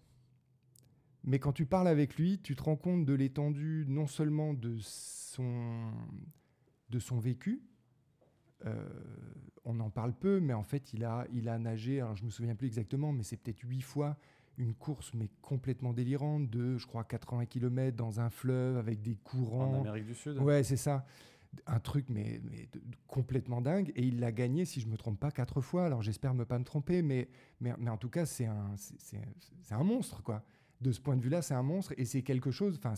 Mais 1.26 1.40
quand 1.40 1.52
tu 1.54 1.66
parles 1.66 1.88
avec 1.88 2.16
lui, 2.18 2.40
tu 2.40 2.56
te 2.56 2.64
rends 2.64 2.76
compte 2.76 3.04
de 3.06 3.14
l'étendue 3.14 3.86
non 3.88 4.08
seulement 4.08 4.54
de 4.54 4.78
son, 4.80 5.92
de 6.90 7.00
son 7.00 7.20
vécu. 7.20 7.62
euh, 8.66 8.88
on 9.68 9.80
en 9.80 9.90
parle 9.90 10.14
peu, 10.14 10.40
mais 10.40 10.54
en 10.54 10.64
fait, 10.64 10.94
il 10.94 11.04
a, 11.04 11.26
il 11.34 11.50
a 11.50 11.58
nagé, 11.58 12.00
alors 12.00 12.16
je 12.16 12.24
me 12.24 12.30
souviens 12.30 12.54
plus 12.56 12.68
exactement, 12.68 13.12
mais 13.12 13.24
c'est 13.24 13.38
peut-être 13.38 13.62
huit 13.62 13.82
fois 13.82 14.16
une 14.58 14.74
course, 14.76 15.12
mais 15.16 15.30
complètement 15.42 15.92
délirante, 15.92 16.50
de, 16.50 16.78
je 16.78 16.86
crois, 16.88 17.04
80 17.04 17.46
km 17.48 17.98
dans 17.98 18.20
un 18.22 18.30
fleuve 18.30 18.78
avec 18.78 19.02
des 19.02 19.16
courants. 19.16 19.72
En 19.78 19.80
Amérique 19.82 20.06
du 20.06 20.14
Sud 20.14 20.38
Ouais, 20.38 20.64
c'est 20.64 20.78
ça. 20.78 21.06
Un 21.68 21.80
truc, 21.80 22.06
mais, 22.10 22.40
mais 22.44 22.68
de- 22.72 22.80
de- 22.80 22.96
complètement 23.08 23.60
dingue. 23.62 23.92
Et 23.96 24.04
il 24.04 24.20
l'a 24.20 24.32
gagné, 24.32 24.64
si 24.66 24.80
je 24.80 24.88
me 24.88 24.96
trompe 24.98 25.20
pas, 25.20 25.32
quatre 25.32 25.60
fois. 25.62 25.86
Alors 25.86 26.02
j'espère 26.04 26.34
ne 26.36 26.44
pas 26.44 26.60
me 26.60 26.64
tromper, 26.64 27.02
mais, 27.02 27.28
mais, 27.60 27.74
mais 27.80 27.90
en 27.90 27.98
tout 27.98 28.10
cas, 28.10 28.26
c'est 28.26 28.46
un, 28.46 28.76
c'est 28.78 29.74
un 29.74 29.84
monstre, 29.84 30.22
quoi. 30.24 30.44
De 30.82 30.92
ce 30.92 31.00
point 31.02 31.16
de 31.16 31.22
vue-là, 31.22 31.42
c'est 31.42 31.54
un 31.54 31.64
monstre. 31.64 31.94
Et 31.98 32.06
c'est 32.06 32.22
quelque 32.22 32.52
chose, 32.52 32.80
enfin, 32.84 32.94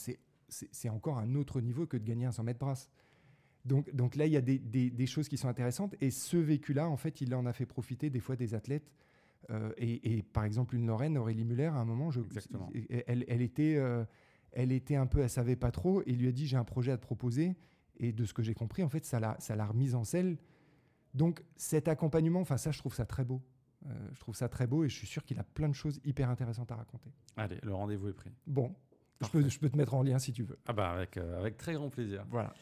c'est 0.50 0.90
encore 0.90 1.18
un 1.20 1.36
autre 1.36 1.62
niveau 1.62 1.86
que 1.86 1.98
de 1.98 2.04
gagner 2.04 2.26
un 2.26 2.32
100 2.32 2.44
mètres 2.44 2.60
brasse. 2.60 2.90
Donc, 3.66 3.94
donc 3.94 4.16
là, 4.16 4.26
il 4.26 4.32
y 4.32 4.38
a 4.38 4.42
des, 4.42 4.60
des- 4.60 4.90
des 4.90 5.06
choses 5.06 5.28
qui 5.28 5.38
sont 5.38 5.48
intéressantes. 5.50 5.96
Et 6.02 6.10
ce 6.12 6.38
vécu-là, 6.38 6.90
en 6.90 6.98
fait, 6.98 7.22
il 7.22 7.34
en 7.36 7.46
a 7.46 7.54
fait 7.54 7.66
profiter 7.66 8.10
des 8.10 8.20
fois 8.20 8.36
des 8.36 8.54
athlètes. 8.54 8.92
Euh, 9.50 9.72
et, 9.78 10.18
et 10.18 10.24
par 10.24 10.44
exemple, 10.46 10.76
une 10.76 10.88
Lorraine, 10.88 11.18
Aurélie 11.18 11.44
Muller, 11.46 11.66
à 11.66 11.74
un 11.76 11.86
moment, 11.86 12.10
je, 12.12 12.22
elle, 13.08 13.26
elle 13.28 13.42
était, 13.42 13.76
euh, 13.76 14.04
elle 14.54 14.72
était 14.72 14.96
un 14.96 15.06
peu, 15.06 15.20
elle 15.20 15.30
savait 15.30 15.56
pas 15.56 15.72
trop. 15.72 16.02
Et 16.06 16.14
lui 16.14 16.28
a 16.28 16.32
dit, 16.32 16.48
j'ai 16.48 16.58
un 16.58 16.64
projet 16.64 16.92
à 16.92 16.98
te 16.98 17.04
proposer. 17.04 17.56
Et 17.98 18.12
de 18.14 18.26
ce 18.26 18.34
que 18.34 18.42
j'ai 18.44 18.54
compris, 18.54 18.84
en 18.84 18.90
fait, 18.90 19.06
ça 19.06 19.20
l'a, 19.20 19.36
ça 19.40 19.56
l'a 19.56 19.66
remise 19.66 19.96
en 19.96 20.04
selle. 20.04 20.38
Donc 21.14 21.44
cet 21.56 21.88
accompagnement, 21.88 22.42
enfin 22.42 22.58
ça, 22.58 22.72
je 22.72 22.78
trouve 22.80 22.94
ça 22.94 23.06
très 23.06 23.26
beau. 23.26 23.42
Euh, 23.88 23.92
je 24.14 24.20
trouve 24.20 24.36
ça 24.36 24.50
très 24.50 24.68
beau 24.68 24.84
et 24.84 24.90
je 24.90 24.96
suis 24.96 25.08
sûr 25.08 25.24
qu'il 25.24 25.40
a 25.40 25.44
plein 25.44 25.70
de 25.70 25.74
choses 25.74 26.00
hyper 26.04 26.30
intéressantes 26.30 26.72
à 26.72 26.76
raconter. 26.76 27.10
Allez, 27.38 27.58
le 27.64 27.74
rendez-vous 27.74 28.10
est 28.10 28.14
pris. 28.14 28.32
Bon, 28.46 28.76
je 29.22 29.28
peux, 29.30 29.48
je 29.48 29.60
peux 29.60 29.70
te 29.70 29.78
mettre 29.78 29.94
en 29.94 30.04
lien 30.04 30.20
si 30.20 30.34
tu 30.34 30.44
veux. 30.44 30.58
Ah 30.66 30.74
bah 30.74 30.92
avec, 30.92 31.16
euh, 31.18 31.40
avec 31.40 31.56
très 31.58 31.74
grand 31.74 31.90
plaisir. 31.90 32.26
Voilà. 32.30 32.54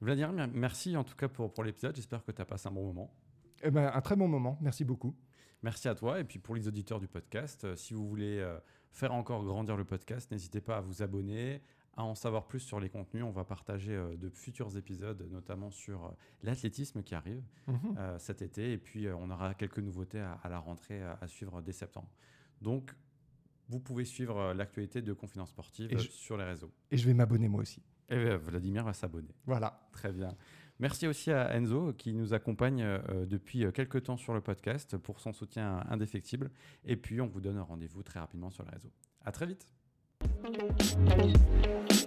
Vladimir, 0.00 0.32
mer- 0.32 0.50
merci 0.52 0.96
en 0.96 1.04
tout 1.04 1.16
cas 1.16 1.28
pour, 1.28 1.52
pour 1.52 1.64
l'épisode. 1.64 1.96
J'espère 1.96 2.22
que 2.24 2.32
tu 2.32 2.42
as 2.42 2.44
passé 2.44 2.68
un 2.68 2.72
bon 2.72 2.84
moment. 2.86 3.10
Eh 3.62 3.70
ben, 3.70 3.90
un 3.92 4.00
très 4.00 4.14
bon 4.14 4.28
moment. 4.28 4.58
Merci 4.60 4.84
beaucoup. 4.84 5.16
Merci 5.62 5.88
à 5.88 5.94
toi. 5.94 6.20
Et 6.20 6.24
puis 6.24 6.38
pour 6.38 6.54
les 6.54 6.68
auditeurs 6.68 7.00
du 7.00 7.08
podcast, 7.08 7.64
euh, 7.64 7.74
si 7.74 7.94
vous 7.94 8.06
voulez 8.06 8.38
euh, 8.38 8.58
faire 8.92 9.12
encore 9.12 9.42
grandir 9.44 9.76
le 9.76 9.84
podcast, 9.84 10.30
n'hésitez 10.30 10.60
pas 10.60 10.76
à 10.76 10.80
vous 10.80 11.02
abonner, 11.02 11.62
à 11.98 12.04
en 12.04 12.14
savoir 12.14 12.46
plus 12.46 12.60
sur 12.60 12.78
les 12.80 12.88
contenus. 12.88 13.24
On 13.24 13.32
va 13.32 13.44
partager 13.44 13.92
euh, 13.94 14.16
de 14.16 14.28
futurs 14.30 14.76
épisodes, 14.76 15.28
notamment 15.32 15.70
sur 15.70 16.06
euh, 16.06 16.10
l'athlétisme 16.44 17.02
qui 17.02 17.14
arrive 17.14 17.42
Mhm. 17.66 17.96
euh, 17.98 18.18
cet 18.18 18.40
été. 18.40 18.72
Et 18.72 18.78
puis 18.78 19.08
on 19.10 19.28
aura 19.30 19.52
quelques 19.54 19.80
nouveautés 19.80 20.20
à, 20.20 20.34
à 20.44 20.48
la 20.48 20.58
rentrée 20.60 21.02
à, 21.02 21.18
à 21.20 21.26
suivre 21.26 21.60
dès 21.60 21.72
septembre. 21.72 22.08
Donc 22.62 22.94
vous 23.68 23.80
pouvez 23.80 24.04
suivre 24.04 24.54
l'actualité 24.54 25.02
de 25.02 25.12
Confidence 25.12 25.50
Sportive 25.50 25.90
je- 25.98 26.08
sur 26.08 26.36
les 26.38 26.44
réseaux. 26.44 26.70
Et 26.92 26.96
je 26.96 27.04
vais 27.06 27.14
m'abonner 27.14 27.48
moi 27.48 27.62
aussi. 27.62 27.82
Et 28.08 28.14
euh, 28.14 28.38
Vladimir 28.38 28.84
va 28.84 28.92
s'abonner. 28.94 29.34
Voilà. 29.44 29.88
Très 29.92 30.12
bien. 30.12 30.34
Merci 30.78 31.08
aussi 31.08 31.32
à 31.32 31.52
Enzo 31.56 31.92
qui 31.94 32.14
nous 32.14 32.32
accompagne 32.32 32.86
depuis 33.26 33.66
quelques 33.72 34.04
temps 34.04 34.16
sur 34.16 34.32
le 34.32 34.40
podcast 34.40 34.96
pour 34.96 35.18
son 35.18 35.32
soutien 35.32 35.84
indéfectible. 35.90 36.52
Et 36.84 36.96
puis 36.96 37.20
on 37.20 37.26
vous 37.26 37.40
donne 37.40 37.58
rendez-vous 37.58 38.04
très 38.04 38.20
rapidement 38.20 38.50
sur 38.50 38.62
les 38.64 38.70
réseaux. 38.70 38.92
À 39.24 39.32
très 39.32 39.46
vite. 39.46 39.66
Thank 40.20 41.36
you. 41.36 41.97